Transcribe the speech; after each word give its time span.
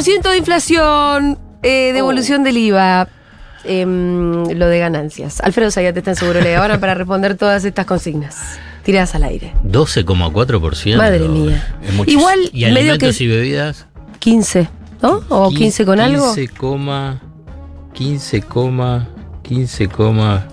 20% 0.00 0.30
de 0.30 0.38
inflación, 0.38 1.38
eh, 1.62 1.92
devolución 1.92 2.42
del 2.42 2.56
IVA, 2.56 3.08
em, 3.64 4.46
lo 4.56 4.66
de 4.66 4.78
ganancias. 4.78 5.40
Alfredo 5.42 5.70
Zayat 5.70 5.96
está 5.96 6.10
en 6.10 6.16
Seguro 6.16 6.40
Le 6.40 6.56
ahora 6.56 6.80
para 6.80 6.94
responder 6.94 7.36
todas 7.36 7.64
estas 7.64 7.84
consignas. 7.86 8.58
Tiradas 8.82 9.14
al 9.14 9.24
aire. 9.24 9.52
12,4%. 9.62 10.96
Madre 10.96 11.28
mía. 11.28 11.76
Igual, 12.06 12.38
¿Y 12.52 12.64
medio 12.64 12.92
alimentos 12.92 13.18
que- 13.18 13.24
y 13.24 13.26
bebidas? 13.28 13.86
15, 14.20 14.68
¿no? 15.02 15.22
O 15.28 15.50
15 15.50 15.84
con 15.84 16.00
algo. 16.00 16.34
15, 16.34 16.48
coma, 16.48 17.20
15, 17.92 18.40
coma, 18.42 19.08
15, 19.42 19.88
coma, 19.88 20.46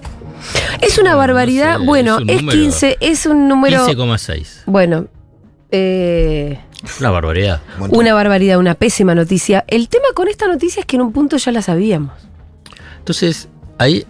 Es 0.82 0.98
una 0.98 1.12
no 1.12 1.18
barbaridad. 1.18 1.78
sé, 1.80 1.86
bueno, 1.86 2.16
es 2.18 2.22
un 2.24 2.30
es, 2.30 2.42
número. 2.42 2.60
15, 2.62 2.98
es 3.00 3.26
un 3.26 3.48
número. 3.48 3.86
15,6. 3.86 4.64
Bueno, 4.66 5.08
eh, 5.72 6.60
una 7.00 7.10
barbaridad. 7.10 7.62
Una 7.90 8.14
barbaridad, 8.14 8.58
una 8.60 8.76
pésima 8.76 9.16
noticia. 9.16 9.66
El 9.68 9.90
tema 9.90 10.08
con 10.14 10.28
esta 10.28 10.48
noticia 10.48 10.82
es 10.82 10.86
que 10.86 10.96
en 10.96 11.02
un 11.04 11.12
punto 11.12 11.38
ya 11.38 11.52
la 11.52 11.62
sabíamos. 11.62 12.12
Entonces, 13.00 13.48
ahí 13.78 14.06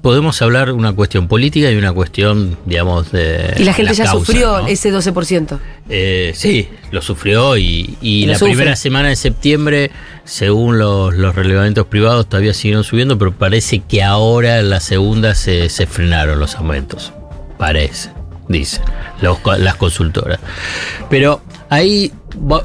podemos 0.00 0.40
hablar 0.40 0.72
una 0.72 0.94
cuestión 0.94 1.28
política 1.28 1.70
y 1.70 1.76
una 1.76 1.92
cuestión, 1.92 2.56
digamos, 2.64 3.12
de. 3.12 3.54
Y 3.58 3.64
la 3.64 3.74
gente 3.74 3.92
la 3.92 3.96
ya 3.96 4.04
causa, 4.04 4.24
sufrió 4.26 4.62
¿no? 4.62 4.66
ese 4.66 4.92
12%. 4.92 5.58
Eh, 5.88 6.32
sí, 6.34 6.68
lo 6.90 7.02
sufrió 7.02 7.56
y, 7.56 7.98
y 8.00 8.26
Lo 8.26 8.32
la 8.32 8.38
sufre. 8.38 8.54
primera 8.54 8.76
semana 8.76 9.08
de 9.08 9.16
septiembre, 9.16 9.90
según 10.24 10.78
los, 10.78 11.14
los 11.14 11.34
relevamientos 11.34 11.86
privados, 11.86 12.26
todavía 12.28 12.54
siguieron 12.54 12.84
subiendo, 12.84 13.18
pero 13.18 13.32
parece 13.32 13.80
que 13.80 14.02
ahora 14.02 14.58
en 14.60 14.70
la 14.70 14.80
segunda 14.80 15.34
se, 15.34 15.68
se 15.68 15.86
frenaron 15.86 16.38
los 16.38 16.54
aumentos. 16.56 17.12
Parece, 17.58 18.10
dicen 18.48 18.82
los 19.20 19.38
las 19.58 19.76
consultoras. 19.76 20.38
Pero 21.10 21.42
ahí, 21.70 22.12
va- 22.34 22.64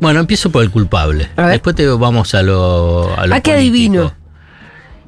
bueno, 0.00 0.20
empiezo 0.20 0.50
por 0.50 0.62
el 0.62 0.70
culpable. 0.70 1.28
A 1.36 1.42
ver. 1.42 1.52
Después 1.52 1.74
te 1.76 1.86
vamos 1.86 2.34
a 2.34 2.42
lo, 2.42 3.12
a 3.18 3.26
lo 3.26 3.34
¿A 3.34 3.40
qué 3.40 3.52
político. 3.52 3.58
adivino? 3.58 4.12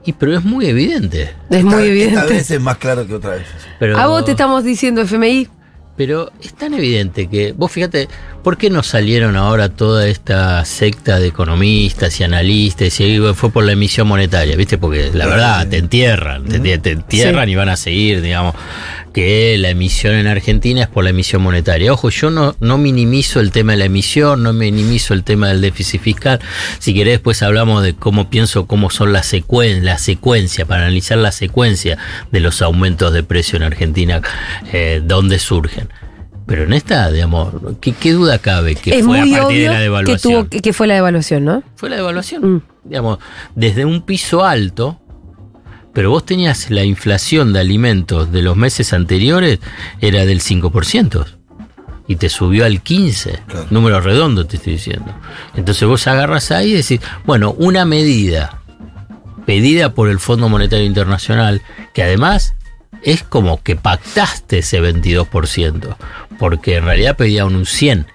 Y 0.05 0.12
pero 0.14 0.36
es 0.36 0.44
muy 0.44 0.66
evidente. 0.66 1.34
Es 1.50 1.62
muy 1.62 1.74
Esta- 1.74 1.86
evidente. 1.86 2.14
Esta 2.20 2.27
vez 2.34 2.50
es 2.50 2.61
más 2.61 2.78
claro 2.78 3.06
que 3.06 3.14
otra 3.14 3.30
vez. 3.33 3.46
Pero, 3.78 3.98
A 3.98 4.06
vos 4.06 4.24
te 4.24 4.30
estamos 4.33 4.64
diciendo 4.64 5.02
FMI. 5.02 5.48
Pero 5.96 6.33
es 6.42 6.55
tan 6.55 6.72
evidente 6.72 7.28
que, 7.28 7.52
vos 7.52 7.70
fíjate, 7.70 8.08
¿por 8.42 8.56
qué 8.56 8.70
no 8.70 8.83
salieron 8.83 9.36
ahora 9.36 9.68
toda 9.68 10.08
esta 10.08 10.64
secta 10.64 11.18
de 11.18 11.27
economistas 11.27 12.18
y 12.20 12.24
analistas? 12.24 12.98
Y 13.00 13.18
fue 13.34 13.50
por 13.50 13.64
la 13.64 13.72
emisión 13.72 14.08
monetaria, 14.08 14.56
¿viste? 14.56 14.78
Porque 14.78 15.11
la 15.12 15.27
verdad, 15.27 15.68
te 15.68 15.77
entierran, 15.77 16.44
te, 16.46 16.78
te 16.78 16.92
entierran 16.92 17.44
Sí. 17.44 17.52
y 17.52 17.55
van 17.55 17.68
a 17.68 17.77
seguir, 17.77 18.22
digamos, 18.22 18.55
que 19.12 19.56
la 19.58 19.70
emisión 19.70 20.14
en 20.14 20.27
Argentina 20.27 20.83
es 20.83 20.89
por 20.89 21.05
la 21.05 21.11
emisión 21.11 21.42
monetaria. 21.42 21.92
Ojo, 21.92 22.11
yo 22.11 22.30
no, 22.30 22.55
no 22.61 22.78
minimizo 22.78 23.41
el 23.41 23.50
tema 23.50 23.72
de 23.72 23.78
la 23.78 23.84
emisión, 23.86 24.42
no 24.42 24.52
minimizo 24.52 25.14
el 25.14 25.25
tema 25.25 25.48
del 25.48 25.61
déficit 25.61 26.00
fiscal. 26.00 26.41
Si 26.78 26.94
querés, 26.94 27.14
después 27.14 27.42
hablamos 27.42 27.83
de 27.83 27.94
cómo 27.94 28.30
pienso, 28.30 28.67
cómo 28.67 28.91
son 28.91 29.12
las 29.12 29.27
secuen 29.27 29.84
la 29.84 29.98
secuencia, 29.98 30.67
para 30.67 30.83
analizar 30.83 31.19
la 31.19 31.33
secuencia 31.33 31.98
de 32.30 32.41
los 32.41 32.62
aumentos 32.62 33.12
de 33.12 33.22
precio 33.22 33.56
en 33.56 33.64
Argentina, 33.64 34.22
eh, 34.72 35.02
dónde 35.05 35.39
surgen. 35.39 35.89
Pero 36.47 36.64
en 36.64 36.72
esta, 36.72 37.11
digamos, 37.12 37.55
¿qué, 37.80 37.92
qué 37.92 38.12
duda 38.12 38.39
cabe 38.39 38.74
que 38.74 38.91
es 38.91 39.05
fue 39.05 39.20
muy 39.20 39.34
a 39.34 39.39
partir 39.39 39.62
de 39.62 39.67
la 39.69 39.77
que, 39.77 39.83
devaluación? 39.83 40.48
tuvo, 40.48 40.62
que 40.62 40.72
fue 40.72 40.86
la 40.89 40.95
devaluación, 40.95 41.45
¿no? 41.45 41.62
Fue 41.77 41.89
la 41.89 41.97
devaluación. 41.97 42.55
Mm. 42.55 42.62
Digamos, 42.84 43.19
desde 43.55 43.84
un 43.84 44.02
piso 44.02 44.45
alto, 44.45 44.98
pero 45.92 46.10
vos 46.10 46.24
tenías 46.24 46.70
la 46.70 46.84
inflación 46.84 47.52
de 47.52 47.60
alimentos 47.60 48.33
de 48.33 48.42
los 48.42 48.56
meses 48.56 48.92
anteriores, 48.92 49.58
era 50.00 50.24
del 50.24 50.41
5%. 50.41 51.27
Y 52.06 52.17
te 52.17 52.28
subió 52.28 52.64
al 52.64 52.83
15%. 52.83 53.45
Claro. 53.46 53.67
Número 53.70 54.01
redondo 54.01 54.46
te 54.46 54.56
estoy 54.56 54.74
diciendo. 54.74 55.14
Entonces 55.55 55.86
vos 55.86 56.06
agarras 56.06 56.51
ahí 56.51 56.73
y 56.73 56.77
decís, 56.77 57.01
bueno, 57.24 57.52
una 57.52 57.84
medida 57.84 58.61
pedida 59.46 59.95
por 59.95 60.08
el 60.08 60.18
Fondo 60.18 60.48
Monetario 60.48 60.86
Internacional, 60.86 61.62
que 61.92 62.02
además 62.02 62.55
es 63.02 63.22
como 63.22 63.62
que 63.62 63.77
pactaste 63.77 64.58
ese 64.58 64.80
22%, 64.80 65.96
porque 66.39 66.77
en 66.77 66.84
realidad 66.84 67.17
pedían 67.17 67.55
un 67.55 67.64
100%. 67.64 68.07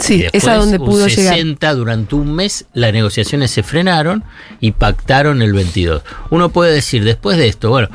Sí, 0.00 0.18
después, 0.22 0.42
es 0.42 0.48
a 0.48 0.54
donde 0.56 0.78
un 0.78 0.86
pudo 0.86 1.06
llegar. 1.06 1.34
60 1.34 1.74
durante 1.74 2.14
un 2.14 2.34
mes 2.34 2.66
las 2.74 2.92
negociaciones 2.92 3.50
se 3.50 3.62
frenaron 3.62 4.24
y 4.60 4.72
pactaron 4.72 5.42
el 5.42 5.52
22. 5.52 6.02
Uno 6.30 6.48
puede 6.48 6.72
decir 6.72 7.04
después 7.04 7.36
de 7.36 7.48
esto, 7.48 7.70
bueno, 7.70 7.88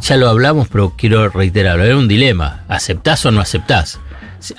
ya 0.00 0.16
lo 0.16 0.28
hablamos, 0.28 0.68
pero 0.68 0.94
quiero 0.96 1.28
reiterarlo, 1.28 1.84
era 1.84 1.96
un 1.96 2.08
dilema, 2.08 2.64
¿aceptás 2.68 3.24
o 3.26 3.30
no 3.30 3.40
aceptás? 3.40 3.98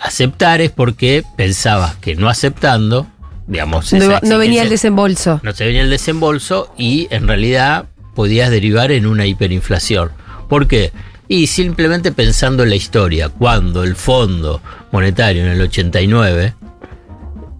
Aceptar 0.01 0.61
es 0.61 0.71
porque 0.71 1.23
pensabas 1.35 1.95
que 1.97 2.15
no 2.15 2.29
aceptando, 2.29 3.07
digamos, 3.45 3.93
No, 3.93 4.19
no 4.21 4.37
venía 4.37 4.63
el 4.63 4.69
desembolso. 4.69 5.39
no 5.43 5.53
te 5.53 5.65
venía 5.65 5.81
el 5.81 5.89
desembolso 5.89 6.73
y 6.77 7.07
en 7.11 7.27
realidad 7.27 7.85
podías 8.15 8.49
derivar 8.49 8.91
en 8.91 9.05
una 9.05 9.27
hiperinflación. 9.27 10.11
¿Por 10.49 10.67
qué? 10.67 10.91
Y 11.27 11.47
simplemente 11.47 12.11
pensando 12.11 12.63
en 12.63 12.69
la 12.69 12.75
historia, 12.75 13.29
cuando 13.29 13.83
el 13.83 13.95
Fondo 13.95 14.61
Monetario 14.91 15.43
en 15.43 15.49
el 15.49 15.61
89 15.61 16.53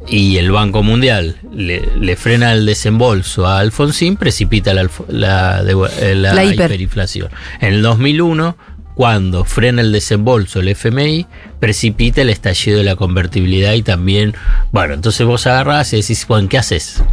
y 0.08 0.38
el 0.38 0.52
Banco 0.52 0.84
Mundial 0.84 1.36
le, 1.52 1.86
le 2.00 2.16
frena 2.16 2.54
el 2.54 2.66
desembolso 2.66 3.46
a 3.46 3.60
Alfonsín, 3.60 4.16
precipita 4.16 4.74
la, 4.74 4.90
la, 5.10 5.62
eh, 6.00 6.16
la 6.16 6.34
La 6.34 6.46
hiper. 6.46 6.66
hiperinflación. 6.72 7.30
En 7.60 7.74
el 7.74 7.82
2001, 7.82 8.56
cuando 8.96 9.44
frena 9.44 9.82
el 9.82 9.92
desembolso 9.92 10.62
el 10.62 10.70
FMI, 10.70 11.26
precipita 11.60 12.22
el 12.22 12.30
estallido 12.30 12.78
de 12.78 12.86
la 12.86 12.96
convertibilidad 12.96 13.74
y 13.74 13.84
también, 13.84 14.34
bueno, 14.72 14.94
entonces 14.94 15.28
vos 15.28 15.46
agarrás 15.46 15.92
y 15.92 15.98
decís, 15.98 16.26
bueno, 16.26 16.48
¿qué 16.48 16.58
haces? 16.58 17.04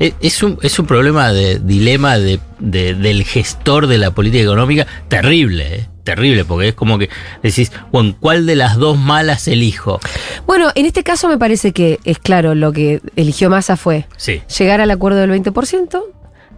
E- 0.00 0.14
Es 0.22 0.42
un, 0.42 0.58
es 0.62 0.78
un 0.78 0.86
problema 0.86 1.32
de 1.32 1.58
dilema 1.58 2.16
de, 2.18 2.40
de- 2.60 2.94
del 2.94 3.24
gestor 3.24 3.88
de 3.88 3.98
la 3.98 4.12
política 4.12 4.42
económica 4.44 4.86
terrible, 5.08 5.74
¿eh? 5.76 5.86
Terrible, 6.14 6.44
porque 6.44 6.68
es 6.68 6.74
como 6.74 6.98
que 6.98 7.08
decís, 7.42 7.70
bueno, 7.92 8.14
¿cuál 8.18 8.46
de 8.46 8.56
las 8.56 8.76
dos 8.76 8.96
malas 8.98 9.46
elijo? 9.48 10.00
Bueno, 10.46 10.70
en 10.74 10.86
este 10.86 11.02
caso 11.02 11.28
me 11.28 11.36
parece 11.38 11.72
que 11.72 11.98
es 12.04 12.18
claro, 12.18 12.54
lo 12.54 12.72
que 12.72 13.00
eligió 13.16 13.50
Massa 13.50 13.76
fue 13.76 14.06
Sí, 14.16 14.40
llegar 14.58 14.80
al 14.80 14.90
acuerdo 14.90 15.18
del 15.20 15.30
20%, 15.30 16.02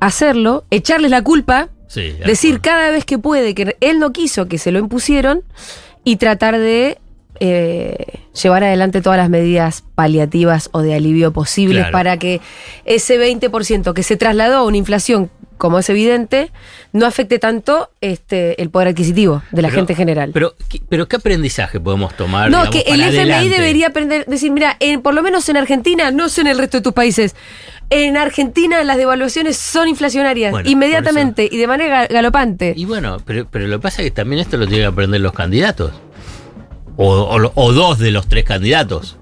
hacerlo, 0.01 0.65
echarles 0.71 1.11
la 1.11 1.23
culpa, 1.23 1.69
sí. 1.89 2.13
de 2.13 2.25
decir 2.25 2.61
cada 2.61 2.91
vez 2.91 3.05
que 3.05 3.19
puede 3.19 3.55
que 3.55 3.77
él 3.81 3.99
no 3.99 4.13
quiso 4.13 4.47
que 4.47 4.59
se 4.59 4.71
lo 4.73 4.79
impusieron 4.79 5.43
y 6.05 6.17
tratar 6.17 6.57
de 6.59 6.99
eh, 7.41 7.97
llevar 8.41 8.65
adelante 8.65 9.01
todas 9.01 9.19
las 9.19 9.31
medidas 9.31 9.83
paliativas 9.95 10.69
o 10.73 10.81
de 10.83 10.95
alivio 10.95 11.33
posibles 11.33 11.83
Claro. 11.85 11.93
para 11.93 12.17
que 12.19 12.41
ese 12.85 13.19
20% 13.19 13.95
que 13.95 14.03
se 14.03 14.17
trasladó 14.17 14.59
a 14.59 14.65
una 14.65 14.77
inflación, 14.77 15.31
como 15.61 15.79
es 15.79 15.91
evidente, 15.91 16.51
no 16.95 17.05
afecte 17.05 17.39
tanto 17.39 17.91
este, 18.01 18.61
el 18.63 18.71
poder 18.71 18.89
adquisitivo 18.89 19.43
de 19.53 19.61
la 19.61 19.69
Pero- 19.69 19.77
gente 19.77 19.93
en 19.93 19.97
general. 19.99 20.31
Pero, 20.33 20.55
¿qué- 20.71 20.81
pero 20.89 21.07
¿qué 21.07 21.17
aprendizaje 21.17 21.79
podemos 21.79 22.17
tomar? 22.17 22.51
No, 22.51 22.65
digamos, 22.65 22.71
que 22.83 22.91
el 22.93 23.01
FMI 23.03 23.21
adelante? 23.21 23.49
debería 23.51 23.87
aprender, 23.89 24.25
decir, 24.27 24.51
mira, 24.53 24.77
en- 24.81 25.03
por 25.03 25.13
lo 25.13 25.23
menos 25.23 25.47
en 25.51 25.59
Argentina, 25.59 26.11
no 26.11 26.31
sé 26.31 26.41
en 26.41 26.47
el 26.47 26.57
resto 26.57 26.79
de 26.79 26.83
tus 26.83 26.95
países, 26.95 27.37
en 27.91 28.17
Argentina 28.17 28.83
las 28.85 28.97
devaluaciones 28.97 29.59
son 29.59 29.87
inflacionarias, 29.89 30.51
Bueno, 30.53 30.71
inmediatamente 30.71 31.47
y 31.51 31.59
de 31.59 31.67
manera 31.67 32.07
ga- 32.07 32.13
galopante. 32.13 32.73
Y 32.75 32.87
bueno, 32.87 33.19
pero, 33.27 33.47
pero 33.51 33.67
lo 33.67 33.79
que 33.79 33.83
pasa 33.83 34.01
es 34.01 34.07
que 34.07 34.13
también 34.13 34.41
esto 34.41 34.57
lo 34.57 34.67
tienen 34.67 34.85
que 34.85 34.93
aprender 34.93 35.21
los 35.21 35.33
candidatos. 35.35 35.93
O, 36.97 37.07
o 37.13 37.39
lo- 37.39 37.53
o 37.55 37.73
dos 37.73 37.99
de 37.99 38.11
los 38.11 38.27
tres 38.29 38.45
candidatos. 38.45 39.19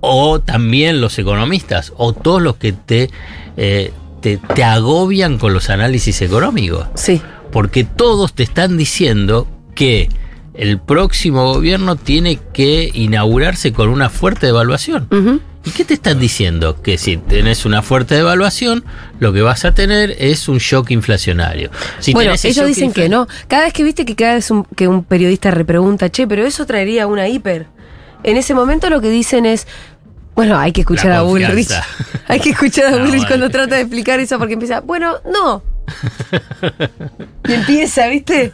O 0.00 0.40
también 0.40 1.00
los 1.00 1.18
economistas. 1.18 1.92
O 1.96 2.12
todos 2.12 2.42
los 2.42 2.56
que 2.56 2.72
te, 2.72 3.08
eh, 3.56 3.92
te, 4.24 4.38
te 4.38 4.64
agobian 4.64 5.36
con 5.38 5.52
los 5.52 5.68
análisis 5.68 6.22
económicos. 6.22 6.86
Sí. 6.94 7.20
Porque 7.52 7.84
todos 7.84 8.32
te 8.32 8.42
están 8.42 8.78
diciendo 8.78 9.46
que 9.74 10.08
el 10.54 10.80
próximo 10.80 11.52
gobierno 11.52 11.96
tiene 11.96 12.38
que 12.54 12.90
inaugurarse 12.94 13.74
con 13.74 13.90
una 13.90 14.08
fuerte 14.08 14.46
devaluación. 14.46 15.42
¿Y 15.66 15.70
qué 15.72 15.84
te 15.84 15.92
están 15.92 16.18
diciendo? 16.18 16.80
Que 16.80 16.96
si 16.96 17.18
tenés 17.18 17.66
una 17.66 17.82
fuerte 17.82 18.14
devaluación, 18.14 18.82
lo 19.18 19.34
que 19.34 19.42
vas 19.42 19.66
a 19.66 19.74
tener 19.74 20.16
es 20.18 20.48
un 20.48 20.56
shock 20.56 20.90
inflacionario. 20.90 21.70
Si 21.98 22.14
bueno, 22.14 22.32
ellos 22.42 22.66
dicen 22.66 22.94
que 22.94 23.10
no. 23.10 23.28
Cada 23.46 23.64
vez 23.64 23.74
que 23.74 23.84
viste 23.84 24.06
que 24.06 24.16
cada 24.16 24.36
vez 24.36 24.50
un, 24.50 24.64
que 24.64 24.88
un 24.88 25.04
periodista 25.04 25.50
repregunta, 25.50 26.10
che, 26.10 26.26
pero 26.26 26.46
eso 26.46 26.64
traería 26.64 27.06
una 27.06 27.28
hiper. 27.28 27.66
En 28.22 28.38
ese 28.38 28.54
momento 28.54 28.88
lo 28.88 29.02
que 29.02 29.10
dicen 29.10 29.44
es, 29.44 29.66
bueno, 30.34 30.58
hay 30.58 30.72
que 30.72 30.80
escuchar 30.82 31.12
a 31.12 31.22
Bullrich. 31.22 31.70
hay 32.28 32.40
que 32.40 32.50
escuchar 32.50 32.92
a 32.92 32.98
Bullrich 32.98 33.26
cuando 33.26 33.50
trata 33.50 33.76
de 33.76 33.82
explicar 33.82 34.20
eso 34.20 34.38
porque 34.38 34.54
empieza, 34.54 34.80
bueno, 34.80 35.16
no. 35.24 35.62
y 37.48 37.52
empieza, 37.52 38.06
¿viste? 38.08 38.52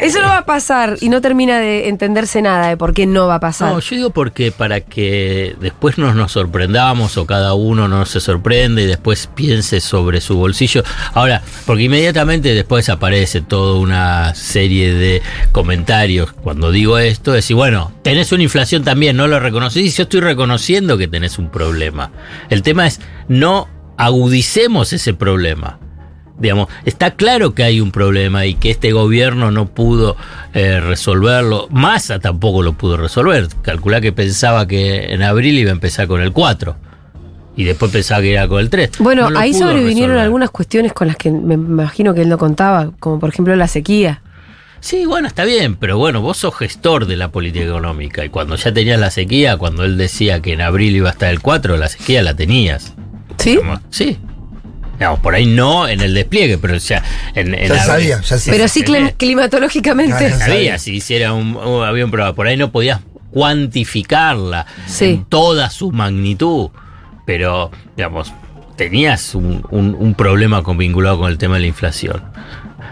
Eso 0.00 0.20
no 0.20 0.28
va 0.28 0.38
a 0.38 0.46
pasar 0.46 0.98
y 1.00 1.08
no 1.08 1.20
termina 1.20 1.58
de 1.58 1.88
entenderse 1.88 2.42
nada 2.42 2.68
de 2.68 2.76
por 2.76 2.92
qué 2.92 3.06
no 3.06 3.26
va 3.26 3.36
a 3.36 3.40
pasar. 3.40 3.72
No, 3.72 3.80
yo 3.80 3.96
digo 3.96 4.10
porque 4.10 4.52
para 4.52 4.80
que 4.80 5.56
después 5.60 5.96
nos 5.96 6.14
nos 6.14 6.32
sorprendamos 6.32 7.16
o 7.16 7.26
cada 7.26 7.54
uno 7.54 7.88
no 7.88 8.04
se 8.04 8.20
sorprende 8.20 8.82
y 8.82 8.86
después 8.86 9.28
piense 9.34 9.80
sobre 9.80 10.20
su 10.20 10.36
bolsillo. 10.36 10.82
Ahora, 11.14 11.42
porque 11.64 11.84
inmediatamente 11.84 12.54
después 12.54 12.88
aparece 12.88 13.40
toda 13.40 13.78
una 13.78 14.34
serie 14.34 14.92
de 14.92 15.22
comentarios 15.52 16.32
cuando 16.32 16.70
digo 16.70 16.98
esto, 16.98 17.32
decir, 17.32 17.56
bueno, 17.56 17.92
tenés 18.02 18.32
una 18.32 18.42
inflación 18.42 18.84
también, 18.84 19.16
no 19.16 19.26
lo 19.26 19.40
reconocís, 19.40 19.96
yo 19.96 20.02
estoy 20.02 20.20
reconociendo 20.20 20.98
que 20.98 21.08
tenés 21.08 21.38
un 21.38 21.50
problema. 21.50 22.10
El 22.50 22.62
tema 22.62 22.86
es 22.86 23.00
no 23.28 23.68
agudicemos 23.96 24.92
ese 24.92 25.14
problema. 25.14 25.78
Digamos, 26.38 26.68
está 26.84 27.12
claro 27.12 27.54
que 27.54 27.62
hay 27.62 27.80
un 27.80 27.90
problema 27.90 28.44
y 28.44 28.54
que 28.54 28.70
este 28.70 28.92
gobierno 28.92 29.50
no 29.50 29.66
pudo 29.66 30.16
eh, 30.52 30.80
resolverlo. 30.80 31.66
Massa 31.70 32.18
tampoco 32.18 32.62
lo 32.62 32.74
pudo 32.74 32.96
resolver. 32.98 33.48
Calculá 33.62 34.00
que 34.02 34.12
pensaba 34.12 34.66
que 34.66 35.12
en 35.14 35.22
abril 35.22 35.58
iba 35.58 35.70
a 35.70 35.72
empezar 35.72 36.06
con 36.06 36.20
el 36.20 36.32
4 36.32 36.76
y 37.56 37.64
después 37.64 37.90
pensaba 37.90 38.20
que 38.20 38.32
era 38.34 38.46
con 38.48 38.60
el 38.60 38.68
3. 38.68 38.90
Bueno, 38.98 39.30
No 39.30 39.38
ahí 39.38 39.54
sobrevinieron 39.54 40.10
resolver. 40.10 40.18
algunas 40.24 40.50
cuestiones 40.50 40.92
con 40.92 41.06
las 41.06 41.16
que 41.16 41.30
me 41.30 41.54
imagino 41.54 42.12
que 42.12 42.20
él 42.20 42.28
no 42.28 42.36
contaba, 42.36 42.90
como 43.00 43.18
por 43.18 43.30
ejemplo 43.30 43.56
la 43.56 43.66
sequía. 43.66 44.20
Sí, 44.80 45.06
bueno, 45.06 45.26
está 45.26 45.44
bien, 45.44 45.74
pero 45.74 45.96
bueno, 45.96 46.20
vos 46.20 46.36
sos 46.36 46.54
gestor 46.54 47.06
de 47.06 47.16
la 47.16 47.30
política 47.32 47.64
económica 47.64 48.24
y 48.26 48.28
cuando 48.28 48.56
ya 48.56 48.74
tenías 48.74 49.00
la 49.00 49.10
sequía, 49.10 49.56
cuando 49.56 49.84
él 49.84 49.96
decía 49.96 50.42
que 50.42 50.52
en 50.52 50.60
abril 50.60 50.94
iba 50.96 51.08
a 51.08 51.12
estar 51.12 51.30
el 51.30 51.40
4, 51.40 51.78
la 51.78 51.88
sequía 51.88 52.22
la 52.22 52.34
tenías. 52.36 52.94
¿Sí? 53.38 53.52
Digamos, 53.52 53.80
Sí. 53.88 54.18
Digamos, 54.98 55.20
por 55.20 55.34
ahí 55.34 55.46
no 55.46 55.86
en 55.88 56.00
el 56.00 56.14
despliegue, 56.14 56.58
pero 56.58 56.76
o 56.76 56.80
sea, 56.80 57.02
en, 57.34 57.54
en 57.54 57.68
Ya 57.68 57.74
abril- 57.74 57.86
sabía, 57.86 58.20
ya 58.22 58.38
sabía. 58.38 58.52
Pero 58.52 58.68
sí 58.68 58.82
clim- 58.82 59.14
climatológicamente. 59.16 60.24
Ya, 60.24 60.28
ya 60.30 60.46
Sabía, 60.46 60.78
si 60.78 60.94
hiciera 60.96 61.32
un, 61.34 61.56
un 61.56 61.84
avión 61.84 62.10
probado. 62.10 62.34
Por 62.34 62.46
ahí 62.46 62.56
no 62.56 62.72
podías 62.72 63.00
cuantificarla 63.30 64.66
Sí. 64.86 65.04
en 65.06 65.24
toda 65.24 65.70
su 65.70 65.92
magnitud. 65.92 66.70
Pero, 67.26 67.70
digamos, 67.96 68.32
tenías 68.76 69.34
un, 69.34 69.66
un- 69.70 69.94
un 69.98 70.14
problema 70.14 70.62
con, 70.62 70.78
vinculado 70.78 71.18
con 71.18 71.30
el 71.30 71.38
tema 71.38 71.54
de 71.56 71.62
la 71.62 71.66
inflación. 71.66 72.22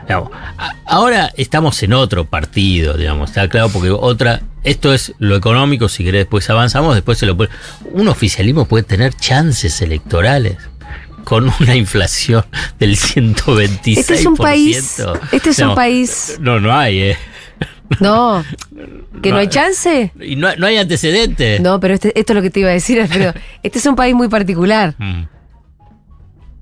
Digamos, 0.06 0.30
a- 0.58 0.72
ahora 0.86 1.30
estamos 1.36 1.82
en 1.82 1.92
otro 1.94 2.26
partido, 2.26 2.94
digamos, 2.94 3.30
está 3.30 3.48
claro, 3.48 3.70
porque 3.70 3.90
otra, 3.90 4.42
esto 4.64 4.92
es 4.92 5.14
lo 5.18 5.36
económico, 5.36 5.88
si 5.88 6.04
querés 6.04 6.22
después 6.22 6.50
avanzamos, 6.50 6.94
después 6.94 7.16
se 7.16 7.26
lo 7.26 7.36
puede. 7.36 7.50
Un 7.92 8.08
oficialismo 8.08 8.66
puede 8.66 8.82
tener 8.84 9.14
chances 9.14 9.80
electorales 9.80 10.56
con 11.24 11.50
una 11.60 11.74
inflación 11.76 12.44
del 12.78 12.96
126%. 12.96 13.98
Este 13.98 14.14
es 14.14 14.26
un 14.26 14.36
país. 14.36 15.00
Este 15.32 15.50
es 15.50 15.58
un 15.58 15.68
No, 15.68 15.74
país. 15.74 16.36
No, 16.40 16.60
no 16.60 16.72
hay, 16.76 16.98
¿eh? 17.00 17.16
No. 18.00 18.44
¿Que 19.22 19.30
no, 19.30 19.36
No. 19.36 19.40
hay 19.40 19.48
chance? 19.48 20.12
Y 20.20 20.36
no, 20.36 20.54
no 20.56 20.66
hay 20.66 20.76
antecedentes. 20.78 21.60
No, 21.60 21.80
pero 21.80 21.94
este- 21.94 22.18
esto 22.18 22.32
es 22.32 22.36
lo 22.36 22.42
que 22.42 22.50
te 22.50 22.60
iba 22.60 22.70
a 22.70 22.72
decir, 22.72 23.00
Alfredo. 23.00 23.32
Este 23.62 23.78
es 23.78 23.86
un 23.86 23.96
país 23.96 24.14
muy 24.14 24.28
particular. 24.28 24.94
Mm. 24.98 25.24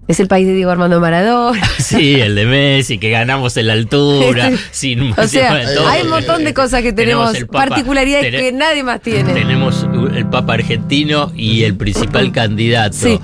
Es 0.09 0.19
el 0.19 0.27
país 0.27 0.47
de 0.47 0.55
Diego 0.55 0.71
Armando 0.71 1.01
Maradona. 1.01 1.63
Sí, 1.79 2.21
el 2.21 2.35
de 2.35 2.45
Messi, 2.47 2.99
que 2.99 3.11
ganamos 3.11 3.57
en 3.57 3.69
la 3.69 3.73
altura, 3.75 4.51
sin 4.73 5.13
O 5.19 5.27
sea, 5.29 5.53
hay 5.89 6.03
un 6.03 6.11
montón 6.11 6.45
de 6.45 6.53
cosas 6.53 6.83
que 6.83 6.93
tenemos, 6.93 7.33
Papa, 7.45 7.67
particularidades 7.67 8.31
que 8.31 8.53
nadie 8.53 8.83
más 8.83 9.01
tiene. 9.01 9.33
Tenemos 9.33 9.87
el 10.15 10.27
Papa 10.27 10.55
argentino 10.55 11.33
y 11.37 11.63
el 11.65 11.77
principal 11.77 12.33
candidato, 12.33 12.97
Sí. 12.97 13.21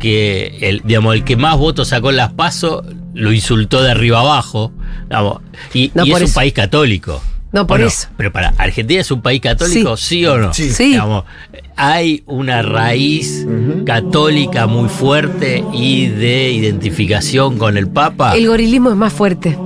Que 0.00 0.58
el, 0.62 0.82
digamos, 0.84 1.14
el 1.14 1.22
que 1.22 1.36
más 1.36 1.56
votos 1.56 1.88
sacó 1.88 2.10
en 2.10 2.16
las 2.16 2.32
PASO, 2.32 2.84
lo 3.14 3.32
insultó 3.32 3.82
de 3.82 3.92
arriba 3.92 4.18
abajo. 4.18 4.72
Digamos, 5.04 5.42
y 5.72 5.92
No, 5.94 6.04
y 6.04 6.10
es 6.10 6.22
un 6.22 6.32
país 6.32 6.52
católico. 6.52 7.22
No, 7.52 7.66
por 7.66 7.80
¿O 7.80 7.86
eso. 7.86 8.08
Pero 8.16 8.32
para, 8.32 8.54
¿Argentina 8.58 9.00
es 9.00 9.10
un 9.10 9.22
país 9.22 9.40
católico, 9.40 9.96
sí, 9.96 10.24
o 10.24 10.38
no? 10.38 10.54
Sí. 10.54 10.70
Sí. 10.70 10.90
Digamos, 10.90 11.24
hay 11.76 12.22
una 12.26 12.62
raíz 12.62 13.46
católica 13.84 14.66
muy 14.66 14.88
fuerte 14.88 15.64
y 15.72 16.06
de 16.06 16.50
identificación 16.50 17.58
con 17.58 17.76
el 17.76 17.88
Papa. 17.88 18.36
El 18.36 18.46
gorilismo 18.46 18.90
es 18.90 18.96
más 18.96 19.12
fuerte. 19.12 19.56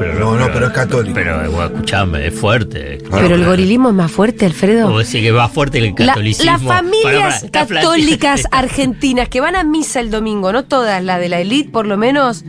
Pero, 0.00 0.18
No, 0.18 0.36
no, 0.36 0.46
pero 0.52 0.66
es 0.68 0.72
católico. 0.72 1.14
Pero, 1.14 1.64
escuchame, 1.66 2.26
es 2.26 2.34
fuerte. 2.34 2.98
Pero 3.10 3.34
el 3.34 3.44
gorilismo 3.44 3.90
es 3.90 3.94
más 3.94 4.10
fuerte, 4.10 4.46
Alfredo. 4.46 4.88
Vos 4.90 5.06
decís 5.06 5.20
que 5.26 5.30
va 5.30 5.48
fuerte 5.48 5.78
que 5.80 5.86
el 5.88 5.94
La- 6.06 6.14
catolicismo. 6.14 6.50
las 6.52 6.62
familias 6.62 7.46
católicas 7.52 8.44
argentinas 8.50 9.28
que 9.28 9.40
van 9.40 9.56
a 9.56 9.62
misa 9.64 10.00
el 10.00 10.10
domingo, 10.10 10.52
no 10.52 10.64
todas, 10.64 11.04
la 11.04 11.18
de 11.18 11.28
la 11.28 11.40
élite 11.40 11.70
por 11.70 11.86
lo 11.86 11.96
menos, 11.96 12.44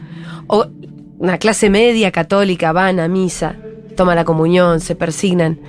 o 0.47 0.67
una 1.19 1.37
clase 1.37 1.69
media 1.69 2.11
católica 2.11 2.71
van 2.71 2.99
a 2.99 3.07
misa, 3.07 3.55
toman 3.95 4.15
la 4.15 4.23
comunión, 4.25 4.79
se 4.79 4.95
persignan. 4.95 5.59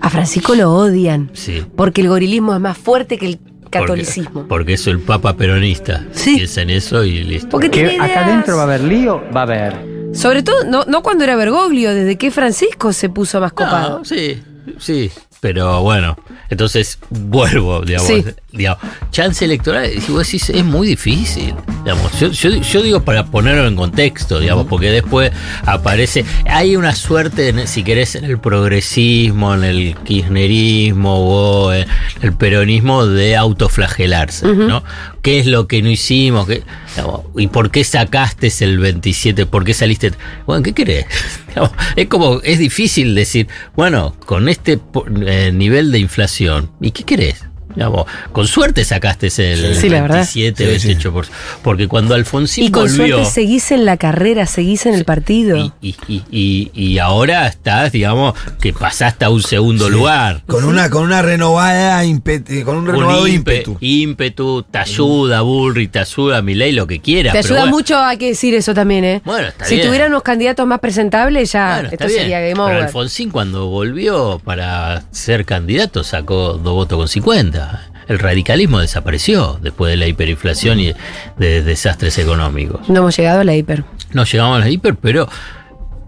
A 0.00 0.10
Francisco 0.10 0.54
lo 0.54 0.72
odian, 0.72 1.30
Sí. 1.34 1.62
porque 1.76 2.00
el 2.00 2.08
gorilismo 2.08 2.54
es 2.54 2.60
más 2.60 2.76
fuerte 2.78 3.18
que 3.18 3.26
el 3.26 3.38
Porque, 3.38 3.70
catolicismo. 3.80 4.46
porque 4.48 4.74
es 4.74 4.86
el 4.86 5.00
papa 5.00 5.36
peronista. 5.36 6.04
Sí. 6.12 6.36
Piensa 6.36 6.62
en 6.62 6.70
eso 6.70 7.04
y 7.04 7.22
listo. 7.24 7.48
Porque 7.50 7.98
acá 8.00 8.24
adentro 8.26 8.56
va 8.56 8.62
a 8.62 8.64
haber 8.64 8.82
lío, 8.82 9.22
va 9.34 9.40
a 9.40 9.42
haber. 9.44 9.95
Sobre 10.16 10.42
todo, 10.42 10.64
no, 10.64 10.84
no 10.84 11.02
cuando 11.02 11.24
era 11.24 11.36
Bergoglio, 11.36 11.94
desde 11.94 12.16
que 12.16 12.30
Francisco 12.30 12.92
se 12.92 13.08
puso 13.08 13.40
más 13.40 13.52
copado. 13.52 13.98
No, 13.98 14.04
sí, 14.04 14.42
sí. 14.78 15.10
Pero 15.40 15.82
bueno, 15.82 16.16
entonces 16.48 16.98
vuelvo, 17.10 17.82
digamos. 17.82 18.08
Sí. 18.08 18.24
digamos, 18.52 18.78
chance 19.10 19.44
electoral, 19.44 19.90
y 19.92 20.10
vos 20.10 20.24
decís, 20.26 20.48
es 20.50 20.64
muy 20.64 20.88
difícil. 20.88 21.54
Digamos, 21.84 22.18
yo, 22.18 22.28
yo- 22.28 22.50
yo 22.62 22.82
digo 22.82 23.02
para 23.04 23.26
ponerlo 23.26 23.66
en 23.66 23.76
contexto, 23.76 24.40
digamos, 24.40 24.66
porque 24.66 24.90
después 24.90 25.30
aparece. 25.66 26.24
Hay 26.46 26.74
una 26.74 26.94
suerte, 26.94 27.50
en- 27.50 27.68
si 27.68 27.82
querés, 27.84 28.14
en 28.14 28.24
el 28.24 28.38
progresismo, 28.38 29.54
en 29.54 29.62
el 29.64 29.94
kirchnerismo 30.04 31.18
o 31.18 31.72
en 31.72 31.86
el 32.22 32.32
peronismo 32.32 33.06
de 33.06 33.36
autoflagelarse, 33.36 34.46
¿no? 34.46 34.82
¿Qué 35.22 35.38
es 35.40 35.46
lo 35.46 35.66
que 35.68 35.82
no 35.82 35.90
hicimos? 35.90 36.46
¿Qué- 36.46 36.62
digamos, 36.96 37.20
¿Y 37.36 37.48
por 37.48 37.70
qué 37.70 37.84
sacaste 37.84 38.50
el 38.60 38.78
27? 38.78 39.44
¿Por 39.46 39.64
qué 39.64 39.74
saliste? 39.74 40.12
Bueno, 40.46 40.62
¿qué 40.62 40.72
querés? 40.72 41.06
Digamos, 41.48 41.70
Es 41.96 42.06
como, 42.08 42.40
es 42.42 42.58
difícil 42.58 43.14
decir, 43.14 43.48
bueno, 43.74 44.14
con 44.26 44.48
este 44.48 44.78
eh, 45.26 45.50
nivel 45.52 45.92
de 45.92 45.98
inflación, 45.98 46.70
¿y 46.80 46.92
qué 46.92 47.04
querés? 47.04 47.45
Digamos, 47.76 48.06
con 48.32 48.46
suerte 48.48 48.84
sacaste 48.84 49.26
el 49.26 49.76
Sí, 49.76 49.88
la 49.88 50.02
verdad. 50.02 50.16
27, 50.16 50.78
Sí, 50.80 50.80
sí. 50.80 50.94
28%. 50.96 51.28
Porque 51.62 51.86
cuando 51.86 52.14
Alfonsín 52.14 52.64
Y 52.64 52.70
con 52.70 52.84
volvió. 52.88 53.16
suerte 53.18 53.30
seguís 53.30 53.70
en 53.70 53.84
la 53.84 53.96
carrera, 53.98 54.46
seguís 54.46 54.86
en 54.86 54.94
el 54.94 55.04
partido. 55.04 55.56
Y, 55.56 55.72
y- 55.82 55.96
y- 56.08 56.22
y- 56.30 56.70
y 56.74 56.98
ahora 56.98 57.46
estás, 57.46 57.92
digamos, 57.92 58.34
que 58.60 58.72
pasaste 58.72 59.24
a 59.26 59.30
un 59.30 59.42
segundo 59.42 59.88
lugar. 59.90 60.42
Con 60.46 60.64
una, 60.64 60.90
con 60.90 61.02
una 61.04 61.22
renovada 61.22 62.04
ímpetu, 62.04 62.52
eh, 62.52 62.62
con 62.64 62.76
un 62.78 62.86
renovado 62.86 63.22
un 63.22 63.28
ímpe- 63.28 63.34
ímpetu. 63.58 63.76
ímpetu, 63.80 64.62
te 64.70 64.78
ayuda 64.78 65.42
Bullrich, 65.42 65.90
te 65.90 65.98
ayuda 65.98 66.40
Milei, 66.42 66.72
lo 66.72 66.86
que 66.86 67.00
quieras. 67.00 67.32
Te 67.34 67.40
pero 67.42 67.48
ayuda 67.54 67.60
bueno, 67.60 67.76
mucho, 67.76 67.98
hay 67.98 68.16
que 68.16 68.28
decir 68.28 68.54
eso 68.54 68.72
también, 68.74 69.04
¿eh? 69.04 69.22
Bueno, 69.24 69.48
está 69.48 69.66
si 69.66 69.74
bien. 69.76 69.86
tuvieran 69.86 70.08
unos 70.10 70.22
candidatos 70.22 70.66
más 70.66 70.80
presentables, 70.80 71.52
ya 71.52 71.74
Bueno, 71.74 71.88
esto 71.92 72.06
bien, 72.06 72.18
sería 72.20 72.40
game 72.40 72.52
Pero 72.54 72.64
over. 72.64 72.82
Alfonsín 72.84 73.30
cuando 73.30 73.66
volvió 73.66 74.40
para 74.44 75.02
ser 75.10 75.44
candidato 75.44 76.02
sacó 76.04 76.54
dos 76.54 76.72
votos 76.74 76.96
con 76.98 77.08
50. 77.08 77.65
El 78.08 78.18
radicalismo 78.20 78.78
desapareció 78.80 79.58
después 79.60 79.90
de 79.90 79.96
la 79.96 80.06
hiperinflación 80.06 80.78
y 80.80 80.92
de 81.38 81.62
desastres 81.62 82.16
económicos. 82.18 82.88
No 82.88 82.98
hemos 83.00 83.16
llegado 83.16 83.40
a 83.40 83.44
la 83.44 83.54
hiper. 83.56 83.84
No 84.12 84.24
llegamos 84.24 84.56
a 84.58 84.60
la 84.60 84.68
hiper, 84.70 84.94
pero 84.94 85.28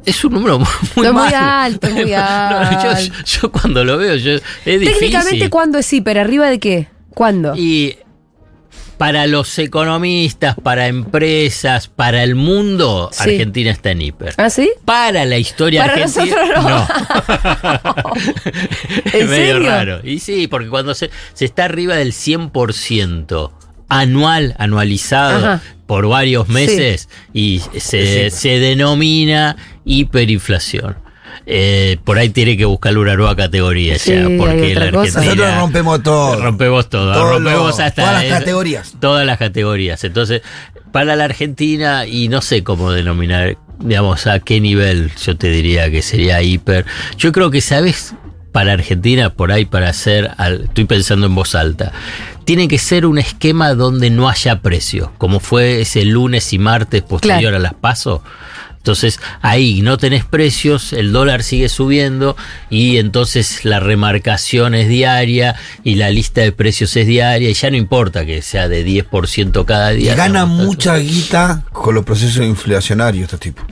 es 0.06 0.24
un 0.24 0.32
número 0.34 0.58
muy, 0.60 0.68
No, 1.06 1.12
muy 1.12 1.32
alto, 1.34 1.90
muy 1.90 2.12
No, 2.12 2.16
alto. 2.18 3.00
yo, 3.00 3.12
yo 3.24 3.52
cuando 3.52 3.84
lo 3.84 3.96
veo, 3.98 4.14
yo, 4.16 4.32
es 4.34 4.42
Técnicamente, 4.64 5.30
difícil. 5.30 5.50
¿cuándo 5.50 5.78
es 5.78 5.92
hiper? 5.92 6.18
¿Arriba 6.18 6.48
de 6.48 6.58
qué? 6.60 6.88
¿Cuándo? 7.14 7.54
Y 7.56 7.96
para 8.98 9.26
los 9.28 9.58
economistas, 9.58 10.56
para 10.62 10.88
empresas, 10.88 11.88
para 11.88 12.22
el 12.24 12.34
mundo, 12.34 13.08
Sí. 13.12 13.22
Argentina 13.30 13.70
está 13.70 13.92
en 13.92 14.02
hiper. 14.02 14.34
¿Ah, 14.36 14.50
sí? 14.50 14.70
Para 14.84 15.24
la 15.24 15.38
historia 15.38 15.82
Para 15.86 16.04
argentina. 16.04 16.36
nosotros 16.44 16.64
no. 16.64 16.88
Es 19.04 19.14
¿En 19.14 19.30
medio 19.30 19.54
serio? 19.54 19.68
raro. 19.70 20.00
Y 20.04 20.18
sí, 20.18 20.46
porque 20.48 20.68
cuando 20.68 20.94
se, 20.94 21.10
se 21.34 21.44
está 21.44 21.64
arriba 21.66 21.94
del 21.96 22.12
100% 22.12 23.52
anual, 23.88 24.54
anualizado 24.58 25.38
Ajá. 25.38 25.62
por 25.86 26.08
varios 26.08 26.48
meses, 26.48 27.08
y 27.32 27.62
se, 27.78 28.30
se 28.30 28.58
denomina 28.58 29.56
hiperinflación. 29.84 30.96
Eh, 31.46 31.96
por 32.04 32.18
ahí 32.18 32.28
tiene 32.30 32.56
que 32.56 32.64
buscar 32.64 32.96
una 32.98 33.16
nueva 33.16 33.34
categoría 33.36 33.98
Sí, 33.98 34.12
ya, 34.12 34.28
porque 34.38 34.74
la. 34.74 34.84
Argentina 34.86 35.20
Nosotros 35.24 35.54
rompemos 35.56 36.02
todo. 36.02 36.36
rompemos 36.42 36.88
todo, 36.90 37.12
Todo 37.12 37.32
rompemos 37.34 37.60
lo- 37.78 37.84
hasta 37.84 37.90
todas 38.02 38.22
las 38.24 38.38
categorías. 38.38 38.94
todas 39.00 39.26
las 39.26 39.38
categorías. 39.38 40.04
Entonces, 40.04 40.42
para 40.92 41.16
la 41.16 41.24
Argentina, 41.24 42.06
y 42.06 42.28
no 42.28 42.40
sé 42.42 42.62
cómo 42.62 42.92
denominar, 42.92 43.56
digamos, 43.78 44.26
a 44.26 44.40
qué 44.40 44.60
nivel 44.60 45.10
yo 45.24 45.36
te 45.36 45.50
diría 45.50 45.90
que 45.90 46.02
sería 46.02 46.42
hiper. 46.42 46.84
Yo 47.16 47.32
creo 47.32 47.50
que, 47.50 47.60
¿sabes? 47.60 48.14
Para 48.52 48.72
Argentina, 48.72 49.30
por 49.34 49.52
ahí, 49.52 49.64
para 49.66 49.88
hacer, 49.90 50.30
al- 50.38 50.64
estoy 50.64 50.84
pensando 50.86 51.26
en 51.26 51.34
voz 51.34 51.54
alta, 51.54 51.92
tiene 52.44 52.66
que 52.66 52.78
ser 52.78 53.04
un 53.06 53.18
esquema 53.18 53.74
donde 53.74 54.08
no 54.10 54.28
haya 54.28 54.60
precio, 54.62 55.12
como 55.18 55.38
fue 55.38 55.82
ese 55.82 56.04
lunes 56.06 56.52
y 56.54 56.58
martes 56.58 57.02
posterior 57.02 57.40
Claro. 57.52 57.56
a 57.56 57.60
las 57.60 57.74
pasos. 57.74 58.22
Entonces 58.88 59.20
ahí 59.42 59.82
no 59.82 59.98
tenés 59.98 60.24
precios, 60.24 60.94
el 60.94 61.12
dólar 61.12 61.42
sigue 61.42 61.68
subiendo 61.68 62.38
y 62.70 62.96
entonces 62.96 63.66
la 63.66 63.80
remarcación 63.80 64.74
es 64.74 64.88
diaria 64.88 65.56
y 65.84 65.96
la 65.96 66.08
lista 66.08 66.40
de 66.40 66.52
precios 66.52 66.96
es 66.96 67.06
diaria 67.06 67.50
y 67.50 67.52
ya 67.52 67.70
no 67.70 67.76
importa 67.76 68.24
que 68.24 68.40
sea 68.40 68.66
de 68.66 68.86
10% 68.86 69.66
cada 69.66 69.92
Y 69.92 69.98
día. 69.98 70.14
gana 70.14 70.40
¿no? 70.40 70.46
mucha 70.46 70.96
guita 70.96 71.64
con 71.70 71.94
los 71.96 72.04
procesos 72.06 72.42
inflacionarios 72.46 73.24
este 73.24 73.36
tipo. 73.36 73.62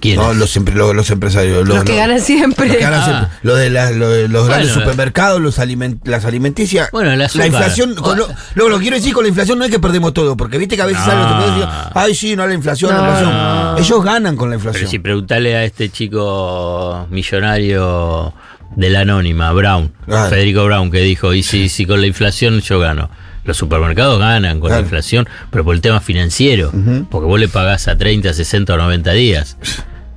¿Quién 0.00 0.16
No, 0.16 0.32
los, 0.34 0.56
los, 0.56 0.94
los 0.94 1.10
empresarios. 1.10 1.66
Los 1.66 1.84
que 1.84 1.96
ganan 1.96 2.20
siempre. 2.20 2.66
Los, 2.68 2.76
que 2.76 2.82
ganan 2.82 3.00
Ah. 3.00 3.04
siempre. 3.04 3.28
Lo 3.42 3.54
de, 3.56 3.70
la- 3.70 3.90
lo 3.90 4.08
de 4.08 4.28
los 4.28 4.46
grandes 4.46 4.68
Bueno, 4.68 4.80
supermercados, 4.82 5.40
los 5.40 5.58
aliment- 5.58 6.00
las 6.04 6.24
alimenticias. 6.24 6.90
Bueno, 6.92 7.14
la 7.16 7.24
inflación. 7.46 7.94
con 7.96 8.16
lo, 8.18 8.28
lo, 8.68 8.78
quiero 8.78 8.96
decir 8.96 9.12
con 9.14 9.24
la 9.24 9.28
inflación 9.28 9.58
no 9.58 9.64
es 9.64 9.70
que 9.70 9.78
perdemos 9.80 10.14
todo, 10.14 10.36
porque 10.36 10.58
viste 10.58 10.76
que 10.76 10.82
a 10.82 10.86
veces 10.86 11.00
No. 11.00 11.06
salen 11.06 11.22
los 11.24 11.32
empresarios 11.32 11.56
y 11.56 11.60
dicen, 11.66 11.92
ay, 11.94 12.14
sí, 12.14 12.36
no, 12.36 12.46
la 12.46 12.54
inflación, 12.54 12.90
la 12.94 12.96
No. 12.98 13.04
inflación. 13.08 13.78
Ellos 13.78 14.04
ganan 14.04 14.36
con 14.36 14.50
la 14.50 14.56
inflación. 14.56 14.80
Pero 14.80 14.90
si 14.90 14.98
preguntale 14.98 15.56
a 15.56 15.64
este 15.64 15.88
chico 15.90 17.06
millonario 17.10 18.32
de 18.76 18.90
la 18.90 19.00
anónima, 19.00 19.52
Brown, 19.52 19.92
Claro. 20.06 20.30
Federico 20.30 20.64
Brown, 20.64 20.90
que 20.90 21.00
dijo, 21.00 21.32
y 21.34 21.42
si, 21.42 21.68
si 21.68 21.86
con 21.86 22.00
la 22.00 22.06
inflación 22.06 22.60
yo 22.60 22.78
gano. 22.78 23.10
Los 23.48 23.56
supermercados 23.56 24.18
ganan 24.20 24.60
con 24.60 24.70
la 24.70 24.78
inflación, 24.80 25.26
pero 25.50 25.64
por 25.64 25.74
el 25.74 25.80
tema 25.80 26.00
financiero, 26.00 26.70
porque 27.10 27.26
vos 27.26 27.40
le 27.40 27.48
pagás 27.48 27.88
a 27.88 27.96
30, 27.96 28.32
60 28.34 28.74
o 28.74 28.76
90 28.76 29.10
días. 29.12 29.56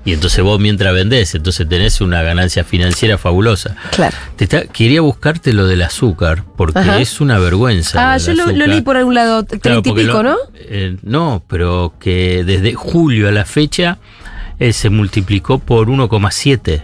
Y 0.03 0.13
entonces 0.13 0.43
vos 0.43 0.59
mientras 0.59 0.95
vendés, 0.95 1.35
entonces 1.35 1.69
tenés 1.69 2.01
una 2.01 2.23
ganancia 2.23 2.63
financiera 2.63 3.19
fabulosa. 3.19 3.75
Claro. 3.91 4.17
Te 4.35 4.45
está- 4.45 4.63
quería 4.65 5.00
buscarte 5.01 5.53
lo 5.53 5.67
del 5.67 5.83
azúcar, 5.83 6.43
porque 6.57 6.79
Ajá. 6.79 7.00
es 7.00 7.21
una 7.21 7.38
vergüenza. 7.38 8.13
Ah, 8.13 8.17
yo 8.17 8.33
lo, 8.33 8.47
leí 8.47 8.81
por 8.81 8.97
algún 8.97 9.13
lado, 9.13 9.45
Claro, 9.45 9.59
treinta 9.61 9.88
y 9.89 9.91
porque 9.91 10.05
pico, 10.07 10.23
lo- 10.23 10.31
¿no? 10.31 10.38
eh, 10.55 10.97
no, 11.03 11.43
pero 11.47 11.93
que 12.00 12.43
desde 12.43 12.73
julio 12.73 13.27
a 13.27 13.31
la 13.31 13.45
fecha 13.45 14.00
eh, 14.57 14.73
se 14.73 14.89
multiplicó 14.89 15.59
por 15.59 15.88
1,7 15.88 16.81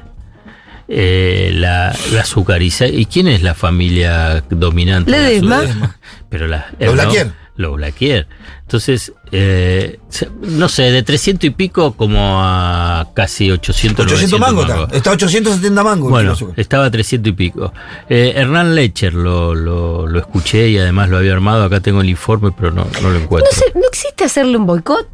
eh, 0.87 1.51
la, 1.53 1.95
la 2.13 2.21
azúcar. 2.21 2.61
¿Y 2.61 2.71
sa- 2.71 2.87
¿Y 2.87 3.05
quién 3.05 3.27
es 3.27 3.41
la 3.43 3.53
familia 3.53 4.43
dominante? 4.49 5.11
de 5.11 5.41
la? 5.41 5.97
Pero 6.29 6.47
la, 6.47 6.67
Los 6.71 6.81
eh, 6.81 6.85
¿no? 6.87 6.91
Blaquier. 6.93 7.31
Los 7.55 7.75
Blaquier. 7.75 8.27
Entonces, 8.61 9.13
eh, 9.31 9.99
no 10.41 10.69
sé, 10.69 10.83
de 10.91 11.01
300 11.01 11.45
y 11.47 11.49
pico 11.51 11.93
como 11.93 12.19
a 12.43 13.07
casi 13.15 13.49
800 13.49 14.05
800 14.05 14.39
900 14.39 14.39
mangos 14.39 14.69
está. 14.91 14.97
Está 14.97 15.11
870 15.11 15.83
mangos. 15.83 16.09
bueno, 16.11 16.35
estaba 16.55 16.85
a 16.85 16.91
300 16.91 17.31
y 17.31 17.33
pico. 17.33 17.73
Eh, 18.09 18.33
Hernán 18.35 18.75
Lecher 18.75 19.13
lo, 19.13 19.55
lo, 19.55 20.05
lo 20.05 20.19
escuché 20.19 20.69
y 20.69 20.77
además 20.77 21.09
lo 21.09 21.17
había 21.17 21.33
armado. 21.33 21.63
Acá 21.63 21.79
tengo 21.79 22.01
el 22.01 22.09
informe, 22.09 22.51
pero 22.51 22.71
no, 22.71 22.85
no 23.01 23.09
lo 23.09 23.17
encuentro. 23.19 23.49
No 23.51 23.57
sé, 23.57 23.65
¿no 23.73 23.87
existe 23.87 24.25
hacerle 24.25 24.57
un 24.57 24.65
boicot? 24.67 25.07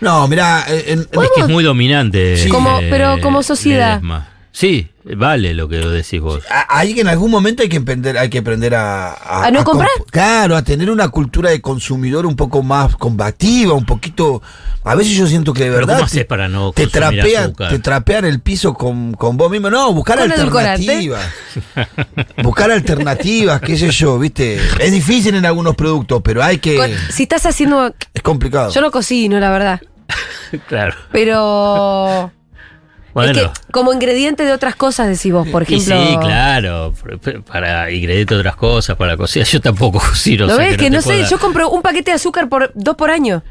No, 0.00 0.28
mirá, 0.28 0.64
en- 0.68 1.00
en- 1.00 1.08
Es 1.22 1.30
que 1.34 1.40
es 1.40 1.48
muy 1.48 1.64
dominante. 1.64 2.36
Sí. 2.36 2.48
Como- 2.48 2.78
pero 2.90 3.16
como 3.20 3.42
sociedad. 3.42 3.94
Ledesma. 3.96 4.28
Sí, 4.60 4.88
vale 5.16 5.54
lo 5.54 5.68
que 5.68 5.76
decís 5.76 6.20
vos. 6.20 6.42
a- 6.50 6.66
ahí 6.80 6.92
que 6.92 7.02
en 7.02 7.06
algún 7.06 7.30
momento 7.30 7.62
hay 7.62 7.68
que 7.68 7.76
aprender, 7.76 8.18
hay 8.18 8.28
que 8.28 8.38
aprender 8.38 8.74
a, 8.74 9.44
¿A 9.44 9.50
no 9.52 9.62
comprar? 9.62 9.88
comp- 9.96 10.10
Claro, 10.10 10.56
a 10.56 10.62
tener 10.62 10.90
una 10.90 11.08
cultura 11.10 11.50
de 11.50 11.60
consumidor 11.60 12.26
un 12.26 12.34
poco 12.34 12.64
más 12.64 12.96
combativa, 12.96 13.72
un 13.74 13.86
poquito. 13.86 14.42
A 14.82 14.96
veces 14.96 15.12
yo 15.16 15.28
siento 15.28 15.52
que 15.52 15.62
de 15.62 15.70
Pero 15.70 15.86
verdad. 15.86 15.94
¿cómo 15.98 16.06
te- 16.08 16.12
haces 16.16 16.24
para 16.26 16.48
no 16.48 16.72
te 16.72 16.88
trapean, 16.88 17.44
azúcar? 17.44 17.70
te 17.70 17.78
trapean 17.78 18.24
el 18.24 18.40
piso 18.40 18.74
con, 18.74 19.12
con 19.14 19.36
vos 19.36 19.48
mismo. 19.48 19.70
No, 19.70 19.92
buscar 19.94 20.18
alternativas. 20.18 21.24
buscar 22.42 22.72
alternativas, 22.72 23.60
qué 23.60 23.76
sé 23.78 23.90
yo, 23.92 24.18
viste. 24.18 24.58
Es 24.80 24.90
difícil 24.90 25.36
en 25.36 25.46
algunos 25.46 25.76
productos, 25.76 26.20
pero 26.24 26.42
hay 26.42 26.58
que. 26.58 26.76
Con- 26.76 26.90
si 27.12 27.22
estás 27.22 27.46
haciendo. 27.46 27.94
Es 28.12 28.22
complicado. 28.22 28.72
Yo 28.72 28.80
no 28.80 28.90
cocino, 28.90 29.38
la 29.38 29.50
verdad. 29.50 29.80
Claro. 30.66 30.94
Pero. 31.12 32.32
Bueno. 33.14 33.32
Es 33.32 33.38
que 33.38 33.50
como 33.72 33.92
ingrediente 33.92 34.44
de 34.44 34.52
otras 34.52 34.76
cosas 34.76 35.08
decís 35.08 35.32
vos, 35.32 35.48
por 35.48 35.62
y 35.62 35.74
ejemplo. 35.76 35.96
sí, 35.96 36.16
claro. 36.20 36.94
Para 37.46 37.90
ingredientes 37.90 38.36
de 38.36 38.40
otras 38.40 38.56
cosas, 38.56 38.96
para 38.96 39.16
cocinar. 39.16 39.46
Yo 39.50 39.60
tampoco 39.60 39.98
cocino. 39.98 40.46
¿Lo 40.46 40.54
o 40.54 40.56
sea 40.56 40.66
ves? 40.66 40.76
Que, 40.76 40.90
no 40.90 41.00
sé, 41.00 41.24
yo 41.28 41.38
compro 41.38 41.70
un 41.70 41.82
paquete 41.82 42.10
de 42.10 42.16
azúcar 42.16 42.48
por 42.48 42.72
dos 42.74 42.96
por 42.96 43.10
año. 43.10 43.42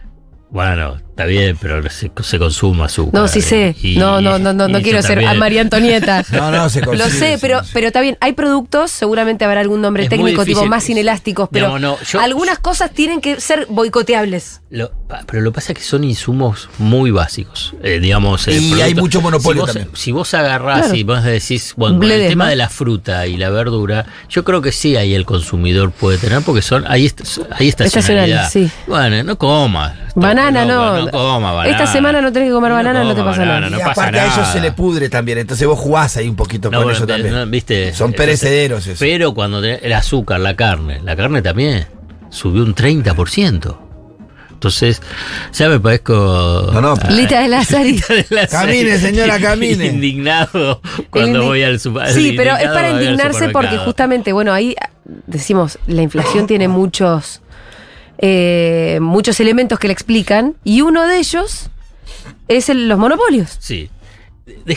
Bueno, 0.50 0.98
está 1.18 1.26
bien, 1.26 1.58
pero 1.60 1.82
se, 1.90 2.12
se 2.22 2.38
consume 2.40 2.84
azúcar. 2.84 3.14
No, 3.22 3.28
sí 3.28 3.42
sé. 3.42 3.76
Y- 3.82 3.98
no, 3.98 4.22
no, 4.22 4.38
no, 4.38 4.54
no, 4.54 4.68
no 4.68 4.82
quiero 4.82 5.02
ser 5.02 5.26
a. 5.26 5.34
María 5.34 5.62
Antonieta. 5.62 6.24
No, 6.32 6.52
no, 6.52 6.70
se 6.70 6.82
Lo 6.82 6.88
consigue, 6.88 7.10
sé, 7.12 7.38
pero, 7.42 7.62
pero 7.74 7.88
está 7.88 8.02
bien. 8.02 8.18
Hay 8.22 8.34
productos, 8.34 8.92
seguramente 8.92 9.44
habrá 9.46 9.62
algún 9.62 9.82
nombre 9.82 10.04
Es 10.04 10.10
técnico, 10.10 10.46
tipo 10.46 10.66
más 10.68 10.88
inelásticos, 10.90 11.50
pero 11.52 11.68
Digamos, 11.76 11.82
no, 11.82 11.98
yo- 12.06 12.20
algunas 12.22 12.60
cosas 12.60 12.92
tienen 12.92 13.22
que 13.22 13.40
ser 13.42 13.66
boicoteables. 13.70 14.62
Lo- 14.70 14.92
pero 15.26 15.42
lo 15.42 15.52
que 15.52 15.56
pasa 15.56 15.72
es 15.74 15.80
que 15.80 15.84
son 15.86 16.04
insumos 16.04 16.70
muy 16.78 17.10
básicos. 17.12 17.74
eh, 17.82 18.00
digamos, 18.00 18.48
eh, 18.48 18.58
Y 18.60 18.82
hay 18.82 18.94
mucho 18.94 19.22
monopolio 19.22 19.64
si 19.64 19.66
vos, 19.68 19.74
también. 19.74 19.96
Si 19.96 20.12
vos 20.12 20.34
agarrás 20.34 20.80
Claro. 20.82 20.96
y 20.96 21.04
vos 21.04 21.24
decís, 21.24 21.74
bueno, 21.78 21.98
con 22.00 22.12
el 22.12 22.28
tema 22.28 22.50
de 22.50 22.56
la 22.58 22.70
fruta 22.70 23.26
y 23.26 23.38
la 23.38 23.50
verdura, 23.50 24.06
yo 24.30 24.44
creo 24.44 24.62
que 24.62 24.72
sí 24.72 24.96
ahí 24.98 25.14
el 25.16 25.26
consumidor 25.26 25.92
puede 25.92 26.18
tener, 26.18 26.42
porque 26.44 26.62
son 26.62 26.84
ahí, 26.88 27.06
est- 27.06 27.22
hay 27.52 27.70
estacionalidad. 27.70 28.46
Estacionales, 28.48 28.52
sí. 28.52 28.70
Bueno, 28.88 29.24
no 29.24 29.38
comas. 29.38 29.94
Banana, 30.16 30.66
no. 30.66 31.07
No 31.12 31.18
coma 31.20 31.52
banana. 31.52 31.70
Esta 31.78 31.92
semana 31.92 32.22
no 32.22 32.32
tenés 32.32 32.50
que 32.50 32.54
comer 32.54 32.72
banana, 32.72 33.04
no 33.04 33.16
te 33.16 33.24
pasa 33.24 33.40
nada. 33.42 33.54
banana, 33.56 33.68
y 33.68 33.80
no 33.80 33.86
pasa 33.86 34.02
aparte 34.02 34.20
a 34.20 34.24
ellos 34.26 34.38
nada. 34.38 34.54
se 34.54 34.60
le 34.62 34.72
pudre 34.72 35.10
también. 35.10 35.38
Entonces 35.40 35.68
vos 35.68 35.80
jugás 35.80 36.18
ahí 36.18 36.28
un 36.28 36.36
poquito 36.36 36.70
No, 36.72 36.78
con 36.78 36.86
bueno, 36.86 36.98
eso 36.98 37.06
te- 37.08 37.14
también. 37.14 37.34
no, 37.36 37.46
¿viste? 37.48 37.94
Son 37.94 38.12
Entonces, 38.12 38.40
perecederos 38.42 38.88
eso. 38.88 38.98
Pero 39.00 39.34
cuando 39.34 39.62
tenés 39.62 39.80
el 39.84 39.94
azúcar, 39.94 40.40
la 40.40 40.56
carne, 40.56 41.02
la 41.04 41.16
carne 41.16 41.42
también 41.42 41.86
subió 42.30 42.64
un 42.64 42.74
30%. 42.76 43.78
Entonces, 44.52 45.02
ya 45.54 45.70
me 45.70 45.80
parezco. 45.80 46.72
No, 46.74 46.82
no, 46.82 46.94
a- 46.94 47.12
Lita 47.12 47.42
de 47.42 47.48
Lazari. 47.48 48.02
Camine, 48.52 48.98
señora, 48.98 49.40
camine. 49.42 49.86
Indignado 49.86 50.82
cuando 51.12 51.44
indi- 51.44 51.46
voy 51.46 51.64
al 51.64 51.80
super- 51.80 52.10
Sí, 52.12 52.34
pero 52.36 52.56
es 52.58 52.68
para 52.68 52.90
indignarse 52.90 53.50
porque 53.50 53.50
supermercado. 53.50 53.86
justamente, 53.86 54.34
bueno, 54.34 54.52
ahí 54.54 54.76
ah, 54.82 54.90
decimos, 55.28 55.78
la 55.86 56.02
inflación 56.02 56.48
tiene 56.48 56.68
muchos, 56.68 57.42
eh, 58.20 59.00
muchos 59.02 59.40
elementos 59.40 59.80
que 59.80 59.88
la 59.88 59.94
explican 59.94 60.56
y 60.64 60.82
uno 60.82 61.06
de 61.08 61.18
ellos 61.20 61.70
es 62.48 62.70
el- 62.70 62.88
los 62.90 62.98
monopolios 63.00 63.58
Sí. 63.60 63.90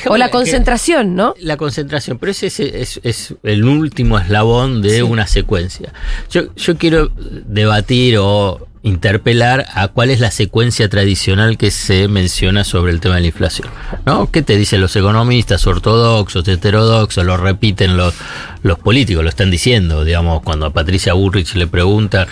O 0.09 0.17
la 0.17 0.31
concentración, 0.31 1.15
¿no? 1.15 1.35
La 1.39 1.57
concentración, 1.57 2.19
pero 2.19 2.33
ese 2.33 2.49
es, 2.49 2.59
es- 2.59 3.01
es 3.05 3.35
el 3.45 3.63
último 3.65 4.19
eslabón 4.19 4.83
de 4.83 5.05
una 5.05 5.29
secuencia. 5.29 5.93
Yo, 6.29 6.53
yo 6.57 6.77
quiero 6.77 7.09
debatir 7.17 8.19
o 8.19 8.67
interpelar 8.83 9.67
a 9.75 9.89
cuál 9.89 10.11
es 10.11 10.21
la 10.21 10.31
secuencia 10.31 10.89
tradicional 10.89 11.59
que 11.59 11.71
se 11.71 12.09
menciona 12.09 12.65
sobre 12.65 12.93
el 12.93 13.01
tema 13.01 13.17
de 13.17 13.21
la 13.23 13.27
inflación. 13.27 13.69
¿no? 14.07 14.31
¿Qué 14.31 14.43
te 14.43 14.57
dicen 14.57 14.81
los 14.81 14.97
economistas 14.97 15.67
ortodoxos, 15.67 16.49
heterodoxos? 16.49 17.25
Lo 17.25 17.37
repiten 17.37 17.99
los, 17.99 18.15
los 18.63 18.79
políticos, 18.79 19.23
lo 19.23 19.29
están 19.29 19.51
diciendo. 19.51 20.05
Digamos, 20.05 20.43
cuando 20.43 20.67
a 20.67 20.73
Patricia 20.73 21.13
Burrich 21.13 21.55
le 21.57 21.67
preguntan, 21.67 22.27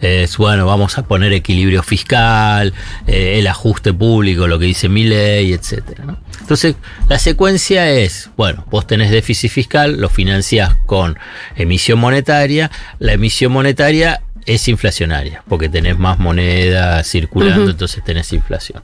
es 0.00 0.36
bueno, 0.36 0.66
vamos 0.66 0.98
a 0.98 1.02
poner 1.02 1.32
equilibrio 1.32 1.82
fiscal, 1.82 2.72
eh, 3.06 3.38
el 3.40 3.46
ajuste 3.48 3.92
público, 3.92 4.46
lo 4.46 4.58
que 4.58 4.66
dice 4.66 4.88
mi 4.88 5.04
ley. 5.04 5.58
¿no? 6.04 6.16
Entonces, 6.40 6.76
la 7.08 7.18
secuencia 7.18 7.90
es, 7.90 8.30
bueno, 8.36 8.64
vos 8.70 8.86
tenés 8.86 9.10
déficit 9.10 9.50
fiscal, 9.50 10.00
lo 10.00 10.08
financiás 10.08 10.76
con 10.86 11.18
emisión 11.56 11.98
monetaria, 11.98 12.70
la 13.00 13.14
emisión 13.14 13.52
monetaria 13.52 14.22
es 14.48 14.66
inflacionaria, 14.66 15.44
porque 15.46 15.68
tenés 15.68 15.98
más 15.98 16.18
moneda 16.18 17.04
circulando, 17.04 17.70
entonces 17.70 18.02
tenés 18.02 18.32
inflación. 18.32 18.82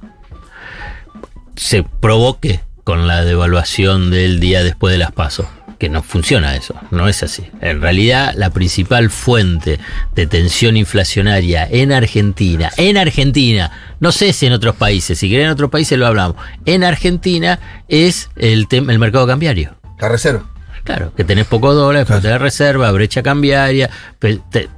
Se 1.57 1.83
provoque 1.83 2.61
con 2.85 3.09
la 3.09 3.25
devaluación 3.25 4.11
del 4.11 4.41
día 4.41 4.63
después 4.63 4.93
de 4.93 4.99
las 4.99 5.11
pasos. 5.11 5.47
Que 5.79 5.89
no 5.89 6.03
funciona 6.03 6.55
eso, 6.55 6.75
no 6.91 7.09
es 7.09 7.23
así. 7.23 7.51
En 7.61 7.81
realidad, 7.81 8.35
la 8.37 8.51
principal 8.51 9.11
fuente 9.11 9.81
de 10.15 10.27
tensión 10.27 10.77
inflacionaria 10.77 11.67
en 11.69 11.93
Argentina, 11.93 12.71
en 12.77 12.97
Argentina, 12.97 13.73
no 13.99 14.13
sé 14.13 14.33
si 14.33 14.47
en 14.47 14.53
otros 14.53 14.77
países, 14.77 15.19
si 15.19 15.29
quieren 15.29 15.47
en 15.47 15.53
otros 15.53 15.71
países 15.71 15.99
lo 15.99 16.07
hablamos, 16.07 16.37
en 16.65 16.85
Argentina 16.85 17.59
es 17.89 18.31
el, 18.37 18.69
tema 18.69 18.93
el 18.93 18.99
mercado 18.99 19.27
cambiario. 19.27 19.77
La 19.99 20.09
reserva. 20.09 20.54
Claro, 20.85 21.13
que 21.17 21.25
tenés 21.25 21.47
poco 21.47 21.73
dólares, 21.75 22.07
Claro. 22.07 22.21
falta 22.21 22.33
de 22.35 22.39
reserva, 22.39 22.91
brecha 22.93 23.23
cambiaria, 23.23 23.89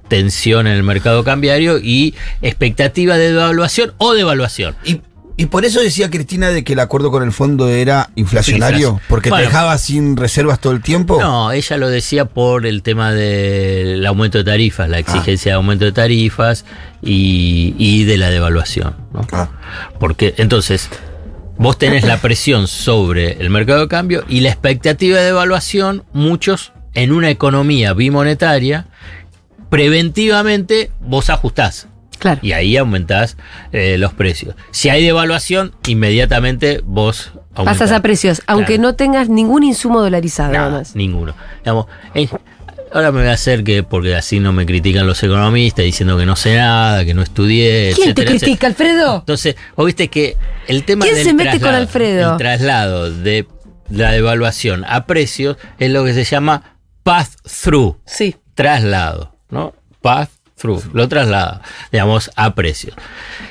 tensión 0.09 0.67
en 0.67 0.75
el 0.75 0.83
mercado 0.83 1.25
cambiario 1.25 1.79
y 1.79 2.15
expectativa 2.43 3.17
de 3.17 3.33
devaluación 3.33 3.93
o 3.99 4.15
devaluación. 4.15 4.77
Y, 4.85 5.01
y 5.37 5.47
por 5.47 5.65
eso 5.65 5.81
decía 5.81 6.09
Cristina 6.09 6.49
de 6.51 6.65
que 6.65 6.75
el 6.75 6.81
acuerdo 6.81 7.11
con 7.11 7.23
el 7.23 7.33
fondo 7.33 7.69
era 7.69 8.09
inflacionario, 8.15 9.01
porque 9.09 9.29
Bueno. 9.31 9.43
te 9.45 9.49
dejaba 9.49 9.77
sin 9.79 10.17
reservas 10.17 10.61
todo 10.61 10.73
el 10.73 10.81
tiempo. 10.81 11.19
No, 11.21 11.51
ella 11.53 11.77
lo 11.77 11.89
decía 11.89 12.25
por 12.25 12.67
el 12.67 12.83
tema 12.83 13.13
del 13.13 14.07
aumento 14.07 14.39
de 14.39 14.45
tarifas, 14.45 14.89
la 14.89 14.99
exigencia 15.01 15.53
de 15.53 15.57
aumento 15.57 15.85
de 15.85 15.93
tarifas 15.93 16.65
y, 17.03 17.75
y 17.79 18.05
de 18.05 18.17
la 18.17 18.31
devaluación. 18.31 18.95
¿no? 19.13 19.27
Ah. 19.33 19.49
Porque 19.99 20.35
entonces 20.39 20.89
vos 21.59 21.79
tenés 21.79 22.05
la 22.05 22.19
presión 22.19 22.67
sobre 22.69 23.33
el 23.33 23.51
mercado 23.51 23.81
de 23.81 23.89
cambio 23.89 24.25
y 24.29 24.41
la 24.41 24.49
expectativa 24.51 25.19
de 25.19 25.25
devaluación, 25.27 26.05
muchos 26.13 26.73
en 26.95 27.13
una 27.13 27.31
economía 27.31 27.93
bimonetaria, 27.93 28.87
preventivamente 29.69 30.91
vos 31.01 31.31
ajustás. 31.31 31.89
Claro. 32.19 32.41
Y 32.43 32.53
ahí 32.53 32.77
aumentás 32.79 33.37
eh, 33.73 33.97
los 33.99 34.15
precios. 34.15 34.55
Si 34.71 34.89
hay 34.89 35.05
devaluación, 35.05 35.75
inmediatamente 35.87 36.81
vos 36.85 37.33
aumentás. 37.55 37.79
Pasas 37.79 37.93
a 37.93 38.01
precios, 38.01 38.43
aunque 38.47 38.77
Claro. 38.77 38.83
no 38.83 38.95
tengas 38.95 39.29
ningún 39.29 39.65
insumo 39.65 40.01
dolarizado, 40.01 40.53
Nada, 40.55 40.67
además. 40.67 40.97
ninguno. 40.97 41.35
Digamos, 41.59 41.87
eh, 42.15 42.29
ahora 42.97 43.13
me 43.13 43.21
voy 43.21 43.29
a 43.29 43.35
hacer 43.35 43.63
que, 43.65 43.83
porque 43.83 44.15
así 44.17 44.41
no 44.41 44.53
me 44.53 44.67
critican 44.67 45.07
los 45.07 45.23
economistas 45.23 45.85
diciendo 45.85 46.17
que 46.19 46.27
no 46.27 46.35
sé 46.37 46.57
nada, 46.57 47.05
que 47.05 47.15
no 47.15 47.23
estudié, 47.23 47.93
¿Quién 47.95 48.15
te 48.15 48.23
etcétera. 48.23 48.31
critica, 48.31 48.67
Alfredo? 48.67 49.17
Entonces, 49.21 49.57
vos 49.77 49.87
viste 49.87 50.09
que 50.09 50.37
el 50.67 50.85
tema 50.85 51.05
¿Quién 51.05 51.17
del 51.17 51.25
se 51.25 51.35
mete 51.35 51.51
con 51.53 51.61
traslado- 51.61 51.77
Alfredo? 51.83 52.33
El 52.33 52.39
traslado 52.39 53.11
de 53.13 53.47
la 53.91 54.11
devaluación 54.13 54.85
a 54.89 55.07
precios 55.07 55.57
es 55.79 55.91
lo 55.91 56.05
que 56.05 56.15
se 56.15 56.25
llama 56.25 56.77
pass-through, 57.03 57.97
Sí. 58.05 58.37
traslado, 58.55 59.37
¿no? 59.51 59.75
Pass-through, 60.57 60.95
lo 60.95 61.07
traslada, 61.09 61.61
digamos, 61.93 62.31
a 62.35 62.55
precios. 62.55 62.95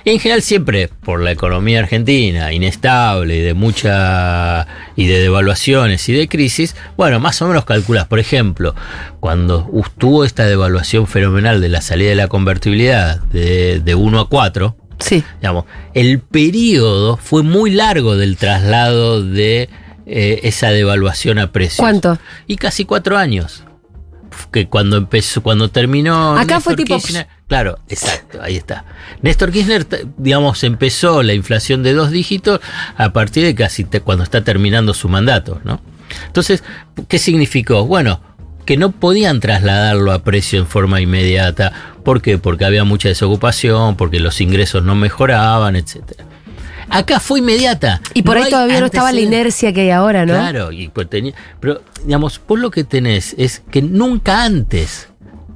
Y 0.04 0.10
en 0.12 0.20
general 0.20 0.42
siempre, 0.42 0.88
por 0.88 1.22
la 1.22 1.32
economía 1.32 1.80
argentina, 1.80 2.52
inestable 2.52 3.38
y 3.38 3.42
de 3.42 3.54
mucha... 3.54 4.66
y 4.96 5.06
de 5.06 5.20
devaluaciones 5.20 6.08
y 6.10 6.14
de 6.14 6.28
crisis, 6.28 6.76
bueno, 6.98 7.20
más 7.20 7.40
o 7.44 7.48
menos 7.48 7.66
calculas, 7.66 8.08
por 8.08 8.18
ejemplo, 8.20 8.74
cuando 9.20 9.70
tuvo 10.00 10.26
esta 10.26 10.46
devaluación 10.46 11.06
fenomenal 11.06 11.62
de 11.62 11.70
la 11.70 11.82
salida 11.82 12.10
de 12.10 12.16
la 12.16 12.28
convertibilidad 12.28 13.22
de, 13.26 13.80
de 13.82 13.96
1 13.96 14.20
a 14.22 14.28
4, 14.30 14.76
Sí. 14.98 15.24
digamos, 15.42 15.66
el 15.94 16.20
periodo 16.20 17.18
fue 17.18 17.44
muy 17.44 17.70
largo 17.70 18.16
del 18.18 18.38
traslado 18.38 19.22
de 19.22 19.70
eh, 20.08 20.40
esa 20.44 20.72
devaluación 20.72 21.38
a 21.38 21.52
precios. 21.52 21.80
¿Cuánto? 21.80 22.18
Y 22.48 22.56
casi 22.56 22.86
cuatro 22.86 23.18
años. 23.18 23.65
Que 24.51 24.68
cuando 24.68 24.98
empezó, 24.98 25.42
cuando 25.42 25.70
terminó. 25.70 26.38
Acá 26.38 26.60
fue 26.60 26.75
tipo, 26.75 26.96
Kirchner- 26.98 27.27
claro, 27.48 27.80
exacto, 27.89 28.42
ahí 28.42 28.56
está. 28.56 28.86
Néstor 29.22 29.51
Kirchner, 29.51 29.86
digamos, 30.18 30.63
empezó 30.63 31.24
la 31.24 31.34
inflación 31.34 31.84
de 31.84 31.94
dos 31.94 32.12
dígitos 32.12 32.60
a 32.98 33.12
partir 33.13 33.44
de 33.44 33.56
casi 33.56 33.84
te- 33.84 34.01
cuando 34.01 34.24
está 34.24 34.44
terminando 34.44 34.94
su 34.94 35.10
mandato, 35.10 35.60
¿no? 35.63 35.82
Entonces, 36.27 36.63
¿qué 37.08 37.18
significó? 37.20 37.86
Bueno, 37.86 38.22
que 38.65 38.77
no 38.77 38.92
podían 38.92 39.39
trasladarlo 39.39 40.12
a 40.12 40.20
precio 40.24 40.60
en 40.60 40.68
forma 40.68 41.00
inmediata. 41.01 41.72
¿Por 42.04 42.22
qué? 42.22 42.38
Porque 42.38 42.65
había 42.65 42.84
mucha 42.84 43.10
desocupación, 43.10 43.96
porque 43.96 44.20
los 44.20 44.42
ingresos 44.42 44.84
no 44.84 44.96
mejoraban, 44.96 45.75
etcétera. 45.75 46.25
Acá 46.89 47.20
fue 47.20 47.39
inmediata. 47.39 48.01
Y 48.13 48.22
por 48.22 48.38
No 48.38 48.44
ahí 48.44 48.50
todavía 48.50 48.80
no 48.80 48.86
estaba 48.88 49.12
la 49.12 49.20
inercia 49.20 49.74
que 49.74 49.82
hay 49.82 49.89
ahora, 49.92 50.25
¿no? 50.25 50.34
Claro, 50.34 50.72
y 50.72 50.88
pues 50.89 51.10
tenía, 51.10 51.34
pero 51.60 51.82
digamos, 52.06 52.39
vos 52.48 52.60
lo 52.60 52.72
que 52.72 52.84
tenés 52.84 53.36
es 53.38 53.63
que 53.72 53.82
nunca 53.82 54.44
antes 54.44 55.08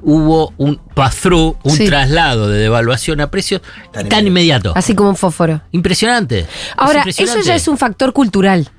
hubo 0.01 0.53
un 0.57 0.77
pass-through, 0.95 1.57
un 1.63 1.71
Sí. 1.75 1.85
traslado 1.87 2.49
de 2.49 2.59
devaluación 2.59 3.21
a 3.21 3.29
precios 3.29 3.61
Tan 3.91 4.07
tan, 4.09 4.25
inmediato. 4.27 4.73
Así 4.75 4.95
como 4.95 5.09
un 5.09 5.15
fósforo. 5.15 5.61
Impresionante. 5.71 6.39
Es 6.39 6.47
Ahora, 6.77 7.03
eso 7.05 7.41
ya 7.41 7.55
es 7.55 7.67
un 7.67 7.77
factor 7.77 8.13
cultural. 8.13 8.69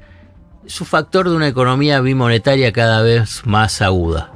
Es 0.67 0.81
un 0.81 0.87
factor 0.87 1.29
de 1.29 1.37
una 1.37 1.49
economía 1.49 2.01
bimonetaria 2.01 2.73
cada 2.73 3.03
vez 3.03 3.43
más 3.45 3.83
aguda. 3.83 4.33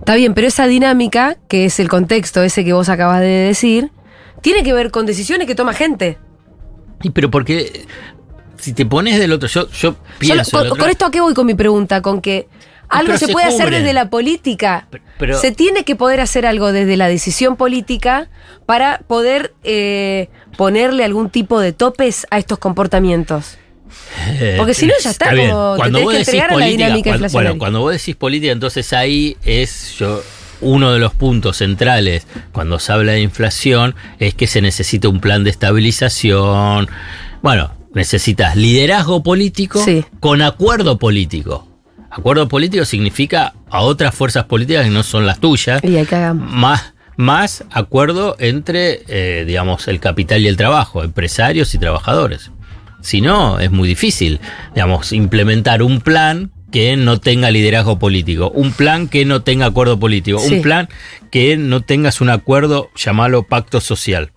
Está 0.00 0.16
bien, 0.16 0.34
pero 0.34 0.48
esa 0.48 0.66
dinámica, 0.66 1.36
que 1.48 1.64
es 1.66 1.78
el 1.78 1.88
contexto 1.88 2.42
ese 2.42 2.64
que 2.64 2.72
vos 2.72 2.88
acabas 2.88 3.20
de 3.20 3.26
decir, 3.26 3.90
tiene 4.40 4.64
que 4.64 4.72
ver 4.72 4.90
con 4.90 5.06
decisiones 5.06 5.46
que 5.46 5.54
toma 5.54 5.72
gente. 5.72 6.18
Y 7.02 7.10
pero 7.10 7.30
porque 7.30 7.86
si 8.58 8.72
te 8.72 8.86
pones 8.86 9.18
del 9.18 9.32
otro, 9.32 9.48
yo, 9.48 9.68
yo 9.70 9.90
Yo 9.92 9.96
pienso. 10.18 10.50
con, 10.52 10.62
del 10.62 10.72
otro- 10.72 10.80
con 10.82 10.90
esto 10.90 11.04
a 11.06 11.10
qué 11.10 11.20
voy 11.20 11.34
con 11.34 11.46
mi 11.46 11.54
pregunta, 11.54 12.00
con 12.02 12.20
que 12.20 12.48
algo 12.88 13.12
se, 13.16 13.26
se 13.26 13.32
puede 13.32 13.46
hacer 13.46 13.70
desde 13.70 13.92
la 13.92 14.10
política. 14.10 14.86
Pero- 14.90 15.04
pero- 15.18 15.38
se 15.40 15.50
tiene 15.52 15.84
que 15.84 15.96
poder 15.96 16.20
hacer 16.20 16.44
algo 16.46 16.72
desde 16.72 16.96
la 16.96 17.08
decisión 17.08 17.56
política 17.56 18.28
para 18.66 18.98
poder 19.06 19.54
eh, 19.64 20.28
ponerle 20.56 21.04
algún 21.04 21.30
tipo 21.30 21.58
de 21.60 21.72
topes 21.72 22.26
a 22.30 22.38
estos 22.38 22.58
comportamientos. 22.58 23.58
Eh, 24.40 24.54
Porque 24.56 24.72
si 24.74 24.86
no, 24.86 24.94
ya 25.02 25.10
está, 25.10 25.30
como 25.36 25.74
Cuando 25.76 26.00
vos 26.00 26.12
que 26.12 26.18
decís 26.18 26.28
entregar 26.28 26.50
a 26.50 26.52
la 26.52 26.58
política, 26.64 26.84
dinámica 26.86 27.10
cuando-. 27.10 27.28
Bueno, 27.32 27.58
cuando 27.58 27.80
vos 27.80 27.92
decís 27.92 28.16
política, 28.16 28.52
entonces 28.52 28.92
ahí 28.92 29.36
es 29.44 29.96
yo 29.98 30.22
uno 30.62 30.92
de 30.92 30.98
los 30.98 31.12
puntos 31.14 31.58
centrales 31.58 32.26
cuando 32.52 32.78
se 32.78 32.92
habla 32.92 33.12
de 33.12 33.20
inflación 33.20 33.94
es 34.18 34.34
que 34.34 34.46
se 34.46 34.62
necesita 34.62 35.08
un 35.08 35.20
plan 35.20 35.44
de 35.44 35.50
estabilización. 35.50 36.88
Bueno, 37.42 37.72
necesitas 37.94 38.56
liderazgo 38.56 39.22
político 39.22 39.82
Sí. 39.84 40.04
con 40.20 40.42
acuerdo 40.42 40.98
político. 40.98 41.68
Acuerdo 42.10 42.48
político 42.48 42.84
significa 42.84 43.54
a 43.70 43.80
otras 43.82 44.14
fuerzas 44.14 44.44
políticas 44.44 44.84
que 44.84 44.90
no 44.90 45.02
son 45.02 45.26
las 45.26 45.38
tuyas 45.40 45.82
Y 45.82 46.02
cagamos. 46.04 46.50
más, 46.50 46.94
más 47.16 47.64
acuerdo 47.70 48.36
entre, 48.38 49.02
eh, 49.08 49.44
digamos, 49.46 49.88
el 49.88 49.98
capital 50.00 50.40
y 50.42 50.48
el 50.48 50.56
trabajo, 50.56 51.02
empresarios 51.04 51.74
y 51.74 51.78
trabajadores. 51.78 52.50
Si 53.00 53.20
no, 53.20 53.58
es 53.58 53.70
muy 53.70 53.88
difícil, 53.88 54.40
digamos, 54.74 55.12
implementar 55.12 55.82
un 55.82 56.00
plan 56.00 56.52
que 56.72 56.96
no 56.96 57.20
tenga 57.20 57.50
liderazgo 57.50 57.98
político, 57.98 58.50
un 58.50 58.72
plan 58.72 59.06
que 59.08 59.24
no 59.24 59.42
tenga 59.42 59.66
acuerdo 59.66 59.98
político, 60.00 60.38
Sí. 60.40 60.54
un 60.56 60.62
plan 60.62 60.88
que 61.30 61.56
no 61.56 61.82
tengas 61.82 62.20
un 62.20 62.30
acuerdo, 62.30 62.90
llamalo 62.96 63.44
pacto 63.44 63.80
social. 63.80 64.32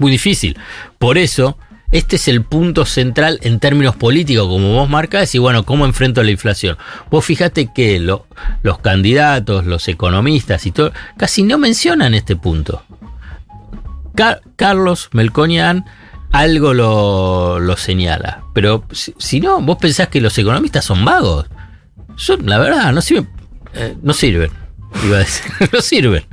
Muy 0.00 0.10
difícil. 0.10 0.58
Por 0.98 1.16
eso, 1.16 1.56
este 1.92 2.16
es 2.16 2.26
el 2.26 2.42
punto 2.42 2.84
central 2.84 3.38
en 3.42 3.60
términos 3.60 3.94
políticos, 3.94 4.48
como 4.48 4.72
vos 4.74 4.88
marcás, 4.90 5.32
y 5.36 5.38
bueno, 5.38 5.64
¿cómo 5.64 5.84
enfrento 5.86 6.22
la 6.24 6.32
inflación? 6.32 6.76
Vos 7.10 7.24
fíjate 7.24 7.70
que 7.72 8.00
lo- 8.00 8.26
los 8.62 8.78
candidatos, 8.80 9.64
los 9.64 9.86
economistas 9.86 10.66
y 10.66 10.72
todo, 10.72 10.92
casi 11.16 11.44
no 11.44 11.56
mencionan 11.58 12.14
este 12.14 12.34
punto. 12.34 12.82
Ca- 14.14 14.40
Carlos 14.56 15.08
Melconian 15.12 15.84
algo 16.34 16.74
lo, 16.74 17.60
lo 17.60 17.76
señala, 17.76 18.42
pero 18.54 18.84
si, 18.90 19.40
no, 19.40 19.60
vos 19.60 19.78
pensás 19.78 20.08
que 20.08 20.20
los 20.20 20.36
economistas 20.36 20.84
son 20.84 21.04
vagos. 21.04 21.46
Son, 22.16 22.44
la 22.46 22.58
verdad, 22.58 22.92
no 22.92 23.00
sirven. 23.00 23.30
eh, 23.72 23.96
no 24.02 24.12
sirven. 24.12 24.50
Iba 25.04 25.16
a 25.16 25.20
decir, 25.20 25.44
no 25.72 25.80
sirven. 25.80 26.24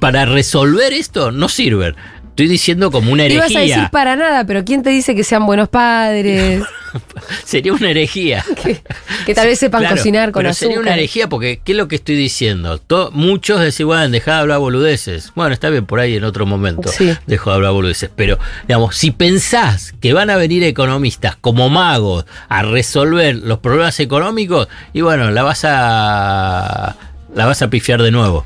Para 0.00 0.24
resolver 0.24 0.92
esto, 0.92 1.30
no 1.30 1.48
sirven. 1.48 1.94
Estoy 2.34 2.48
diciendo 2.48 2.90
como 2.90 3.12
una 3.12 3.26
Ibas 3.26 3.44
a 3.44 3.46
decir 3.46 3.58
herejía. 3.60 3.90
para 3.92 4.16
nada, 4.16 4.44
pero 4.44 4.64
¿quién 4.64 4.82
te 4.82 4.90
dice 4.90 5.14
que 5.14 5.22
sean 5.22 5.46
buenos 5.46 5.68
padres? 5.68 6.64
Sería 7.44 7.72
una 7.72 7.90
herejía. 7.90 8.44
que, 8.64 8.82
que 9.24 9.34
tal 9.36 9.46
vez 9.46 9.60
sepan 9.60 9.82
Claro, 9.82 9.96
cocinar 9.96 10.32
con 10.32 10.40
pero 10.40 10.50
azúcar. 10.50 10.66
sería 10.68 10.80
una 10.80 10.94
herejía 10.94 11.28
porque, 11.28 11.60
¿qué 11.64 11.70
es 11.72 11.78
lo 11.78 11.86
que 11.86 11.94
estoy 11.94 12.16
diciendo? 12.16 12.80
Muchos 13.12 13.60
decían, 13.60 13.86
bueno, 13.86 14.08
dejá 14.08 14.32
de 14.34 14.38
hablar 14.40 14.58
boludeces. 14.58 15.30
Bueno, 15.36 15.54
está 15.54 15.70
bien, 15.70 15.86
por 15.86 16.00
ahí 16.00 16.16
en 16.16 16.24
otro 16.24 16.44
momento 16.44 16.88
Sí. 16.88 17.12
dejo 17.28 17.50
de 17.50 17.56
hablar 17.56 17.70
boludeces. 17.70 18.10
Pero, 18.16 18.40
digamos, 18.66 18.96
si 18.96 19.12
pensás 19.12 19.94
que 20.00 20.12
van 20.12 20.28
a 20.28 20.36
venir 20.36 20.64
economistas 20.64 21.36
como 21.36 21.68
magos 21.68 22.24
a 22.48 22.62
resolver 22.62 23.36
los 23.36 23.60
problemas 23.60 24.00
económicos, 24.00 24.66
y 24.92 25.02
bueno, 25.02 25.30
la 25.30 25.44
vas 25.44 25.64
a, 25.64 26.96
la 27.32 27.46
vas 27.46 27.62
a 27.62 27.70
pifiar 27.70 28.02
de 28.02 28.10
nuevo. 28.10 28.44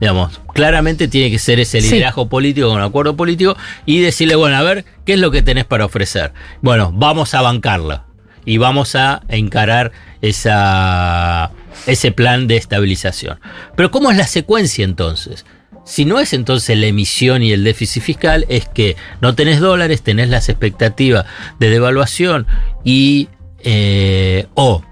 Digamos, 0.00 0.40
claramente 0.54 1.08
tiene 1.08 1.30
que 1.30 1.38
ser 1.38 1.58
ese 1.60 1.80
Sí. 1.80 1.90
liderazgo 1.90 2.28
político 2.28 2.68
con 2.68 2.80
acuerdo 2.80 3.16
político 3.16 3.56
y 3.84 4.00
decirle, 4.00 4.36
bueno, 4.36 4.56
a 4.56 4.62
ver, 4.62 4.84
¿qué 5.04 5.14
es 5.14 5.18
lo 5.18 5.30
que 5.30 5.42
tenés 5.42 5.64
para 5.64 5.84
ofrecer? 5.84 6.32
Bueno, 6.62 6.92
vamos 6.94 7.34
a 7.34 7.42
bancarla 7.42 8.04
y 8.44 8.58
vamos 8.58 8.94
a 8.94 9.22
encarar 9.28 9.90
esa, 10.22 11.50
ese 11.86 12.12
plan 12.12 12.46
de 12.46 12.56
estabilización. 12.56 13.40
Pero 13.76 13.90
¿cómo 13.90 14.10
es 14.10 14.16
la 14.16 14.26
secuencia 14.26 14.84
entonces? 14.84 15.44
Si 15.84 16.04
no 16.04 16.20
es 16.20 16.32
entonces 16.34 16.76
la 16.78 16.86
emisión 16.86 17.42
y 17.42 17.52
el 17.52 17.64
déficit 17.64 18.02
fiscal, 18.02 18.44
es 18.48 18.68
que 18.68 18.96
no 19.20 19.34
tenés 19.34 19.58
dólares, 19.58 20.02
tenés 20.02 20.28
las 20.28 20.48
expectativas 20.48 21.24
de 21.58 21.70
devaluación 21.70 22.46
y 22.84 23.28
eh, 23.64 24.46
o 24.54 24.82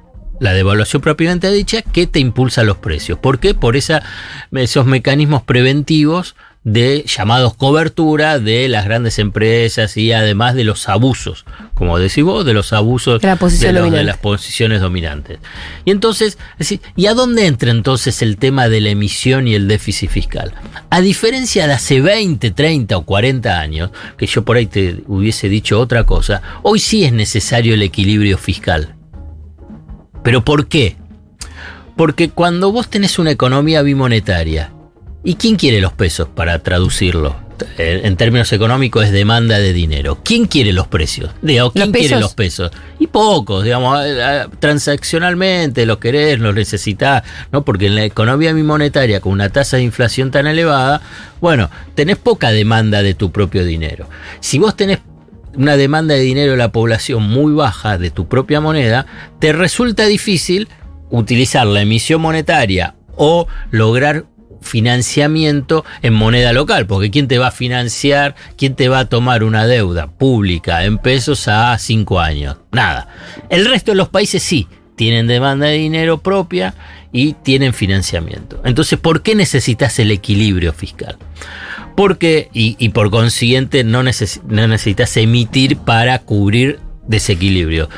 la 0.40 0.52
devaluación 0.52 1.02
propiamente 1.02 1.50
dicha 1.50 1.82
que 1.82 2.06
te 2.06 2.18
impulsa 2.20 2.62
los 2.64 2.76
precios. 2.78 3.18
¿Por 3.18 3.38
qué? 3.38 3.54
Por 3.54 3.76
esa, 3.76 4.02
esos 4.52 4.86
mecanismos 4.86 5.42
preventivos 5.42 6.34
de 6.64 7.04
llamados 7.06 7.54
cobertura 7.54 8.40
de 8.40 8.68
las 8.68 8.86
grandes 8.86 9.20
empresas 9.20 9.96
y 9.96 10.10
además 10.10 10.56
de 10.56 10.64
los 10.64 10.88
abusos, 10.88 11.44
como 11.74 11.96
decís 11.96 12.24
vos, 12.24 12.44
de 12.44 12.54
los 12.54 12.72
abusos 12.72 13.20
De 13.22 13.28
la 13.28 13.36
posición 13.36 13.72
los- 13.74 13.82
de 13.82 13.84
dominante. 13.84 14.04
las 14.06 14.16
posiciones 14.16 14.80
dominantes. 14.80 15.38
Y 15.84 15.92
entonces, 15.92 16.38
¿y 16.96 17.06
a 17.06 17.14
dónde 17.14 17.46
entra 17.46 17.70
entonces 17.70 18.20
el 18.20 18.36
tema 18.36 18.68
de 18.68 18.80
la 18.80 18.88
emisión 18.90 19.46
y 19.46 19.54
el 19.54 19.68
déficit 19.68 20.10
fiscal? 20.10 20.54
A 20.90 21.00
diferencia 21.00 21.68
de 21.68 21.74
hace 21.74 22.00
20, 22.00 22.50
30 22.50 22.96
o 22.96 23.04
40 23.04 23.60
años, 23.60 23.90
que 24.18 24.26
yo 24.26 24.44
por 24.44 24.56
ahí 24.56 24.66
te 24.66 25.04
hubiese 25.06 25.48
dicho 25.48 25.78
otra 25.78 26.02
cosa, 26.02 26.42
hoy 26.64 26.80
sí 26.80 27.04
es 27.04 27.12
necesario 27.12 27.74
el 27.74 27.82
equilibrio 27.82 28.38
fiscal. 28.38 28.95
¿Pero 30.26 30.44
por 30.44 30.66
qué? 30.66 30.96
Porque 31.96 32.30
cuando 32.30 32.72
vos 32.72 32.90
tenés 32.90 33.20
una 33.20 33.30
economía 33.30 33.82
bimonetaria, 33.82 34.72
¿y 35.22 35.36
quién 35.36 35.54
quiere 35.54 35.80
los 35.80 35.92
pesos 35.92 36.28
para 36.28 36.58
traducirlo? 36.64 37.36
eh, 37.78 38.00
en 38.04 38.16
términos 38.16 38.52
económicos 38.52 39.04
es 39.04 39.12
demanda 39.12 39.58
de 39.58 39.72
dinero. 39.72 40.18
¿Quién 40.22 40.46
quiere 40.46 40.72
los 40.72 40.88
precios? 40.88 41.30
Digo, 41.42 41.70
¿quién 41.70 41.92
¿Los 41.92 41.96
quiere 41.96 42.20
los 42.20 42.34
pesos? 42.34 42.70
Y 42.98 43.06
pocos, 43.06 43.64
digamos, 43.64 44.00
transaccionalmente 44.58 45.86
los 45.86 45.98
querés, 45.98 46.38
los 46.40 46.54
necesitás, 46.54 47.22
¿no? 47.52 47.64
Porque 47.64 47.86
en 47.86 47.94
la 47.94 48.04
economía 48.04 48.52
monetaria, 48.52 49.20
con 49.20 49.32
una 49.32 49.48
tasa 49.48 49.76
de 49.76 49.84
inflación 49.84 50.30
tan 50.30 50.46
elevada, 50.46 51.00
bueno, 51.40 51.70
tenés 51.94 52.16
poca 52.16 52.50
demanda 52.50 53.02
de 53.02 53.14
tu 53.14 53.30
propio 53.30 53.64
dinero. 53.64 54.08
Si 54.40 54.58
vos 54.58 54.76
tenés 54.76 54.98
una 55.56 55.76
demanda 55.76 56.14
de 56.14 56.20
dinero 56.20 56.52
de 56.52 56.58
la 56.58 56.72
población 56.72 57.22
muy 57.22 57.52
baja 57.52 57.98
de 57.98 58.10
tu 58.10 58.28
propia 58.28 58.60
moneda, 58.60 59.06
te 59.38 59.52
resulta 59.52 60.06
difícil 60.06 60.68
utilizar 61.10 61.66
la 61.66 61.82
emisión 61.82 62.20
monetaria 62.20 62.94
o 63.16 63.46
lograr 63.70 64.26
financiamiento 64.60 65.84
en 66.02 66.12
moneda 66.12 66.52
local, 66.52 66.86
porque 66.86 67.10
¿quién 67.10 67.28
te 67.28 67.38
va 67.38 67.48
a 67.48 67.52
financiar? 67.52 68.34
¿Quién 68.56 68.74
te 68.74 68.88
va 68.88 69.00
a 69.00 69.08
tomar 69.08 69.44
una 69.44 69.66
deuda 69.66 70.08
pública 70.08 70.84
en 70.84 70.98
pesos 70.98 71.48
a 71.48 71.78
cinco 71.78 72.20
años? 72.20 72.56
Nada. 72.72 73.08
El 73.48 73.66
resto 73.66 73.92
de 73.92 73.96
los 73.96 74.08
países 74.08 74.42
sí, 74.42 74.66
tienen 74.96 75.26
demanda 75.26 75.66
de 75.66 75.74
dinero 75.74 76.18
propia 76.18 76.74
y 77.12 77.34
tienen 77.34 77.72
financiamiento. 77.72 78.60
Entonces, 78.64 78.98
¿por 78.98 79.22
qué 79.22 79.34
necesitas 79.34 79.98
el 79.98 80.10
equilibrio 80.10 80.72
fiscal? 80.72 81.16
Porque, 81.96 82.50
y, 82.52 82.76
y 82.78 82.90
por 82.90 83.10
consiguiente, 83.10 83.82
no, 83.84 84.02
neces- 84.02 84.42
no 84.48 84.68
necesitas 84.68 85.16
emitir 85.16 85.78
para 85.78 86.18
cubrir 86.20 86.78
desequilibrio. 87.06 87.88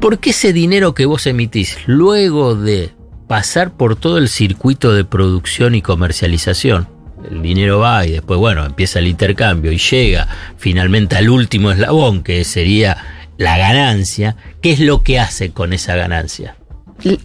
Porque 0.00 0.30
ese 0.30 0.52
dinero 0.52 0.94
que 0.94 1.06
vos 1.06 1.26
emitís 1.26 1.78
luego 1.86 2.54
de 2.54 2.92
pasar 3.28 3.72
por 3.72 3.96
todo 3.96 4.18
el 4.18 4.28
circuito 4.28 4.92
de 4.92 5.04
producción 5.04 5.74
y 5.74 5.82
comercialización, 5.82 6.88
el 7.30 7.42
dinero 7.42 7.78
va 7.78 8.06
y 8.06 8.12
después, 8.12 8.38
bueno, 8.40 8.64
empieza 8.64 8.98
el 8.98 9.06
intercambio 9.06 9.72
y 9.72 9.78
llega 9.78 10.26
finalmente 10.56 11.16
al 11.16 11.28
último 11.28 11.70
eslabón, 11.70 12.22
que 12.22 12.44
sería 12.44 12.96
la 13.36 13.56
ganancia, 13.58 14.36
¿qué 14.62 14.72
es 14.72 14.80
lo 14.80 15.02
que 15.02 15.18
hace 15.20 15.50
con 15.50 15.72
esa 15.72 15.94
ganancia? 15.96 16.56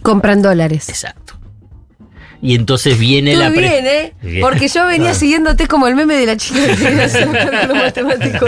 Compran 0.02 0.42
dólares. 0.42 0.88
Exacto. 0.88 1.35
Y 2.42 2.54
entonces 2.54 2.98
viene 2.98 3.32
Tú 3.32 3.38
la... 3.40 3.48
bien, 3.48 3.86
¿eh? 3.86 4.12
Bien. 4.22 4.40
Porque 4.42 4.68
yo 4.68 4.86
venía 4.86 5.14
siguiéndote 5.14 5.66
como 5.66 5.88
el 5.88 5.94
meme 5.94 6.14
de 6.16 6.26
la 6.26 6.36
chica 6.36 6.60
que 6.66 7.24
un 7.26 7.32
cálculo 7.32 7.74
matemático 7.74 8.46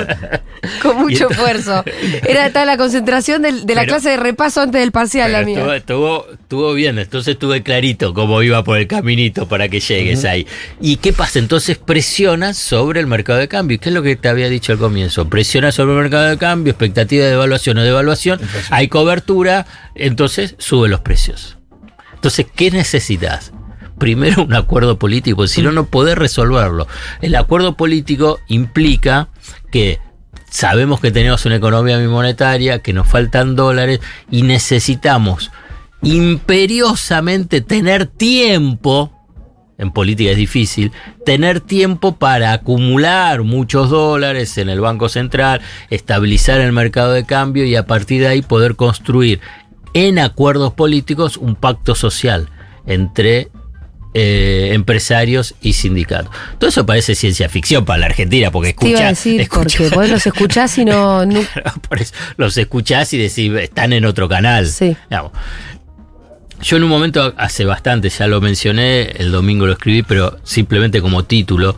con 0.83 0.96
mucho 0.98 1.31
esfuerzo. 1.31 1.83
Era 2.27 2.51
tal 2.53 2.66
la 2.66 2.77
concentración 2.77 3.42
del- 3.42 3.64
de 3.66 3.74
la 3.74 3.83
Pero- 3.83 3.94
clase 3.94 4.11
de 4.11 4.16
repaso 4.18 4.61
antes 4.61 4.81
del 4.81 4.92
parcial, 4.92 5.33
la 5.33 5.42
mía. 5.42 5.59
estuvo, 5.59 5.72
estuvo, 5.74 6.27
estuvo 6.33 6.74
bien, 6.74 6.98
entonces 6.98 7.33
estuve 7.35 7.62
clarito 7.62 8.12
cómo 8.12 8.42
iba 8.42 8.62
por 8.62 8.77
el 8.79 8.87
caminito 8.87 9.48
para 9.48 9.68
que 9.68 9.81
llegues 9.81 10.24
ahí. 10.24 10.46
¿Y 10.81 10.96
qué 10.96 11.12
pasa? 11.12 11.38
Entonces 11.38 11.79
presionas 11.79 12.59
sobre 12.59 13.01
el 13.01 13.07
mercado 13.07 13.38
de 13.38 13.48
cambio. 13.48 13.79
¿Qué 13.81 13.88
es 13.88 13.94
lo 13.94 14.03
que 14.03 14.16
te 14.16 14.29
había 14.29 14.48
dicho 14.48 14.72
al 14.72 14.79
comienzo? 14.79 15.29
Presiona 15.31 15.72
sobre 15.72 15.94
el 15.94 16.03
mercado 16.03 16.27
de 16.29 16.37
cambio, 16.38 16.72
expectativa 16.72 17.24
de 17.24 17.33
evaluación 17.33 17.79
o 17.79 17.83
de 17.83 17.88
evaluación, 17.88 18.38
hay 18.70 18.88
cobertura, 18.88 19.66
entonces 19.94 20.55
sube 20.59 20.88
los 20.88 21.01
precios. 21.01 21.57
Entonces, 22.14 22.46
¿qué 22.55 22.70
necesitas? 22.72 23.53
Primero 23.98 24.44
un 24.44 24.54
acuerdo 24.54 24.98
político, 24.98 25.46
si 25.46 25.62
no, 25.62 25.72
no 25.72 25.87
podés 25.87 26.16
resolverlo. 26.16 26.87
El 27.20 27.34
acuerdo 27.34 27.76
político 27.76 28.38
implica 28.48 29.28
que 29.70 29.98
sabemos 30.50 31.00
que 31.00 31.11
tenemos 31.11 31.44
una 31.46 31.56
economía 31.56 31.98
monetaria, 32.08 32.80
que 32.80 32.92
nos 32.92 33.08
faltan 33.08 33.56
dólares 33.56 34.00
y 34.30 34.42
necesitamos 34.42 35.50
imperiosamente 36.02 37.61
tener 37.61 38.06
tiempo, 38.06 39.12
en 39.78 39.92
política 39.92 40.30
es 40.30 40.37
difícil, 40.37 40.92
tener 41.24 41.61
tiempo 41.61 42.16
para 42.16 42.52
acumular 42.52 43.42
muchos 43.42 43.90
dólares 43.90 44.58
en 44.58 44.68
el 44.68 44.80
Banco 44.80 45.08
Central, 45.08 45.61
estabilizar 45.90 46.61
el 46.61 46.72
mercado 46.72 47.12
de 47.12 47.24
cambio 47.26 47.64
y 47.64 47.76
a 47.76 47.87
partir 47.87 48.22
de 48.22 48.28
ahí 48.28 48.42
poder 48.42 48.76
construir 48.76 49.40
en 49.94 50.18
acuerdos 50.18 50.72
políticos 50.74 51.37
un 51.37 51.54
pacto 51.54 51.94
social 51.94 52.48
entre 52.87 53.48
eh, 54.20 54.74
empresarios 54.74 55.54
y 55.62 55.74
sindicatos. 55.74 56.31
Todo 56.59 56.68
eso 56.70 56.85
parece 56.85 57.14
ciencia 57.14 57.48
ficción 57.48 57.85
para 57.85 58.00
la 58.00 58.07
Argentina, 58.07 58.50
porque 58.50 58.74
Te 58.74 58.88
iba 58.88 58.98
a 59.00 59.11
escucha, 59.11 59.31
decir, 59.31 59.40
escucha- 59.40 59.78
porque 59.78 59.94
vos 59.94 60.09
los 60.09 60.26
escuchás 60.26 60.76
y 60.78 60.85
no. 60.85 61.24
no- 61.26 61.40
por 61.88 62.00
eso 62.02 62.12
los 62.37 62.57
escuchás 62.57 63.12
y 63.14 63.18
decís, 63.18 63.52
están 63.54 63.92
en 63.92 64.04
otro 64.04 64.28
canal. 64.28 64.66
Sí. 64.66 64.96
Digamos. 65.09 65.33
Yo 66.61 66.76
en 66.76 66.83
un 66.83 66.88
momento, 66.88 67.35
hace 67.37 67.64
bastante, 67.64 68.09
ya 68.09 68.26
lo 68.26 68.40
mencioné, 68.40 69.12
el 69.12 69.31
domingo 69.31 69.66
lo 69.66 69.72
escribí, 69.74 70.02
pero 70.02 70.38
simplemente 70.42 71.00
como 71.00 71.24
título, 71.24 71.76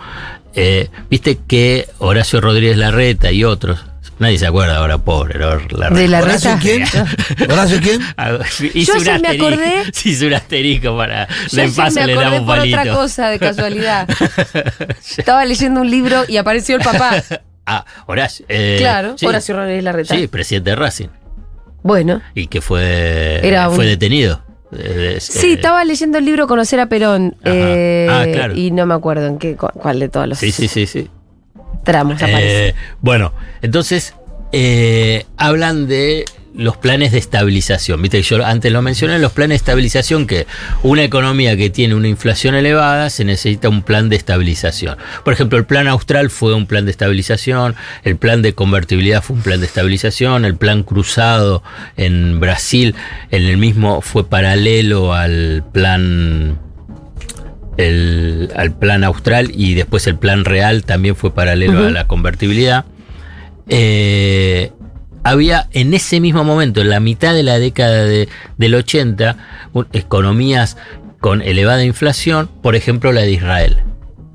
eh, 0.54 0.88
viste 1.10 1.38
que 1.46 1.86
Horacio 1.98 2.40
Rodríguez 2.40 2.78
Larreta 2.78 3.30
y 3.30 3.44
otros, 3.44 3.84
nadie 4.20 4.38
se 4.38 4.46
acuerda 4.46 4.76
ahora, 4.76 4.98
pobre 4.98 5.38
Larreta. 5.40 5.90
de 5.90 6.06
la 6.08 6.20
¿Horacio 6.20 6.50
reta. 6.56 6.62
quién? 6.62 7.50
¿Horacio 7.50 7.78
quién? 7.82 8.00
Ah, 8.16 8.38
Hice 8.74 8.84
Yo 8.84 8.94
un 8.94 9.00
ayer 9.00 9.20
me 9.20 9.28
asterisco- 9.28 9.46
acordé- 9.48 9.92
Hice 10.04 10.26
un 10.26 10.34
asterisco 10.34 10.96
para. 10.96 11.26
Yo 11.50 11.62
de 11.62 11.68
paso 11.70 12.00
me 12.00 12.06
le 12.06 12.12
acordé 12.12 12.30
damos 12.30 12.46
por 12.46 12.56
palito. 12.58 12.78
otra 12.80 12.92
cosa 12.94 13.28
de 13.30 13.38
casualidad. 13.40 14.08
Estaba 15.18 15.44
leyendo 15.44 15.80
un 15.80 15.90
libro 15.90 16.22
y 16.28 16.36
apareció 16.36 16.76
el 16.76 16.82
papá. 16.82 17.22
Ah, 17.72 17.84
Horacio. 18.06 18.44
eh, 18.48 18.78
claro, 18.80 19.14
sí. 19.16 19.26
Horacio 19.26 19.54
Rodríguez 19.54 19.84
Larreta. 19.84 20.16
Sí, 20.16 20.26
presidente 20.26 20.70
de 20.70 20.76
Racing. 20.76 21.06
Bueno. 21.84 22.20
Y 22.34 22.48
que 22.48 22.60
fue, 22.60 23.46
Era 23.46 23.68
un- 23.68 23.76
fue 23.76 23.86
detenido. 23.86 24.42
Eh, 24.76 25.18
Sí, 25.20 25.50
eh, 25.50 25.52
estaba 25.52 25.84
leyendo 25.84 26.18
el 26.18 26.24
libro 26.24 26.48
Conocer 26.48 26.80
a 26.80 26.86
Perón. 26.86 27.36
Ajá. 27.44 27.54
eh, 27.54 28.08
Ah, 28.10 28.24
claro. 28.32 28.56
Y 28.56 28.72
no 28.72 28.86
me 28.86 28.94
acuerdo 28.94 29.26
en 29.26 29.38
qué, 29.38 29.54
cu- 29.56 29.68
cuál 29.74 30.00
de 30.00 30.08
todos 30.08 30.26
los 30.26 30.38
Sí, 30.38 30.50
sí, 30.50 30.66
sí, 30.66 30.86
sí. 30.88 31.08
Tramos. 31.84 32.20
Eh, 32.22 32.74
bueno, 33.00 33.32
entonces 33.62 34.14
eh, 34.52 35.26
hablan 35.36 35.86
de 35.86 36.24
los 36.54 36.76
planes 36.76 37.12
de 37.12 37.18
estabilización. 37.18 38.02
Viste, 38.02 38.22
yo 38.22 38.44
antes 38.44 38.72
lo 38.72 38.82
mencioné, 38.82 39.18
los 39.18 39.32
planes 39.32 39.50
de 39.50 39.56
estabilización, 39.56 40.26
que 40.26 40.46
una 40.82 41.04
economía 41.04 41.56
que 41.56 41.70
tiene 41.70 41.94
una 41.94 42.08
inflación 42.08 42.54
elevada 42.54 43.10
se 43.10 43.24
necesita 43.24 43.68
un 43.68 43.82
plan 43.82 44.08
de 44.08 44.16
estabilización. 44.16 44.96
Por 45.24 45.32
ejemplo, 45.32 45.58
el 45.58 45.64
plan 45.64 45.88
austral 45.88 46.30
fue 46.30 46.54
un 46.54 46.66
plan 46.66 46.84
de 46.84 46.90
estabilización, 46.90 47.76
el 48.02 48.16
plan 48.16 48.42
de 48.42 48.54
convertibilidad 48.54 49.22
fue 49.22 49.36
un 49.36 49.42
plan 49.42 49.60
de 49.60 49.66
estabilización, 49.66 50.44
el 50.44 50.56
plan 50.56 50.82
cruzado 50.82 51.62
en 51.96 52.40
Brasil, 52.40 52.94
en 53.30 53.44
el 53.44 53.56
mismo 53.56 54.00
fue 54.00 54.28
paralelo 54.28 55.14
al 55.14 55.64
plan 55.72 56.58
el- 57.76 58.50
al 58.56 58.76
plan 58.76 59.04
austral 59.04 59.50
y 59.54 59.74
después 59.74 60.06
el 60.06 60.16
plan 60.16 60.44
real 60.44 60.84
también 60.84 61.16
fue 61.16 61.32
paralelo 61.34 61.86
a 61.86 61.90
la 61.90 62.06
convertibilidad. 62.06 62.84
Eh, 63.68 64.72
había 65.22 65.68
en 65.72 65.94
ese 65.94 66.20
mismo 66.20 66.44
momento, 66.44 66.80
en 66.80 66.90
la 66.90 67.00
mitad 67.00 67.34
de 67.34 67.42
la 67.42 67.58
década 67.58 68.04
de- 68.04 68.28
del 68.58 68.74
80, 68.74 69.36
un- 69.72 69.86
economías 69.92 70.76
con 71.20 71.42
elevada 71.42 71.84
inflación, 71.84 72.48
por 72.62 72.74
ejemplo 72.76 73.12
la 73.12 73.20
de 73.22 73.30
Israel. 73.32 73.76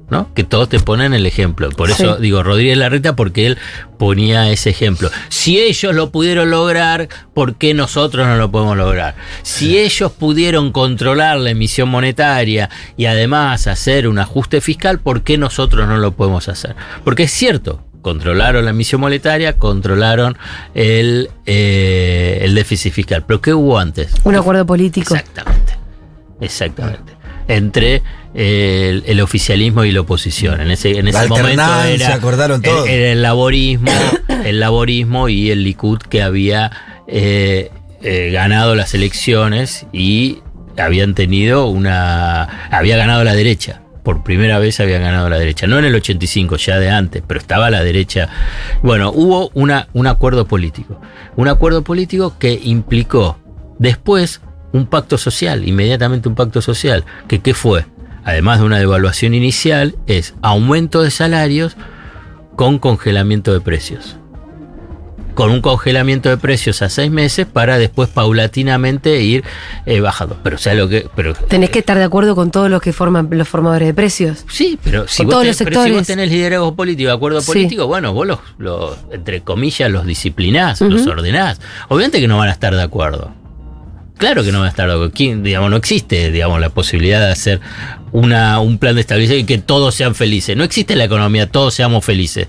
¿No? 0.10 0.32
Que 0.36 0.44
todos 0.44 0.70
te 0.70 0.80
ponen 0.80 1.14
el 1.14 1.26
ejemplo. 1.26 1.70
Por 1.70 1.90
eso 1.90 2.16
Sí. 2.18 2.22
digo 2.22 2.44
Rodríguez 2.44 2.78
Larreta, 2.78 3.16
porque 3.16 3.48
él 3.48 3.58
ponía 3.98 4.50
ese 4.52 4.70
ejemplo. 4.70 5.10
Si 5.30 5.60
ellos 5.60 5.96
lo 5.96 6.12
pudieron 6.12 6.52
lograr, 6.52 7.10
¿por 7.34 7.56
qué 7.56 7.74
nosotros 7.74 8.28
no 8.28 8.36
lo 8.38 8.52
podemos 8.52 8.78
lograr? 8.78 9.16
Si 9.42 9.78
ellos 9.80 10.12
pudieron 10.12 10.72
controlar 10.72 11.38
la 11.40 11.50
emisión 11.50 11.90
monetaria 11.90 12.70
y 12.98 13.06
además 13.06 13.68
hacer 13.68 14.08
un 14.08 14.20
ajuste 14.20 14.62
fiscal, 14.62 15.00
¿por 15.00 15.24
qué 15.24 15.38
nosotros 15.38 15.88
no 15.88 15.98
lo 15.98 16.12
podemos 16.12 16.48
hacer? 16.50 16.76
Porque 17.04 17.24
es 17.24 17.32
cierto, 17.32 17.84
controlaron 18.02 18.64
la 18.66 18.72
emisión 18.72 19.02
monetaria, 19.02 19.54
controlaron 19.58 20.38
el, 20.76 21.32
eh, 21.48 22.40
el 22.44 22.54
déficit 22.54 22.94
fiscal. 22.94 23.24
Pero 23.26 23.42
¿qué 23.42 23.54
hubo 23.56 23.80
antes? 23.80 24.14
Un 24.24 24.36
acuerdo 24.36 24.64
político. 24.68 25.16
Exactamente. 25.16 25.74
Exactamente. 26.42 27.14
Entre 27.48 28.04
el, 28.36 29.04
el 29.08 29.22
oficialismo 29.22 29.86
y 29.86 29.92
la 29.92 30.02
oposición. 30.02 30.60
En 30.60 30.70
ese, 30.70 31.00
en 31.00 31.06
La 31.06 31.12
ese 31.12 31.30
momento 31.30 31.84
era, 31.84 32.14
acordaron 32.14 32.62
todo. 32.62 32.86
era 32.86 33.14
el 33.14 33.22
laborismo, 33.22 33.92
el 34.46 34.60
laborismo 34.60 35.30
y 35.30 35.52
el 35.52 35.64
Likud 35.64 36.00
que 36.00 36.22
había 36.22 36.72
eh, 37.08 37.72
eh, 38.02 38.32
ganado 38.32 38.76
las 38.76 38.94
elecciones 38.94 39.88
y 39.94 40.40
habían 40.78 41.16
tenido 41.16 41.68
una. 41.68 42.68
había 42.70 42.98
ganado 42.98 43.24
la 43.24 43.34
derecha. 43.34 43.82
Por 44.04 44.22
primera 44.24 44.60
vez 44.60 44.80
había 44.80 45.00
ganado 45.00 45.30
la 45.30 45.40
derecha. 45.40 45.66
No 45.66 45.80
en 45.80 45.86
el 45.86 45.96
85, 45.96 46.58
ya 46.58 46.78
de 46.78 46.92
antes, 46.92 47.24
pero 47.26 47.40
estaba 47.40 47.72
la 47.72 47.84
derecha. 47.84 48.30
Bueno, 48.84 49.12
hubo 49.12 49.50
una, 49.56 49.88
un 49.94 50.06
acuerdo 50.06 50.46
político. 50.46 51.02
Un 51.38 51.48
acuerdo 51.48 51.84
político 51.84 52.36
que 52.38 52.54
implicó 52.54 53.40
después 53.80 54.42
un 54.74 54.86
pacto 54.86 55.18
social, 55.18 55.68
inmediatamente 55.68 56.30
un 56.30 56.36
pacto 56.36 56.62
social. 56.62 57.04
¿Que 57.28 57.40
qué 57.40 57.56
fue? 57.56 57.86
Además 58.26 58.60
de 58.60 58.66
una 58.66 58.80
devaluación 58.80 59.34
inicial, 59.34 59.96
es 60.08 60.34
aumento 60.42 61.02
de 61.04 61.12
salarios 61.12 61.78
con 62.58 62.80
congelamiento 62.80 63.54
de 63.54 63.62
precios. 63.62 64.18
con 65.36 65.52
un 65.52 65.60
congelamiento 65.60 66.30
de 66.30 66.38
precios 66.38 66.82
a 66.82 66.88
seis 66.90 67.12
meses 67.12 67.46
para 67.46 67.78
después 67.78 68.08
paulatinamente 68.08 69.22
ir 69.22 69.44
eh, 69.86 70.00
bajando. 70.00 70.38
Pero 70.42 70.56
o 70.56 70.60
sea 70.60 70.74
lo 70.76 70.88
que. 70.88 71.10
Pero, 71.14 71.34
Tenés 71.34 71.72
que 71.72 71.80
estar 71.80 71.98
de 71.98 72.06
acuerdo 72.06 72.36
con 72.36 72.52
todos 72.52 72.70
los 72.70 72.82
que 72.82 72.94
forman 72.94 73.28
los 73.32 73.46
formadores 73.50 73.86
de 73.90 73.94
precios. 73.94 74.46
Sí, 74.50 74.80
pero 74.82 75.10
si, 75.10 75.18
Con 75.24 75.26
vos, 75.26 75.34
todos 75.34 75.44
tenés, 75.44 75.60
los 75.60 75.66
pero 75.66 75.76
si 75.84 75.92
vos 75.92 75.98
sectores. 76.00 76.08
tenés 76.08 76.30
liderazgo 76.32 76.74
político, 76.78 77.12
acuerdo 77.12 77.42
Sí. 77.42 77.48
político, 77.48 77.86
bueno, 77.86 78.14
vos 78.14 78.26
los, 78.26 78.40
los, 78.60 78.98
entre 79.12 79.42
comillas, 79.42 79.92
los 79.92 80.06
disciplinás, 80.06 80.80
los 80.80 81.06
ordenás. 81.06 81.60
Obviamente 81.90 82.22
que 82.22 82.30
no 82.30 82.38
van 82.38 82.48
a 82.48 82.54
estar 82.54 82.74
de 82.74 82.82
acuerdo. 82.82 83.34
Claro 84.18 84.42
que 84.46 84.54
no 84.54 84.60
van 84.60 84.68
a 84.68 84.70
estar 84.70 84.88
de 84.88 84.94
acuerdo. 84.94 85.12
¿Quién, 85.14 85.44
digamos, 85.44 85.70
no 85.70 85.76
existe, 85.76 86.32
digamos, 86.32 86.62
la 86.62 86.70
posibilidad 86.70 87.20
de 87.20 87.32
hacer 87.34 87.60
una, 88.16 88.60
un 88.60 88.78
plan 88.78 88.96
de 88.96 89.02
estabilización 89.02 89.42
y 89.42 89.46
que 89.46 89.58
todos 89.58 89.94
sean 89.96 90.16
felices. 90.16 90.56
No 90.56 90.64
existe 90.64 90.96
la 90.96 91.04
economía, 91.04 91.50
todos 91.52 91.74
seamos 91.74 92.06
felices. 92.06 92.48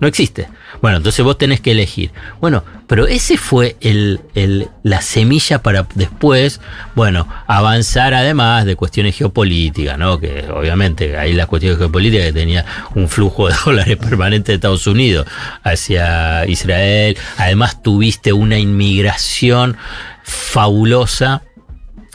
No 0.00 0.08
existe. 0.08 0.48
Bueno, 0.82 0.96
entonces 0.98 1.24
vos 1.24 1.38
tenés 1.38 1.60
que 1.60 1.70
elegir. 1.70 2.10
Bueno, 2.40 2.64
pero 2.88 3.06
ese 3.06 3.38
fue 3.38 3.76
el, 3.80 4.20
el- 4.34 4.68
la 4.82 5.00
semilla 5.02 5.62
para 5.62 5.86
después, 5.94 6.60
bueno, 6.96 7.28
avanzar 7.46 8.12
además 8.12 8.64
de 8.66 8.74
cuestiones 8.74 9.16
geopolíticas, 9.16 9.96
¿no? 9.96 10.18
Que 10.18 10.46
obviamente 10.52 11.16
ahí 11.16 11.32
las 11.32 11.46
cuestiones 11.46 11.78
geopolíticas 11.78 12.26
que 12.26 12.32
tenía 12.32 12.64
un 12.96 13.08
flujo 13.08 13.48
de 13.48 13.54
dólares 13.64 13.96
permanente 13.96 14.50
de 14.50 14.56
Estados 14.56 14.86
Unidos 14.88 15.26
hacia 15.62 16.44
Israel. 16.46 17.16
Además 17.38 17.80
tuviste 17.80 18.32
una 18.32 18.58
inmigración 18.58 19.76
fabulosa 20.24 21.42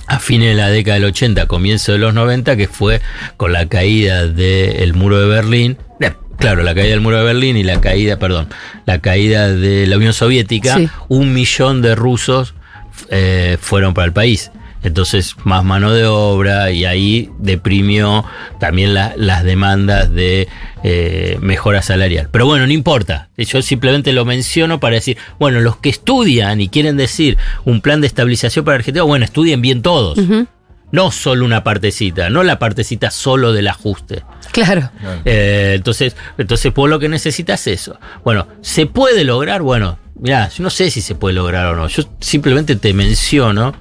a 0.10 0.20
fines 0.20 0.50
de 0.50 0.56
la 0.56 0.70
década 0.70 0.96
del 0.96 1.06
80, 1.06 1.46
comienzo 1.46 1.92
de 1.94 2.00
los 2.00 2.14
90, 2.14 2.58
que 2.58 2.68
fue 2.68 3.00
con 3.38 3.54
la 3.54 3.68
caída 3.68 4.28
del 4.28 4.94
muro 4.94 5.20
de 5.20 5.28
Berlín. 5.28 5.78
Eh, 6.02 6.12
Claro, 6.38 6.64
la 6.64 6.74
caída 6.74 6.92
del 6.92 7.02
muro 7.02 7.18
de 7.18 7.24
Berlín 7.26 7.58
y 7.58 7.64
la 7.64 7.82
caída, 7.82 8.18
perdón, 8.18 8.48
la 8.86 9.00
caída 9.00 9.50
de 9.54 9.86
la 9.88 9.98
Unión 9.98 10.14
Soviética, 10.14 10.76
Sí. 10.78 10.90
un 11.10 11.34
millón 11.34 11.82
de 11.82 11.96
rusos 11.96 12.54
eh, 13.10 13.58
fueron 13.60 13.94
para 13.94 14.06
el 14.06 14.14
país. 14.14 14.50
Entonces, 14.84 15.36
más 15.44 15.64
mano 15.66 15.92
de 15.92 16.06
obra 16.06 16.72
y 16.72 16.86
ahí 16.86 17.30
deprimió 17.38 18.24
también 18.60 18.94
la- 18.94 19.14
las 19.18 19.44
demandas 19.44 20.12
de 20.14 20.48
eh, 20.84 21.38
mejora 21.42 21.82
salarial. 21.82 22.30
Pero 22.32 22.46
bueno, 22.46 22.66
no 22.66 22.72
importa. 22.72 23.28
Yo 23.38 23.62
simplemente 23.62 24.14
lo 24.14 24.24
menciono 24.24 24.80
para 24.80 24.96
decir, 24.96 25.18
bueno, 25.38 25.60
los 25.60 25.76
que 25.78 25.90
estudian 25.90 26.62
y 26.62 26.70
quieren 26.70 26.96
decir 26.96 27.38
un 27.66 27.82
plan 27.82 28.00
de 28.00 28.08
estabilización 28.08 28.64
para 28.64 28.76
Argentina, 28.78 29.04
bueno, 29.04 29.26
estudien 29.26 29.62
bien 29.62 29.82
todos. 29.82 30.18
No 30.92 31.12
solo 31.12 31.44
una 31.46 31.64
partecita, 31.64 32.30
no 32.32 32.42
la 32.44 32.58
partecita 32.58 33.12
solo 33.12 33.52
del 33.54 33.68
ajuste. 33.68 34.24
Claro. 34.54 34.90
Eh, 35.26 35.74
entonces, 35.76 36.16
entonces 36.38 36.74
vos 36.74 36.90
lo 36.90 36.98
que 36.98 37.10
necesitas 37.10 37.68
es 37.68 37.82
eso. 37.82 38.00
Bueno, 38.24 38.48
¿se 38.62 38.86
puede 38.88 39.24
lograr? 39.26 39.62
Bueno, 39.62 40.00
mira, 40.16 40.48
yo 40.50 40.64
no 40.64 40.70
sé 40.72 40.90
si 40.90 41.02
se 41.02 41.14
puede 41.14 41.36
lograr 41.36 41.66
o 41.68 41.76
no. 41.76 41.88
Yo 41.90 42.04
simplemente 42.22 42.76
te 42.78 42.94
menciono, 42.94 43.76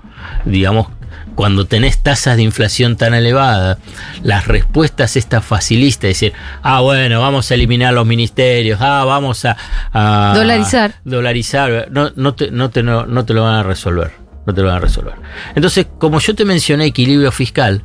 digamos, 0.44 0.88
cuando 1.34 1.66
tenés 1.66 1.98
tasas 2.02 2.36
de 2.36 2.42
inflación 2.42 2.96
tan 2.96 3.14
elevadas, 3.14 3.78
las 4.22 4.46
respuestas 4.48 5.16
estas 5.16 5.44
facilistas, 5.44 6.08
decir, 6.08 6.32
ah, 6.62 6.80
bueno, 6.80 7.20
vamos 7.20 7.50
a 7.50 7.54
eliminar 7.54 7.92
los 7.94 8.04
ministerios, 8.06 8.80
ah, 8.82 9.04
vamos 9.04 9.44
a... 9.44 9.56
a- 9.92 10.32
Dolarizar. 10.34 10.94
Dolarizar, 11.04 11.88
no, 11.90 12.10
no, 12.16 12.34
te, 12.34 12.50
no, 12.50 12.70
te, 12.70 12.82
no, 12.82 13.06
no 13.06 13.24
te 13.24 13.34
lo 13.34 13.44
van 13.44 13.54
a 13.54 13.62
resolver. 13.62 14.12
No 14.46 14.54
te 14.54 14.62
lo 14.62 14.68
van 14.68 14.76
a 14.78 14.80
resolver. 14.80 15.14
Entonces, 15.54 15.86
como 15.98 16.18
yo 16.20 16.34
te 16.34 16.44
mencioné 16.44 16.86
equilibrio 16.86 17.30
fiscal, 17.30 17.84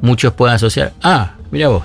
muchos 0.00 0.32
pueden 0.34 0.54
asociar, 0.56 0.92
ah, 1.02 1.32
mira 1.50 1.68
vos, 1.68 1.84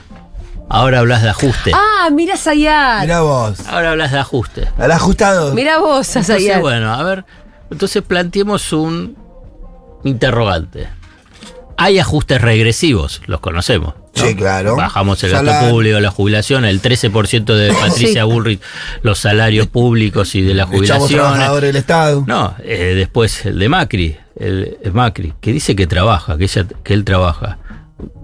ahora 0.69 0.99
hablas 0.99 1.23
de 1.23 1.29
ajuste. 1.29 1.71
Ah, 1.73 2.09
mira 2.12 2.36
Sayat. 2.38 3.01
Mirá 3.01 3.21
vos. 3.21 3.65
Ahora 3.67 3.91
hablas 3.91 4.12
de 4.12 4.19
ajuste. 4.19 4.67
Al 4.77 4.91
ajustado. 4.91 5.53
Mira 5.53 5.79
vos, 5.79 6.07
Entonces, 6.15 6.43
Sayat. 6.43 6.62
bueno, 6.62 6.93
a 6.93 7.01
ver, 7.01 7.25
entonces 7.71 8.03
planteemos 8.03 8.73
un 8.73 9.15
interrogante. 10.03 10.87
Hay 11.77 11.97
ajustes 11.99 12.39
regresivos, 12.41 13.21
los 13.25 13.39
conocemos. 13.39 13.95
¿no? 14.15 14.27
Sí, 14.27 14.35
claro. 14.35 14.75
Bajamos 14.75 15.23
el 15.23 15.31
gasto 15.31 15.69
público, 15.69 15.99
la 15.99 16.11
jubilación, 16.11 16.65
el 16.65 16.81
13% 16.81 17.45
de 17.55 17.73
Patricia 17.81 18.23
Sí. 18.23 18.29
Bullrich, 18.29 18.61
los 19.01 19.17
salarios 19.17 19.67
públicos 19.67 20.35
y 20.35 20.41
de 20.41 20.53
la 20.53 20.65
jubilación. 20.67 21.09
trabajadores 21.09 21.69
del 21.69 21.75
Estado. 21.77 22.23
No, 22.27 22.53
eh, 22.63 22.93
después 22.95 23.45
el 23.47 23.57
de 23.57 23.69
Macri, 23.69 24.17
el, 24.39 24.77
el 24.83 24.93
Macri, 24.93 25.33
que 25.41 25.51
dice 25.51 25.75
que 25.75 25.87
trabaja, 25.87 26.37
que, 26.37 26.43
ella, 26.43 26.65
que 26.83 26.93
él 26.93 27.03
trabaja. 27.05 27.57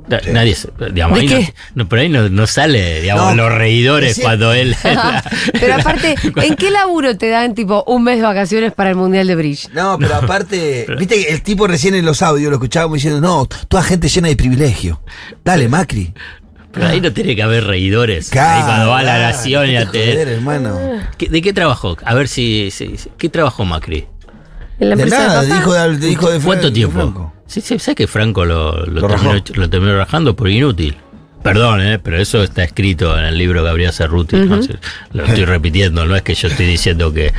Na- 0.09 0.19
Sí. 0.23 0.31
Nadie, 0.31 0.57
digamos, 0.91 1.19
¿De 1.19 1.25
ahí 1.27 1.29
no- 1.75 1.83
no, 1.83 1.89
por 1.89 1.99
ahí 1.99 2.09
no, 2.09 2.29
no 2.29 2.47
sale, 2.47 3.01
digamos, 3.01 3.35
No, 3.35 3.43
los 3.43 3.53
reidores 3.55 4.17
es 4.17 4.23
cuando 4.23 4.53
él. 4.53 4.75
Pero 5.59 5.75
aparte, 5.79 6.15
¿en 6.43 6.55
qué 6.55 6.71
laburo 6.71 7.15
te 7.17 7.29
dan 7.29 7.53
tipo 7.55 7.83
un 7.87 8.03
mes 8.03 8.17
de 8.17 8.23
vacaciones 8.23 8.73
para 8.73 8.89
el 8.89 8.95
Mundial 8.95 9.27
de 9.27 9.35
Bridge? 9.35 9.69
No, 9.73 9.97
pero 9.99 10.15
aparte, 10.21 10.87
viste 10.97 11.15
que 11.23 11.31
el 11.33 11.41
tipo 11.43 11.67
recién 11.67 11.93
en 11.95 12.05
los 12.05 12.21
audios 12.21 12.49
lo 12.49 12.55
escuchábamos 12.55 12.95
diciendo, 12.95 13.21
no, 13.21 13.47
toda 13.67 13.83
gente 13.83 14.09
llena 14.09 14.27
de 14.29 14.35
privilegio. 14.35 15.01
Dale, 15.45 15.67
Macri. 15.69 16.13
Pero 16.71 16.87
ahí 16.87 17.01
no 17.01 17.11
tiene 17.11 17.35
que 17.35 17.41
haber 17.43 17.63
reidores. 17.65 18.27
ahí 18.27 18.31
Claro, 18.31 18.65
cuando 18.67 18.89
va 18.89 18.99
a 18.99 19.03
la 19.03 19.15
claro, 19.15 19.35
nación 19.35 19.69
y 19.69 19.75
a 19.75 19.79
déjate 19.79 19.99
te- 19.99 20.21
hermano. 20.33 20.79
¿Qué- 21.17 21.27
¿De 21.27 21.41
qué 21.41 21.51
trabajó? 21.53 21.97
A 22.05 22.13
ver 22.13 22.27
si, 22.27 22.69
si- 22.71 22.95
si- 22.97 23.09
¿Qué 23.17 23.27
trabajó 23.29 23.65
Macri? 23.65 24.05
En 24.79 24.89
la 24.89 24.95
De 24.95 25.01
empresa 25.03 25.27
nada, 25.27 25.41
de 25.41 25.47
papá. 25.49 25.59
dijo 25.59 25.73
de, 25.73 25.97
dijo 25.97 26.29
de 26.31 26.39
¿Cuánto 26.39 26.67
de 26.67 26.73
tiempo? 26.73 27.33
Sí, 27.49 27.61
sí, 27.61 27.79
¿sabes 27.79 27.95
que 27.97 28.07
Franco 28.07 28.45
lo, 28.45 28.85
lo 28.85 29.01
Lo 29.01 29.07
terminó, 29.07 29.33
lo 29.55 29.69
terminó 29.69 29.97
rajando 29.97 30.35
por 30.35 30.49
inútil? 30.49 30.95
Perdón, 31.43 31.81
¿eh? 31.81 31.99
pero 31.99 32.17
eso 32.17 32.43
está 32.43 32.63
escrito 32.63 33.17
en 33.17 33.25
el 33.25 33.37
libro 33.37 33.61
de 33.61 33.67
Gabriel 33.67 33.91
Cerruti. 33.93 34.35
¿no? 34.37 34.61
Se- 34.61 34.77
Lo 35.13 35.25
estoy 35.25 35.45
repitiendo, 35.45 36.05
no 36.05 36.15
es 36.15 36.21
que 36.21 36.35
yo 36.35 36.47
estoy 36.47 36.65
diciendo 36.67 37.11
que, 37.13 37.33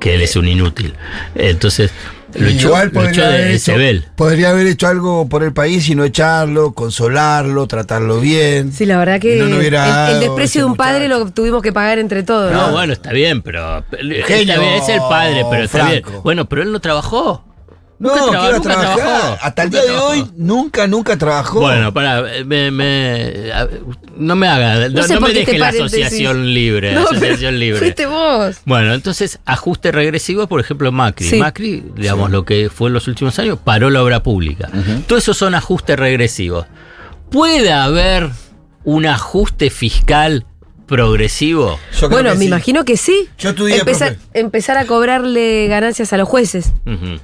que 0.00 0.14
él 0.14 0.22
es 0.22 0.36
un 0.36 0.46
inútil. 0.46 0.94
Entonces, 1.34 1.90
lo 2.34 2.46
echó, 2.46 2.68
Igual 2.68 2.90
lo 2.92 3.00
echó 3.00 3.22
podría 3.22 3.26
haber, 3.28 3.48
de 3.48 3.54
hecho, 3.54 4.06
podría 4.16 4.50
haber 4.50 4.66
hecho 4.66 4.86
algo 4.86 5.28
por 5.30 5.42
el 5.42 5.52
país 5.54 5.88
y 5.88 5.94
no 5.94 6.04
echarlo, 6.04 6.72
consolarlo, 6.72 7.66
tratarlo 7.66 8.20
bien. 8.20 8.70
Sí, 8.72 8.84
la 8.86 8.98
verdad 8.98 9.18
que 9.18 9.36
no, 9.36 9.58
el- 9.60 10.20
desprecio 10.20 10.60
de 10.60 10.64
un 10.66 10.76
padre 10.76 11.08
muchacho. 11.08 11.24
lo 11.24 11.30
tuvimos 11.32 11.62
que 11.62 11.72
pagar 11.72 11.98
entre 11.98 12.22
todos. 12.22 12.52
No, 12.52 12.66
¿no? 12.66 12.72
bueno, 12.74 12.92
está 12.92 13.12
bien, 13.12 13.40
pero. 13.42 13.78
está 13.78 14.26
Genio, 14.26 14.60
bien, 14.60 14.74
es 14.74 14.88
el 14.90 15.00
padre, 15.00 15.42
pero 15.50 15.64
está 15.64 15.78
Franco. 15.86 16.10
bien. 16.10 16.22
Bueno, 16.22 16.48
pero 16.48 16.62
él 16.62 16.70
no 16.70 16.80
trabajó. 16.80 17.44
No, 18.00 18.14
Nunca 18.14 18.30
traba- 18.30 18.60
trabajar. 18.60 18.96
trabajó. 18.96 19.38
Hasta 19.42 19.62
el 19.64 19.70
día 19.70 19.80
de 19.80 19.86
trabajó. 19.88 20.06
hoy 20.08 20.30
nunca, 20.36 20.86
nunca 20.86 21.16
trabajó. 21.18 21.60
Bueno, 21.60 21.92
para, 21.92 22.22
me, 22.46 22.70
me- 22.70 23.50
no 24.16 24.36
me 24.36 24.46
haga, 24.46 24.88
no, 24.88 25.02
sé 25.02 25.14
no 25.14 25.20
por 25.20 25.28
me 25.30 25.34
qué 25.34 25.40
deje 25.40 25.58
la 25.58 25.68
asociación 25.68 26.54
libre. 26.54 26.92
No, 26.94 27.06
pero 27.08 27.16
asociación 27.18 27.58
libre. 27.58 27.80
Fuiste 27.80 28.06
vos. 28.06 28.58
Bueno, 28.66 28.94
entonces, 28.94 29.40
ajuste 29.44 29.90
regresivo, 29.90 30.46
por 30.46 30.60
ejemplo, 30.60 30.92
Macri. 30.92 31.28
Sí. 31.28 31.38
Macri, 31.38 31.82
digamos, 31.96 32.30
lo 32.30 32.44
que 32.44 32.70
fue 32.70 32.86
en 32.88 32.94
los 32.94 33.08
últimos 33.08 33.36
años, 33.40 33.58
paró 33.64 33.90
la 33.90 34.00
obra 34.02 34.22
pública. 34.22 34.70
Todo 35.08 35.18
eso 35.18 35.34
son 35.34 35.56
ajustes 35.56 35.98
regresivos. 35.98 36.66
¿Puede 37.32 37.72
haber 37.72 38.30
un 38.84 39.06
ajuste 39.06 39.70
fiscal 39.70 40.46
progresivo? 40.86 41.78
Bueno, 42.10 42.30
me 42.34 42.38
sí. 42.40 42.46
imagino 42.46 42.84
que 42.84 42.96
sí. 42.96 43.28
Yo 43.38 43.50
estudié, 43.50 43.78
empezar, 43.78 44.16
empezar 44.34 44.78
a 44.78 44.86
cobrarle 44.86 45.66
ganancias 45.68 46.12
a 46.12 46.16
los 46.16 46.28
jueces. 46.28 46.72
I- 46.86 47.20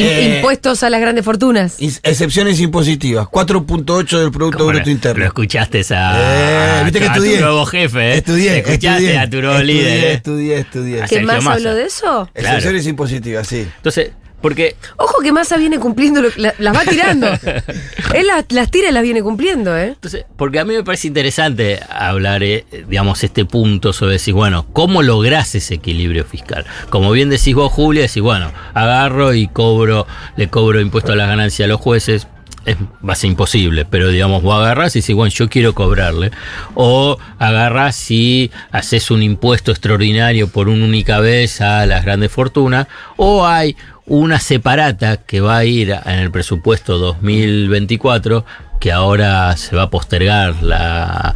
Eh, 0.00 0.36
impuestos 0.36 0.82
a 0.82 0.90
las 0.90 1.00
grandes 1.00 1.24
fortunas. 1.24 1.76
Excepciones 1.80 2.60
impositivas. 2.60 3.26
4.8 3.28 4.18
del 4.18 4.30
Producto 4.30 4.58
¿Cómo 4.58 4.70
Bruto 4.70 4.84
lo- 4.86 4.90
Interno. 4.90 5.20
Lo 5.20 5.26
escuchaste 5.26 5.82
a, 5.90 6.80
Eh, 6.80 6.84
viste 6.84 6.98
que 7.00 7.04
a 7.06 7.12
estudié. 7.12 7.36
tu 7.36 7.42
nuevo 7.42 7.66
jefe, 7.66 7.98
¿eh? 8.12 8.16
Estudié, 8.18 8.58
Escuchaste 8.58 8.88
estudié. 9.04 9.18
a 9.18 9.30
tu 9.30 9.40
nuevo 9.40 9.54
estudié, 9.56 9.74
líder, 9.74 10.04
¿eh? 10.04 10.12
Estudié, 10.14 10.58
estudié. 10.58 11.02
A 11.02 11.06
¿Qué 11.06 11.20
más 11.22 11.46
habló 11.46 11.74
de 11.74 11.84
eso? 11.84 12.28
Claro. 12.34 12.48
Excepciones 12.48 12.86
impositivas, 12.86 13.46
sí. 13.46 13.66
Entonces, 13.76 14.10
porque 14.40 14.76
Ojo 14.96 15.20
que 15.22 15.32
Massa 15.32 15.56
viene 15.56 15.78
cumpliendo, 15.78 16.22
lo- 16.22 16.28
la- 16.36 16.54
las 16.58 16.76
va 16.76 16.84
tirando. 16.84 17.26
Él 18.14 18.26
las, 18.26 18.44
las 18.50 18.70
tira 18.70 18.88
y 18.90 18.92
las 18.92 19.02
viene 19.02 19.22
cumpliendo, 19.22 19.76
¿eh? 19.76 19.88
Entonces, 19.88 20.24
porque 20.36 20.60
a 20.60 20.64
mí 20.64 20.74
me 20.74 20.84
parece 20.84 21.08
interesante 21.08 21.80
hablar, 21.90 22.42
eh, 22.42 22.64
digamos, 22.88 23.22
este 23.24 23.44
punto 23.44 23.92
sobre 23.92 24.12
decir, 24.14 24.34
bueno, 24.34 24.66
¿cómo 24.72 25.02
lográs 25.02 25.54
ese 25.54 25.74
equilibrio 25.74 26.24
fiscal? 26.24 26.64
Como 26.90 27.10
bien 27.10 27.28
decís 27.30 27.54
vos, 27.54 27.72
Julia, 27.72 28.02
decís, 28.02 28.22
bueno, 28.22 28.52
agarro 28.74 29.34
y 29.34 29.48
cobro, 29.48 30.06
le 30.36 30.48
cobro 30.48 30.80
impuesto 30.80 31.12
a 31.12 31.16
las 31.16 31.28
ganancias 31.28 31.66
a 31.66 31.68
los 31.68 31.80
jueces. 31.80 32.26
Es, 32.66 32.76
va 32.76 33.12
a 33.12 33.16
ser 33.16 33.30
imposible, 33.30 33.84
pero 33.84 34.08
digamos, 34.08 34.42
vos 34.42 34.56
agarrás 34.56 34.94
y 34.96 35.00
decís, 35.00 35.14
bueno, 35.14 35.32
yo 35.32 35.48
quiero 35.48 35.74
cobrarle. 35.74 36.32
O 36.74 37.16
agarrás 37.38 38.10
y 38.10 38.50
haces 38.72 39.10
un 39.10 39.22
impuesto 39.22 39.70
extraordinario 39.70 40.48
por 40.48 40.68
una 40.68 40.84
única 40.84 41.20
vez 41.20 41.60
a 41.60 41.86
las 41.86 42.04
grandes 42.04 42.30
fortunas. 42.30 42.88
O 43.16 43.46
hay 43.46 43.76
una 44.06 44.38
separata 44.38 45.18
que 45.18 45.40
va 45.40 45.58
a 45.58 45.64
ir 45.64 45.90
en 46.04 46.18
el 46.18 46.30
presupuesto 46.30 46.98
2024, 46.98 48.44
que 48.80 48.92
ahora 48.92 49.56
se 49.56 49.74
va 49.74 49.84
a 49.84 49.90
postergar 49.90 50.62
la, 50.62 51.34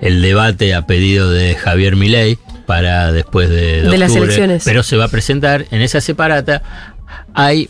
el 0.00 0.22
debate 0.22 0.74
a 0.74 0.86
pedido 0.86 1.30
de 1.30 1.54
Javier 1.54 1.96
Milei 1.96 2.38
para 2.66 3.12
después 3.12 3.48
de, 3.48 3.82
De 3.82 3.98
las 3.98 4.10
octubre, 4.10 4.26
elecciones. 4.26 4.62
Pero 4.64 4.82
se 4.82 4.96
va 4.96 5.06
a 5.06 5.08
presentar 5.08 5.66
en 5.70 5.82
esa 5.82 6.00
separata. 6.00 6.62
Hay 7.34 7.68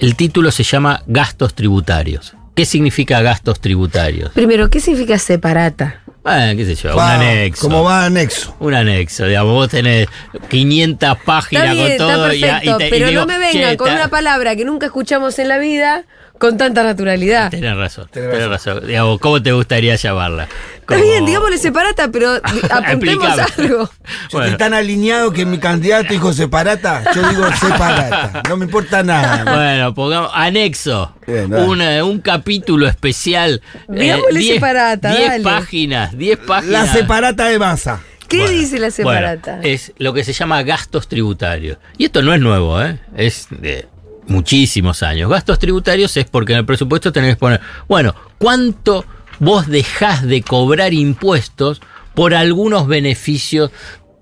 el 0.00 0.16
título 0.16 0.50
se 0.50 0.62
llama 0.62 1.02
gastos 1.06 1.54
tributarios. 1.54 2.34
¿Qué 2.54 2.64
significa 2.64 3.20
gastos 3.20 3.60
tributarios? 3.60 4.30
Primero, 4.32 4.70
¿qué 4.70 4.78
significa 4.80 5.18
separata? 5.18 6.00
Bueno, 6.22 6.56
qué 6.56 6.64
sé 6.64 6.74
yo, 6.76 6.96
Va, 6.96 7.16
un 7.16 7.22
anexo. 7.22 7.62
Como 7.62 7.82
va 7.82 8.04
anexo. 8.06 8.56
Un 8.60 8.74
anexo, 8.74 9.26
digamos, 9.26 9.52
vos 9.52 9.68
tenés 9.68 10.06
500 10.48 11.18
páginas 11.24 11.64
Está 11.64 11.74
bien, 11.74 11.98
con 11.98 12.06
todo 12.06 12.26
está 12.30 12.34
y- 12.36 12.40
perfecto, 12.40 12.70
y, 12.74 12.78
te- 12.78 12.86
y 12.86 12.90
pero 12.90 13.08
digo, 13.08 13.20
no 13.22 13.26
me 13.26 13.38
vengan 13.38 13.70
che, 13.72 13.76
con 13.76 13.92
una 13.92 14.08
palabra 14.08 14.56
que 14.56 14.64
nunca 14.64 14.86
escuchamos 14.86 15.38
en 15.38 15.48
la 15.48 15.58
vida 15.58 16.04
con 16.38 16.56
tanta 16.56 16.82
naturalidad. 16.82 17.50
Tenés 17.50 17.76
razón, 17.76 18.08
Tenés 18.10 18.30
tenés 18.30 18.48
razón. 18.48 18.86
Digamos, 18.86 19.18
¿cómo 19.20 19.42
te 19.42 19.52
gustaría 19.52 19.96
llamarla? 19.96 20.48
Está 20.86 20.96
bien, 21.02 21.24
digámosle 21.24 21.56
separata, 21.58 22.08
pero 22.10 22.34
apuntemos 22.70 23.26
algo. 23.26 23.84
Yo 23.84 23.88
Bueno. 24.32 24.46
estoy 24.46 24.58
tan 24.58 24.74
alineado 24.74 25.32
que 25.32 25.46
mi 25.46 25.58
candidato 25.58 26.12
dijo 26.12 26.32
separata. 26.32 27.02
Yo 27.14 27.26
digo 27.28 27.44
separata. 27.58 28.42
No 28.48 28.56
me 28.58 28.66
importa 28.66 29.02
nada. 29.02 29.44
Bueno, 29.54 29.94
pongamos 29.94 30.30
anexo. 30.34 31.14
Bien, 31.26 31.48
dale. 31.48 31.64
Una- 31.66 32.04
un 32.04 32.20
capítulo 32.20 32.86
especial. 32.86 33.62
eh, 33.74 33.80
Digámosle 33.88 34.40
diez- 34.40 34.54
separata, 34.54 35.10
diez 35.16 35.28
dale. 35.28 35.44
páginas, 35.44 36.18
10 36.18 36.38
La 36.40 36.46
páginas. 36.46 36.90
separata 36.92 37.46
de 37.46 37.58
masa. 37.58 38.00
¿Qué 38.28 38.38
Bueno, 38.38 38.52
dice 38.52 38.78
la 38.78 38.90
separata? 38.90 39.52
bueno, 39.56 39.68
es 39.68 39.92
lo 39.98 40.12
que 40.12 40.24
se 40.24 40.32
llama 40.32 40.62
gastos 40.62 41.08
tributarios. 41.08 41.78
Y 41.98 42.04
esto 42.06 42.22
no 42.22 42.34
es 42.34 42.40
nuevo, 42.40 42.80
¿eh? 42.82 42.98
es 43.16 43.46
de 43.50 43.86
muchísimos 44.26 45.02
años. 45.02 45.30
Gastos 45.30 45.58
tributarios 45.58 46.16
es 46.16 46.24
porque 46.24 46.52
en 46.52 46.60
el 46.60 46.64
presupuesto 46.64 47.12
tenés 47.12 47.34
que 47.34 47.40
poner, 47.40 47.60
bueno, 47.88 48.14
¿cuánto 48.38 49.04
vos 49.38 49.66
dejás 49.68 50.22
de 50.22 50.42
cobrar 50.42 50.92
impuestos 50.94 51.80
por 52.14 52.34
algunos 52.34 52.86
beneficios 52.86 53.70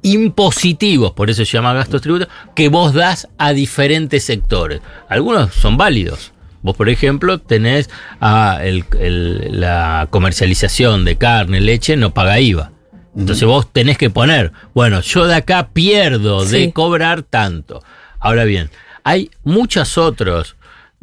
impositivos, 0.03 1.13
por 1.13 1.31
eso 1.31 1.45
se 1.45 1.53
llama 1.53 1.73
gastos 1.75 2.03
tributarios, 2.03 2.35
que 2.55 2.69
vos 2.69 2.93
das 2.93 3.29
a 3.39 3.53
diferentes 3.53 4.25
sectores? 4.25 4.81
Algunos 5.09 5.55
son 5.55 5.77
válidos. 5.77 6.33
Vos, 6.63 6.77
por 6.77 6.89
ejemplo, 6.89 7.39
tenés 7.39 7.91
ah, 8.21 8.61
el- 8.63 8.85
el- 9.01 9.61
la 9.61 10.07
comercialización 10.11 11.05
de 11.05 11.17
carne, 11.17 11.61
leche, 11.61 11.97
no 11.97 12.15
paga 12.15 12.39
IVA. 12.41 12.71
Entonces 13.17 13.45
vos 13.47 13.71
tenés 13.73 13.99
que 13.99 14.11
poner, 14.11 14.53
bueno, 14.75 15.01
yo 15.01 15.27
de 15.27 15.35
acá 15.35 15.69
pierdo 15.73 16.45
de 16.47 16.73
cobrar 16.73 17.23
tanto. 17.23 17.83
Ahora 18.21 18.45
bien, 18.45 18.71
hay 19.05 19.31
muchas 19.45 19.99
otras 19.99 20.55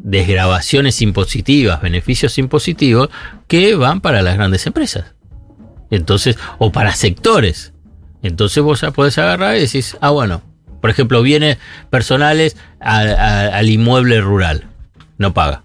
desgrabaciones 0.03 1.01
impositivas, 1.01 1.81
beneficios 1.81 2.37
impositivos 2.37 3.09
que 3.47 3.75
van 3.75 4.01
para 4.01 4.21
las 4.21 4.35
grandes 4.35 4.65
empresas. 4.65 5.05
Entonces, 5.91 6.37
o 6.57 6.71
para 6.71 6.93
sectores. 6.93 7.73
Entonces 8.21 8.61
vos 8.63 8.81
ya 8.81 8.91
podés 8.91 9.17
agarrar 9.17 9.55
y 9.57 9.61
decís, 9.61 9.97
ah, 10.01 10.09
bueno, 10.11 10.41
por 10.81 10.89
ejemplo, 10.89 11.21
bienes 11.21 11.57
personales 11.89 12.55
a- 12.79 12.99
a- 13.01 13.47
al 13.57 13.69
inmueble 13.69 14.21
rural. 14.21 14.65
No 15.17 15.33
paga. 15.33 15.63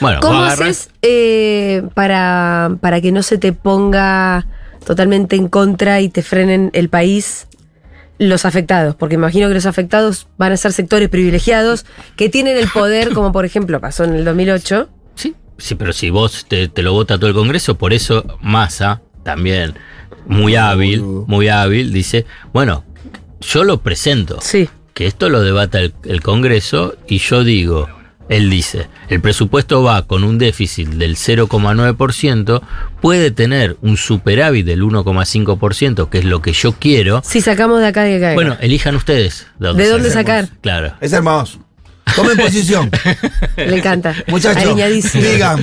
Bueno, 0.00 0.20
¿Cómo 0.20 0.42
haces 0.42 0.90
eh, 1.02 1.82
para, 1.94 2.76
para 2.80 3.00
que 3.00 3.12
no 3.12 3.22
se 3.22 3.38
te 3.38 3.52
ponga 3.52 4.46
totalmente 4.84 5.36
en 5.36 5.48
contra 5.48 6.00
y 6.00 6.08
te 6.08 6.22
frenen 6.22 6.70
el 6.72 6.88
país 6.88 7.46
los 8.18 8.44
afectados? 8.44 8.94
Porque 8.96 9.14
imagino 9.16 9.48
que 9.48 9.54
los 9.54 9.66
afectados 9.66 10.26
van 10.38 10.52
a 10.52 10.56
ser 10.56 10.72
sectores 10.72 11.08
privilegiados 11.08 11.84
que 12.16 12.28
tienen 12.28 12.56
el 12.56 12.68
poder, 12.68 13.12
como 13.12 13.32
por 13.32 13.44
ejemplo 13.44 13.80
pasó 13.80 14.04
en 14.04 14.14
el 14.14 14.24
2008. 14.24 14.88
Sí, 15.14 15.34
sí, 15.58 15.74
pero 15.74 15.92
si 15.92 16.10
vos 16.10 16.46
te, 16.48 16.68
te 16.68 16.82
lo 16.82 16.92
vota 16.92 17.16
todo 17.18 17.28
el 17.28 17.34
Congreso, 17.34 17.76
por 17.76 17.92
eso 17.92 18.38
Massa, 18.40 19.02
también 19.22 19.74
muy 20.26 20.56
hábil, 20.56 21.02
muy 21.02 21.48
hábil, 21.48 21.92
dice, 21.92 22.26
bueno, 22.52 22.84
yo 23.40 23.64
lo 23.64 23.80
presento, 23.82 24.38
Sí. 24.40 24.68
que 24.94 25.06
esto 25.06 25.28
lo 25.28 25.40
debata 25.42 25.80
el, 25.80 25.94
el 26.04 26.22
Congreso 26.22 26.94
y 27.06 27.18
yo 27.18 27.44
digo, 27.44 27.88
él 28.28 28.50
dice, 28.50 28.88
el 29.08 29.20
presupuesto 29.20 29.82
va 29.82 30.06
con 30.06 30.24
un 30.24 30.38
déficit 30.38 30.88
del 30.88 31.16
0,9%, 31.16 32.60
puede 33.00 33.30
tener 33.30 33.76
un 33.82 33.96
superávit 33.96 34.66
del 34.66 34.82
1,5%, 34.82 36.08
que 36.08 36.18
es 36.18 36.24
lo 36.24 36.42
que 36.42 36.52
yo 36.52 36.72
quiero. 36.72 37.22
Si 37.24 37.40
sacamos 37.40 37.80
de 37.80 37.86
acá 37.86 38.02
de 38.04 38.16
acá. 38.16 38.34
Bueno, 38.34 38.56
elijan 38.60 38.96
ustedes. 38.96 39.46
¿De 39.58 39.88
dónde 39.88 40.10
sacar? 40.10 40.48
Claro. 40.60 40.94
Es 41.00 41.12
hermoso. 41.12 41.60
Tomen 42.14 42.36
posición. 42.36 42.90
Le 43.56 43.76
encanta. 43.78 44.14
Muchachos, 44.28 44.76
digan, 45.12 45.58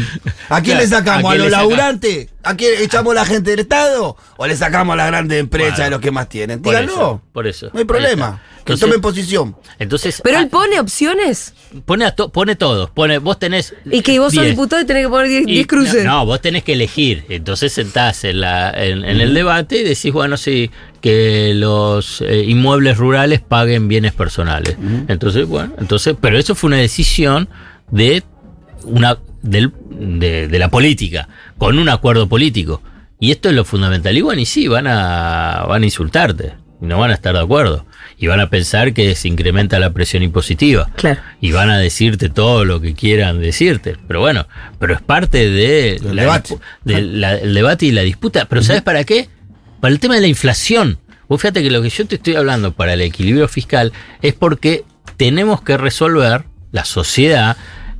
¿a 0.49 0.61
quién 0.61 0.75
Claro, 0.77 0.81
le 0.81 0.87
sacamos? 0.87 1.31
¿a 1.31 1.33
¿A, 1.33 1.37
los 1.37 1.49
laburantes? 1.49 2.27
¿A 2.43 2.55
quién 2.55 2.73
echamos 2.81 3.15
la 3.15 3.25
gente 3.25 3.51
del 3.51 3.61
Estado? 3.61 4.17
¿O 4.35 4.45
le 4.45 4.55
sacamos 4.55 4.93
a 4.93 4.97
las 4.97 5.07
grandes 5.07 5.39
empresas 5.39 5.71
Bueno. 5.77 5.83
de 5.85 5.89
los 5.91 6.01
que 6.01 6.11
más 6.11 6.27
tienen? 6.29 6.61
Por 6.61 6.73
Díganlo. 6.73 6.93
eso, 6.93 7.21
por 7.31 7.47
eso. 7.47 7.69
No 7.73 7.79
hay 7.79 7.85
problema. 7.85 8.41
Que 8.63 8.73
Entonces- 8.73 8.87
tomen 8.87 9.01
posición. 9.01 9.55
Entonces, 9.79 10.21
Pero 10.23 10.39
él 10.39 10.45
ah, 10.47 10.49
pone 10.51 10.79
opciones 10.79 11.53
pone, 11.85 12.05
a 12.05 12.15
to- 12.15 12.29
pone 12.31 12.55
todo. 12.55 12.89
Pone, 12.93 13.17
vos 13.17 13.37
tenés. 13.39 13.73
y 13.91 14.01
que 14.01 14.17
vos 14.19 14.33
sos 14.33 14.43
10. 14.43 14.55
diputado 14.55 14.81
y 14.81 14.85
tenés 14.85 15.03
que 15.05 15.09
poner 15.09 15.27
10 15.27 15.41
Y- 15.47 15.53
10 15.55 15.67
cruces. 15.67 16.05
No, 16.05 16.25
vos 16.25 16.39
tenés 16.41 16.63
que 16.63 16.73
elegir. 16.73 17.25
Entonces 17.29 17.73
sentás 17.73 18.23
en, 18.23 18.39
la, 18.41 18.71
en, 18.71 19.03
en 19.03 19.19
el 19.19 19.33
debate 19.33 19.81
y 19.81 19.83
decís, 19.83 20.13
bueno, 20.13 20.37
sí, 20.37 20.71
que 21.01 21.53
los 21.55 22.21
eh, 22.21 22.45
inmuebles 22.47 22.97
rurales 22.97 23.41
paguen 23.41 23.87
bienes 23.87 24.13
personales. 24.13 24.77
Entonces, 25.07 25.45
bueno, 25.47 25.73
entonces, 25.77 26.15
pero 26.21 26.37
eso 26.37 26.55
fue 26.55 26.67
una 26.69 26.77
decisión 26.77 27.49
de 27.91 28.23
una 28.85 29.17
del- 29.41 29.73
de, 29.89 30.47
de 30.47 30.59
la 30.59 30.69
política, 30.69 31.27
con 31.57 31.77
un 31.79 31.89
acuerdo 31.89 32.29
político. 32.29 32.81
Y 33.19 33.31
esto 33.31 33.49
es 33.49 33.55
lo 33.55 33.65
fundamental. 33.65 34.17
Y 34.17 34.21
bueno, 34.21 34.41
y 34.41 34.45
sí, 34.45 34.67
van 34.67 34.87
a, 34.87 35.65
van 35.67 35.81
a 35.81 35.85
insultarte. 35.85 36.53
Y 36.81 36.85
no 36.85 36.99
van 36.99 37.11
a 37.11 37.13
estar 37.13 37.33
de 37.33 37.39
acuerdo. 37.41 37.85
Y 38.23 38.27
van 38.27 38.39
a 38.39 38.49
pensar 38.49 38.93
que 38.93 39.15
se 39.15 39.27
incrementa 39.27 39.79
la 39.79 39.91
presión 39.91 40.23
impositiva 40.23 40.89
Claro. 40.95 41.19
y 41.41 41.51
van 41.51 41.69
a 41.69 41.77
decirte 41.77 42.29
todo 42.29 42.63
lo 42.63 42.79
que 42.79 42.93
quieran 42.93 43.41
decirte. 43.41 43.97
Pero 44.07 44.21
bueno, 44.21 44.47
pero 44.79 44.93
es 44.93 45.01
parte 45.01 45.49
de 45.49 45.99
Del 46.01 46.15
la 46.15 46.21
debate. 46.21 46.57
la- 46.85 47.35
el 47.37 47.53
debate 47.53 47.87
y 47.87 47.91
la 47.91 48.01
disputa. 48.03 48.45
Pero 48.45 48.63
¿sabes 48.63 48.81
para 48.81 49.03
qué? 49.03 49.27
Para 49.81 49.93
el 49.93 49.99
tema 49.99 50.15
de 50.15 50.21
la 50.21 50.27
inflación. 50.27 50.99
Vos 51.27 51.41
fíjate 51.41 51.61
que 51.63 51.69
lo 51.69 51.81
que 51.81 51.89
yo 51.89 52.07
te 52.07 52.15
estoy 52.15 52.35
hablando 52.35 52.71
para 52.71 52.93
el 52.93 53.01
equilibrio 53.01 53.49
fiscal 53.49 53.91
es 54.21 54.33
porque 54.33 54.85
tenemos 55.17 55.61
que 55.61 55.75
resolver, 55.75 56.45
la 56.71 56.85
sociedad, 56.85 57.57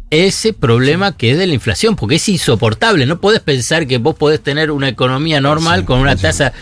ese 0.10 0.54
problema 0.54 1.18
que 1.18 1.32
es 1.32 1.38
de 1.38 1.48
la 1.48 1.54
inflación, 1.54 1.98
porque 1.98 2.16
es 2.16 2.30
insoportable. 2.30 3.06
No 3.06 3.20
podés 3.20 3.42
pensar 3.42 3.88
que 3.88 3.98
vos 3.98 4.16
podés 4.16 4.42
tener 4.42 4.72
una 4.72 4.88
economía 4.88 5.42
normal 5.42 5.84
con 5.84 6.00
una 6.00 6.16
tasa 6.16 6.54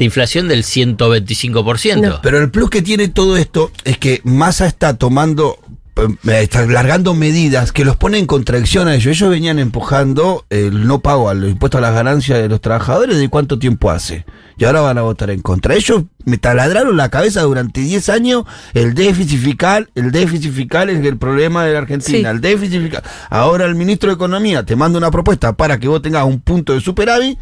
de 0.00 0.06
inflación 0.06 0.48
del 0.48 0.64
125%. 0.64 2.00
No. 2.00 2.20
Pero 2.22 2.38
el 2.38 2.50
plus 2.50 2.70
que 2.70 2.80
tiene 2.80 3.08
todo 3.08 3.36
esto 3.36 3.70
es 3.84 3.98
que 3.98 4.22
Massa 4.24 4.66
está 4.66 4.96
tomando, 4.96 5.58
eh, 5.96 6.40
está 6.40 6.64
largando 6.64 7.12
medidas 7.12 7.70
que 7.70 7.84
los 7.84 7.96
ponen 7.96 8.20
en 8.20 8.26
contradicción 8.26 8.88
a 8.88 8.94
ellos. 8.94 9.14
Ellos 9.14 9.28
venían 9.28 9.58
empujando 9.58 10.46
el 10.48 10.86
no 10.86 11.00
pago 11.00 11.28
al 11.28 11.46
impuesto 11.46 11.76
a 11.76 11.82
las 11.82 11.92
ganancias 11.94 12.40
de 12.40 12.48
los 12.48 12.62
trabajadores 12.62 13.18
de 13.18 13.28
cuánto 13.28 13.58
tiempo 13.58 13.90
hace. 13.90 14.24
Y 14.56 14.64
ahora 14.64 14.80
van 14.80 14.96
a 14.96 15.02
votar 15.02 15.28
en 15.30 15.42
contra. 15.42 15.74
Ellos 15.74 16.04
me 16.24 16.38
taladraron 16.38 16.96
la 16.96 17.10
cabeza 17.10 17.42
durante 17.42 17.82
10 17.82 18.08
años 18.08 18.44
el 18.72 18.94
déficit 18.94 19.38
fiscal, 19.38 19.90
el 19.94 20.12
déficit 20.12 20.50
fiscal 20.52 20.88
es 20.88 21.04
el 21.04 21.18
problema 21.18 21.64
de 21.66 21.74
la 21.74 21.80
Argentina, 21.80 22.30
Sí. 22.30 22.34
el 22.36 22.40
déficit 22.40 22.80
fiscal. 22.80 23.02
Ahora 23.28 23.66
el 23.66 23.74
ministro 23.74 24.08
de 24.08 24.14
Economía 24.14 24.62
te 24.64 24.76
manda 24.76 24.96
una 24.96 25.10
propuesta 25.10 25.52
para 25.54 25.78
que 25.78 25.88
vos 25.88 26.00
tengas 26.00 26.24
un 26.24 26.40
punto 26.40 26.72
de 26.72 26.80
superávit. 26.80 27.38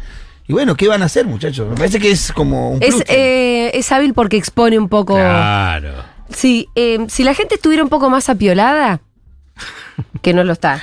Y 0.49 0.53
bueno, 0.53 0.75
¿qué 0.75 0.87
van 0.87 1.03
a 1.03 1.05
hacer, 1.05 1.27
muchachos? 1.27 1.69
Me 1.69 1.75
parece 1.75 1.99
que 1.99 2.09
es 2.09 2.31
como 2.31 2.71
un 2.71 2.81
Es, 2.81 3.03
eh, 3.07 3.69
es 3.75 3.91
hábil 3.91 4.15
porque 4.15 4.35
expone 4.35 4.79
un 4.79 4.89
poco. 4.89 5.13
Claro. 5.13 6.03
Sí, 6.31 6.67
eh, 6.73 7.05
si 7.07 7.23
la 7.23 7.35
gente 7.35 7.53
estuviera 7.53 7.83
un 7.83 7.89
poco 7.89 8.09
más 8.09 8.29
apiolada, 8.29 8.99
que 10.23 10.33
no 10.33 10.43
lo 10.43 10.53
está. 10.53 10.81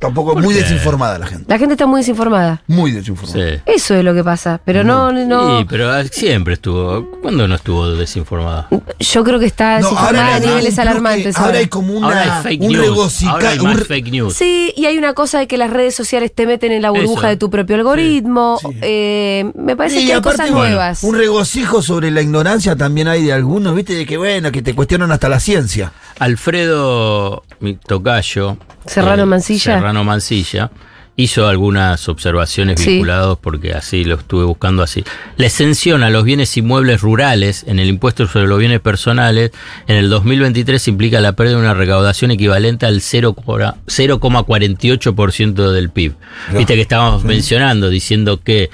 Tampoco 0.00 0.32
¿Por 0.32 0.42
muy 0.42 0.54
qué? 0.54 0.62
desinformada 0.62 1.18
la 1.18 1.26
gente. 1.26 1.44
La 1.46 1.58
gente 1.58 1.74
está 1.74 1.86
muy 1.86 2.00
desinformada. 2.00 2.62
Muy 2.66 2.90
desinformada. 2.90 3.56
Sí. 3.56 3.62
Eso 3.66 3.94
es 3.94 4.02
lo 4.02 4.14
que 4.14 4.24
pasa. 4.24 4.58
Pero 4.64 4.82
no, 4.82 5.12
no. 5.12 5.58
Sí, 5.58 5.66
pero 5.68 6.02
siempre 6.04 6.54
estuvo. 6.54 7.06
¿Cuándo 7.20 7.46
no 7.46 7.54
estuvo 7.54 7.90
desinformada? 7.90 8.66
Yo 8.98 9.22
creo 9.24 9.38
que 9.38 9.44
está 9.44 9.78
No, 9.80 9.90
desinformada 9.90 10.36
a 10.36 10.40
niveles 10.40 10.78
alarmantes. 10.78 11.36
Ahora 11.36 11.48
ahora. 11.48 11.58
hay 11.58 11.66
como 11.66 11.92
una, 11.92 12.06
Ahora 12.06 12.36
hay 12.38 12.42
fake 12.42 12.62
un 12.62 12.72
news. 12.72 13.22
Ahora 13.24 13.50
hay 13.50 13.58
más 13.58 13.86
fake 13.86 14.10
news. 14.10 14.34
Sí, 14.34 14.72
y 14.74 14.86
hay 14.86 14.96
una 14.96 15.12
cosa 15.12 15.38
de 15.38 15.46
que 15.46 15.58
las 15.58 15.70
redes 15.70 15.94
sociales 15.94 16.32
te 16.34 16.46
meten 16.46 16.72
en 16.72 16.80
la 16.80 16.90
burbuja 16.90 17.20
Eso. 17.26 17.28
de 17.28 17.36
tu 17.36 17.50
propio 17.50 17.76
algoritmo. 17.76 18.58
Sí. 18.62 18.68
Eh, 18.80 19.52
me 19.54 19.76
parece 19.76 20.00
Sí, 20.00 20.06
que 20.06 20.12
hay 20.14 20.18
aparte, 20.18 20.38
cosas 20.38 20.50
bueno, 20.50 20.66
nuevas. 20.68 21.04
Un 21.04 21.14
regocijo 21.14 21.82
sobre 21.82 22.10
la 22.10 22.22
ignorancia 22.22 22.74
también 22.74 23.06
hay 23.08 23.22
de 23.24 23.34
algunos, 23.34 23.74
viste, 23.74 23.92
de 23.94 24.06
que 24.06 24.16
bueno, 24.16 24.50
que 24.50 24.62
te 24.62 24.74
cuestionan 24.74 25.12
hasta 25.12 25.28
la 25.28 25.40
ciencia. 25.40 25.92
Alfredo 26.20 27.42
mi 27.60 27.74
Tocayo. 27.74 28.56
Serrano 28.86 29.26
Mancilla. 29.26 29.74
Serrano 29.76 30.04
Mancilla. 30.04 30.70
Hizo 31.16 31.48
algunas 31.48 32.08
observaciones 32.08 32.80
Sí. 32.80 32.92
vinculadas 32.92 33.36
porque 33.42 33.72
así 33.74 34.04
lo 34.04 34.14
estuve 34.14 34.44
buscando 34.44 34.82
así. 34.82 35.04
La 35.36 35.46
exención 35.46 36.02
a 36.02 36.08
los 36.08 36.24
bienes 36.24 36.56
inmuebles 36.56 37.02
rurales 37.02 37.64
en 37.66 37.78
el 37.78 37.88
impuesto 37.88 38.26
sobre 38.26 38.46
los 38.46 38.58
bienes 38.58 38.80
personales 38.80 39.50
en 39.86 39.96
el 39.96 40.08
2023 40.08 40.88
implica 40.88 41.20
la 41.20 41.32
pérdida 41.32 41.56
de 41.56 41.62
una 41.62 41.74
recaudación 41.74 42.30
equivalente 42.30 42.86
al 42.86 43.00
0 43.02 43.34
cora- 43.34 43.76
0,48% 43.86 45.72
del 45.72 45.90
PIB. 45.90 46.14
Viste 46.56 46.74
que 46.74 46.80
estábamos 46.82 47.24
mencionando 47.24 47.90
diciendo 47.90 48.40
que 48.42 48.70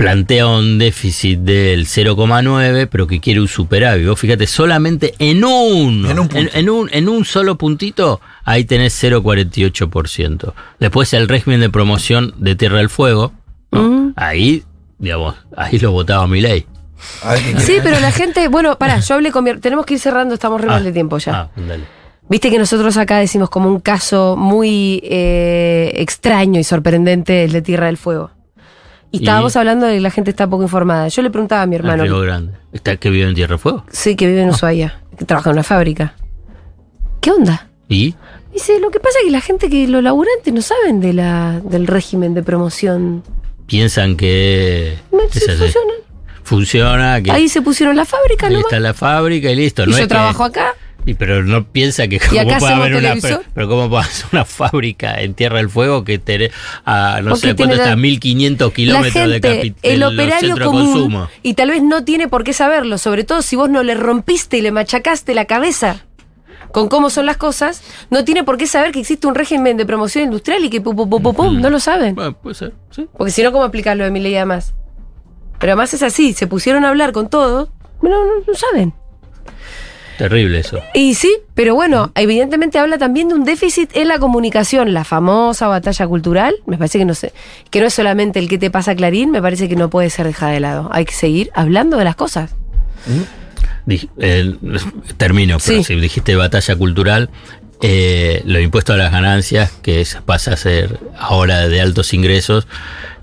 plantea 0.00 0.46
un 0.46 0.78
déficit 0.78 1.40
del 1.40 1.84
0,9, 1.84 2.88
pero 2.90 3.06
que 3.06 3.20
quiere 3.20 3.38
un 3.38 3.48
superávit. 3.48 4.08
Vos 4.08 4.18
fíjate, 4.18 4.46
solamente 4.46 5.12
en 5.18 5.44
un, 5.44 6.06
En 6.06 6.18
un 6.18 6.28
en, 6.34 6.48
en 6.54 6.70
un, 6.70 6.88
en 6.90 7.06
un 7.06 7.26
solo 7.26 7.58
puntito, 7.58 8.18
ahí 8.44 8.64
tenés 8.64 8.94
0,48%. 9.04 10.54
Después 10.78 11.12
el 11.12 11.28
régimen 11.28 11.60
de 11.60 11.68
promoción 11.68 12.32
de 12.38 12.56
Tierra 12.56 12.78
del 12.78 12.88
Fuego, 12.88 13.34
¿no? 13.72 13.82
Mm. 13.82 14.12
Ahí, 14.16 14.64
digamos, 14.98 15.34
ahí 15.54 15.78
lo 15.78 15.92
votaba 15.92 16.26
mi 16.26 16.40
ley. 16.40 16.64
Sí, 17.58 17.74
pero 17.82 18.00
la 18.00 18.10
gente, 18.20 18.48
bueno, 18.48 18.78
pará, 18.78 19.00
yo 19.00 19.16
hablé 19.16 19.30
con 19.30 19.44
mi... 19.44 19.54
Tenemos 19.58 19.84
que 19.84 19.94
ir 19.94 20.00
cerrando, 20.00 20.32
estamos 20.32 20.62
re 20.62 20.68
mal 20.68 20.82
de 20.82 20.92
tiempo 20.92 21.18
ya. 21.18 21.32
Ah, 21.34 21.50
dale. 21.54 21.84
Viste 22.26 22.48
que 22.48 22.58
nosotros 22.58 22.96
acá 22.96 23.18
decimos 23.18 23.50
como 23.50 23.68
un 23.68 23.80
caso 23.80 24.34
muy 24.38 25.02
eh, 25.04 25.92
extraño 25.96 26.58
y 26.58 26.64
sorprendente 26.64 27.44
el 27.44 27.52
de 27.52 27.60
Tierra 27.60 27.84
del 27.84 27.98
Fuego. 27.98 28.30
Y 29.12 29.18
Y- 29.18 29.20
estábamos 29.20 29.56
hablando 29.56 29.86
de 29.86 29.94
que 29.94 30.00
la 30.00 30.10
gente 30.10 30.30
está 30.30 30.48
poco 30.48 30.62
informada. 30.62 31.08
Yo 31.08 31.22
le 31.22 31.30
preguntaba 31.30 31.62
a 31.62 31.66
mi 31.66 31.74
Ah, 31.76 31.78
hermano, 31.78 32.04
Río 32.04 32.20
Grande. 32.20 32.52
¿Está 32.72 32.96
que 32.96 33.10
vive 33.10 33.28
en 33.28 33.34
Tierra 33.34 33.58
Fuego? 33.58 33.84
sí, 33.90 34.14
que 34.16 34.26
vive 34.26 34.42
en 34.42 34.50
Ushuaia, 34.50 35.00
que 35.18 35.24
trabaja 35.24 35.50
en 35.50 35.54
una 35.54 35.62
fábrica. 35.64 36.14
¿Qué 37.20 37.30
onda? 37.32 37.68
¿Y? 37.88 38.14
Dice, 38.52 38.78
lo 38.80 38.90
que 38.90 39.00
pasa 39.00 39.18
es 39.20 39.26
que 39.26 39.30
la 39.30 39.40
gente 39.40 39.68
que 39.68 39.86
los 39.88 40.02
laburantes 40.02 40.52
no 40.54 40.62
saben 40.62 41.00
de 41.00 41.12
la, 41.12 41.60
del 41.64 41.86
régimen 41.86 42.34
de 42.34 42.42
promoción. 42.42 43.22
Piensan 43.66 44.16
que 44.16 44.96
No, 45.12 45.18
sí, 45.30 45.40
funciona. 45.40 45.92
funciona, 46.42 47.22
que 47.22 47.30
Ahí 47.30 47.48
se 47.48 47.62
pusieron 47.62 47.96
la 47.96 48.04
fábrica, 48.04 48.46
ahí 48.48 48.54
¿no? 48.54 48.60
está 48.60 48.80
la 48.80 48.94
fábrica 48.94 49.50
y 49.50 49.56
listo. 49.56 49.82
Y 49.82 49.86
no 49.86 49.92
yo 49.92 49.96
es 49.98 50.02
que- 50.04 50.08
trabajo 50.08 50.44
acá. 50.44 50.74
Y 51.06 51.14
pero 51.14 51.42
no 51.42 51.64
piensa 51.66 52.06
que 52.08 52.16
¿Y 52.16 52.18
cómo 52.18 52.58
puede 52.58 52.74
haber 52.74 52.94
una 52.96 53.14
pero, 53.22 53.40
pero 53.54 53.68
cómo 53.68 53.88
puede 53.88 54.02
hacer 54.04 54.26
una 54.32 54.44
fábrica 54.44 55.20
en 55.20 55.34
Tierra 55.34 55.56
del 55.56 55.70
Fuego 55.70 56.04
que 56.04 56.18
tiene 56.18 56.50
a 56.84 57.20
no 57.22 57.30
Porque 57.30 57.48
sé 57.48 57.56
cuánto 57.56 57.74
está 57.76 57.96
1500 57.96 58.68
La 58.68 58.74
kilómetros 58.74 59.14
de, 59.28 59.32
gente, 59.32 59.48
capi- 59.62 59.74
el 59.82 60.02
operario 60.02 60.54
de 60.56 60.64
común, 60.64 60.92
consumo. 60.92 61.28
y 61.42 61.54
tal 61.54 61.70
vez 61.70 61.82
no 61.82 62.04
tiene 62.04 62.28
por 62.28 62.44
qué 62.44 62.52
saberlo, 62.52 62.98
sobre 62.98 63.24
todo 63.24 63.40
si 63.42 63.56
vos 63.56 63.70
no 63.70 63.82
le 63.82 63.94
rompiste 63.94 64.58
y 64.58 64.60
le 64.60 64.72
machacaste 64.72 65.34
la 65.34 65.46
cabeza 65.46 66.04
con 66.72 66.88
cómo 66.88 67.10
son 67.10 67.26
las 67.26 67.36
cosas, 67.36 67.82
no 68.10 68.24
tiene 68.24 68.44
por 68.44 68.56
qué 68.56 68.66
saber 68.68 68.92
que 68.92 69.00
existe 69.00 69.26
un 69.26 69.34
régimen 69.34 69.76
de 69.76 69.84
promoción 69.86 70.24
industrial 70.24 70.64
y 70.64 70.70
que 70.70 70.80
pum, 70.80 70.94
pum, 70.94 71.10
pum, 71.10 71.20
pum, 71.22 71.34
pum, 71.34 71.60
no 71.60 71.68
lo 71.70 71.80
saben. 71.80 72.14
Bueno, 72.14 72.32
puede 72.38 72.54
ser, 72.54 72.74
sí. 72.90 73.08
Porque 73.16 73.32
si 73.32 73.42
no, 73.42 73.50
¿cómo 73.50 73.64
aplicarlo 73.64 74.04
de 74.04 74.10
mi 74.12 74.20
ley 74.20 74.36
además? 74.36 74.74
Pero 75.58 75.72
además 75.72 75.92
es 75.94 76.02
así, 76.04 76.32
se 76.32 76.46
pusieron 76.46 76.84
a 76.84 76.90
hablar 76.90 77.10
con 77.10 77.28
todos, 77.28 77.70
no, 78.02 78.08
no, 78.10 78.24
no 78.46 78.54
saben. 78.54 78.92
Terrible 80.28 80.58
eso. 80.58 80.78
Y 80.92 81.14
sí, 81.14 81.34
pero 81.54 81.74
bueno, 81.74 82.12
evidentemente 82.14 82.78
habla 82.78 82.98
también 82.98 83.28
de 83.28 83.34
un 83.34 83.44
déficit 83.44 83.88
en 83.96 84.06
la 84.08 84.18
comunicación, 84.18 84.92
la 84.92 85.04
famosa 85.04 85.66
batalla 85.66 86.06
cultural. 86.06 86.56
Me 86.66 86.76
parece 86.76 86.98
que 86.98 87.06
no 87.06 87.14
sé, 87.14 87.32
que 87.70 87.80
no 87.80 87.86
es 87.86 87.94
solamente 87.94 88.38
el 88.38 88.46
que 88.46 88.58
te 88.58 88.70
pasa 88.70 88.94
Clarín, 88.94 89.30
me 89.30 89.40
parece 89.40 89.66
que 89.66 89.76
no 89.76 89.88
puede 89.88 90.10
ser 90.10 90.26
dejada 90.26 90.52
de 90.52 90.60
lado. 90.60 90.90
Hay 90.92 91.06
que 91.06 91.14
seguir 91.14 91.50
hablando 91.54 91.96
de 91.96 92.04
las 92.04 92.16
cosas. 92.16 92.54
Eh, 94.18 94.54
termino, 95.16 95.56
pero 95.64 95.78
Sí. 95.78 95.84
si 95.84 95.94
dijiste 95.98 96.36
batalla 96.36 96.76
cultural, 96.76 97.30
eh, 97.82 98.42
los 98.44 98.60
impuestos 98.62 98.94
a 98.94 98.98
las 98.98 99.10
ganancias, 99.10 99.72
que 99.82 100.02
es- 100.02 100.18
pasa 100.26 100.52
a 100.52 100.56
ser 100.56 101.00
ahora 101.18 101.66
de 101.66 101.80
altos 101.80 102.12
ingresos, 102.12 102.68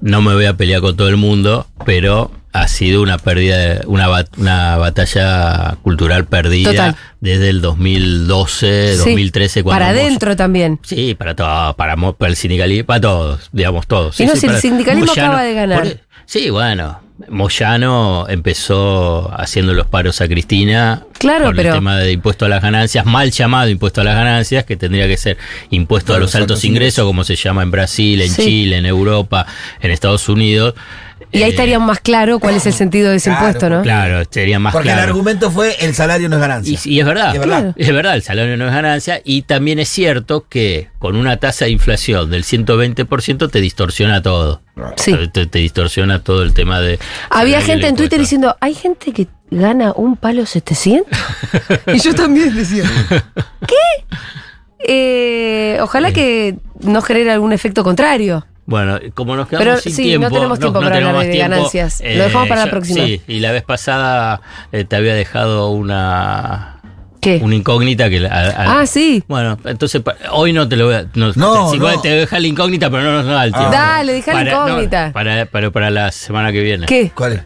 no 0.02 0.22
me 0.22 0.34
voy 0.34 0.46
a 0.46 0.56
pelear 0.58 0.82
con 0.82 0.98
todo 0.98 1.10
el 1.10 1.18
mundo, 1.18 1.68
pero 1.86 2.32
ha 2.54 2.68
sido 2.68 3.02
una 3.02 3.18
pérdida, 3.18 3.82
una, 3.86 4.08
una 4.38 4.78
batalla 4.78 5.78
cultural 5.84 6.26
perdida 6.26 6.72
Total. 6.72 6.96
desde 7.22 7.50
el 7.50 7.62
2012, 7.62 8.94
Sí, 8.94 8.98
2013, 8.98 9.64
cuando 9.64 9.80
Para 9.80 9.90
adentro 9.92 10.36
también. 10.36 10.80
Sí, 10.84 11.14
para 11.16 11.36
todo, 11.36 11.76
para, 11.76 11.96
para 11.96 12.30
el 12.30 12.36
sindicalismo, 12.36 12.86
para 12.88 13.02
todos, 13.02 13.50
digamos 13.52 13.86
todos. 13.88 14.20
Y 14.20 14.26
no, 14.26 14.34
sí, 14.34 14.42
si 14.42 14.48
el 14.48 14.58
sindicalismo 14.58 15.12
acaba 15.12 15.44
de 15.44 15.54
ganar. 15.54 15.80
por- 15.84 16.00
sí, 16.26 16.50
bueno, 16.50 17.00
Moyano 17.30 18.26
empezó 18.30 19.32
haciendo 19.40 19.74
los 19.74 19.88
paros 19.88 20.22
a 20.22 20.28
Cristina 20.28 21.04
Claro, 21.18 21.46
por 21.46 21.56
pero- 21.56 21.70
el 21.70 21.76
tema 21.76 21.98
de 21.98 22.12
impuesto 22.12 22.46
a 22.46 22.50
las 22.50 22.62
ganancias, 22.62 23.06
mal 23.06 23.32
llamado 23.32 23.70
impuesto 23.70 24.02
a 24.02 24.04
las 24.04 24.16
ganancias, 24.16 24.64
que 24.66 24.76
tendría 24.78 25.08
que 25.08 25.18
ser 25.18 25.38
impuesto 25.70 26.14
a 26.14 26.20
los 26.20 26.36
altos 26.36 26.64
ingresos, 26.66 27.06
como 27.06 27.24
se 27.24 27.36
llama 27.36 27.64
en 27.64 27.72
Brasil, 27.72 28.22
en 28.22 28.30
Sí. 28.30 28.44
Chile, 28.44 28.78
en 28.78 28.86
Europa, 28.86 29.46
en 29.82 29.92
Estados 29.92 30.30
Unidos. 30.30 30.76
Y 31.32 31.38
ahí 31.40 31.44
Eh, 31.46 31.48
estaría 31.50 31.80
más 31.80 32.00
claro 32.00 32.40
cuál 32.40 32.56
es 32.56 32.66
el 32.68 32.74
sentido 32.74 33.10
de 33.10 33.18
ese 33.18 33.32
claro, 33.32 33.48
impuesto, 33.48 33.70
¿no? 33.70 33.82
Claro, 33.82 34.24
sería 34.30 34.60
más 34.60 34.72
Porque 34.72 34.90
el 34.90 34.94
claro. 34.96 35.10
argumento 35.10 35.50
fue 35.52 35.76
el 35.82 35.94
salario 35.96 36.30
no 36.30 36.36
es 36.36 36.42
ganancia. 36.42 36.80
Y, 36.86 36.90
y 36.94 37.00
es 37.00 37.06
verdad, 37.06 37.34
Y 37.34 37.36
es 37.36 37.40
verdad. 37.40 37.58
Claro. 37.60 37.74
es 37.76 37.94
verdad, 37.94 38.16
el 38.16 38.22
salario 38.22 38.56
no 38.56 38.68
es 38.68 38.74
ganancia 38.74 39.20
y 39.26 39.42
también 39.42 39.80
es 39.80 39.90
cierto 39.90 40.46
que 40.48 40.90
con 41.00 41.16
una 41.16 41.38
tasa 41.38 41.66
de 41.66 41.72
inflación 41.72 42.30
del 42.30 42.44
120% 42.44 43.50
te 43.50 43.60
distorsiona 43.62 44.22
todo. 44.22 44.62
Sí. 44.96 45.16
Te, 45.34 45.48
te 45.48 45.60
distorsiona 45.60 46.20
todo 46.24 46.44
el 46.44 46.54
tema 46.54 46.80
de... 46.80 47.00
Había 47.32 47.62
gente 47.62 47.88
en 47.88 47.96
Twitter 47.96 48.20
diciendo, 48.20 48.56
hay 48.62 48.76
gente 48.76 49.12
que 49.12 49.28
gana 49.50 49.94
un 49.96 50.18
palo 50.18 50.46
700. 50.46 51.18
y 51.94 52.00
yo 52.00 52.16
también 52.16 52.56
decía, 52.56 52.84
¿qué? 53.68 54.06
Eh, 54.80 55.80
ojalá 55.82 56.12
que 56.12 56.58
no 56.82 57.02
genere 57.02 57.32
algún 57.32 57.54
efecto 57.54 57.84
contrario. 57.84 58.46
Bueno, 58.66 59.00
como 59.14 59.36
nos 59.38 59.48
quedamos 59.48 59.66
Pero 59.66 59.78
sin 59.80 59.94
sí, 59.94 60.04
tiempo... 60.04 60.28
no 60.28 60.36
tenemos 60.36 60.60
tiempo 60.60 60.82
para 60.82 60.98
hablar 60.98 61.26
de 61.26 61.38
ganancias. 61.38 62.02
Lo 62.02 62.24
dejamos 62.24 62.50
para 62.50 62.66
la 62.66 62.72
próxima. 62.72 63.06
Sí, 63.06 63.22
y 63.26 63.40
la 63.40 63.54
vez 63.54 63.64
pasada 63.64 64.42
eh, 64.74 64.84
te 64.84 64.96
había 64.96 65.16
dejado 65.16 65.72
una... 65.72 66.77
¿Qué? 67.22 67.40
Una 67.42 67.56
incógnita 67.56 68.10
que... 68.10 68.20
la- 68.20 68.30
a- 68.30 68.50
a- 68.50 68.80
Ah, 68.82 68.86
sí. 68.88 69.24
Bueno, 69.28 69.58
entonces 69.66 70.02
hoy 70.32 70.54
no 70.54 70.68
te 70.70 70.76
lo 70.76 70.86
voy 70.86 70.96
a... 70.96 71.06
No, 71.16 71.32
No, 71.36 71.72
si 71.72 71.80
no. 71.80 72.00
te 72.02 72.10
deja 72.10 72.40
la 72.40 72.48
incógnita, 72.48 72.90
pero 72.90 73.04
no 73.04 73.12
nos 73.14 73.26
da 73.26 73.44
el 73.46 73.52
tiempo. 73.52 73.72
Dale, 73.72 74.14
dejá 74.14 74.34
la 74.34 74.40
Para- 74.40 74.52
no, 74.52 74.68
incógnita. 74.70 75.12
para, 75.14 75.46
para, 75.48 75.72
para 75.72 75.90
la 75.90 76.12
semana 76.12 76.52
que 76.52 76.62
viene. 76.62 76.86
¿Qué? 76.86 77.12
¿Cuál 77.14 77.34
es? 77.34 77.42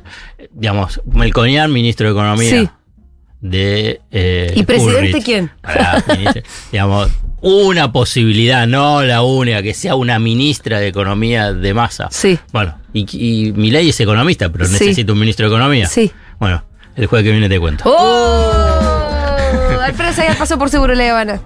digamos, 0.53 0.99
Melconian, 1.05 1.71
ministro 1.71 2.07
de 2.07 2.11
Economía. 2.13 2.49
Sí. 2.49 2.69
De. 3.39 4.01
eh, 4.11 4.53
¿Y 4.55 4.63
presidente 4.63 5.21
quién? 5.23 5.49
Pará, 5.61 6.03
ministro. 6.17 6.43
digamos, 6.71 7.09
una 7.41 7.91
posibilidad, 7.91 8.67
no 8.67 9.01
la 9.03 9.23
única, 9.23 9.63
que 9.63 9.73
sea 9.73 9.95
una 9.95 10.19
ministra 10.19 10.79
de 10.79 10.87
Economía 10.89 11.53
de 11.53 11.73
masa. 11.73 12.07
Sí. 12.11 12.37
Bueno, 12.51 12.77
y, 12.93 13.05
y 13.47 13.51
mi 13.53 13.71
ley 13.71 13.89
es 13.89 13.99
economista, 13.99 14.49
pero 14.49 14.65
Sí. 14.65 14.73
necesita 14.73 15.13
un 15.13 15.19
ministro 15.19 15.49
de 15.49 15.55
Economía. 15.55 15.87
Sí. 15.87 16.11
Bueno, 16.39 16.63
el 16.95 17.07
jueves 17.07 17.25
que 17.25 17.31
viene 17.31 17.49
te 17.49 17.59
cuento. 17.59 17.83
¡Oh! 17.87 18.70
Alfredo 19.83 20.13
Sayas 20.13 20.37
pasó 20.37 20.57
por 20.57 20.69
Seguro 20.69 20.93
La 20.95 21.09
Habana. 21.09 21.41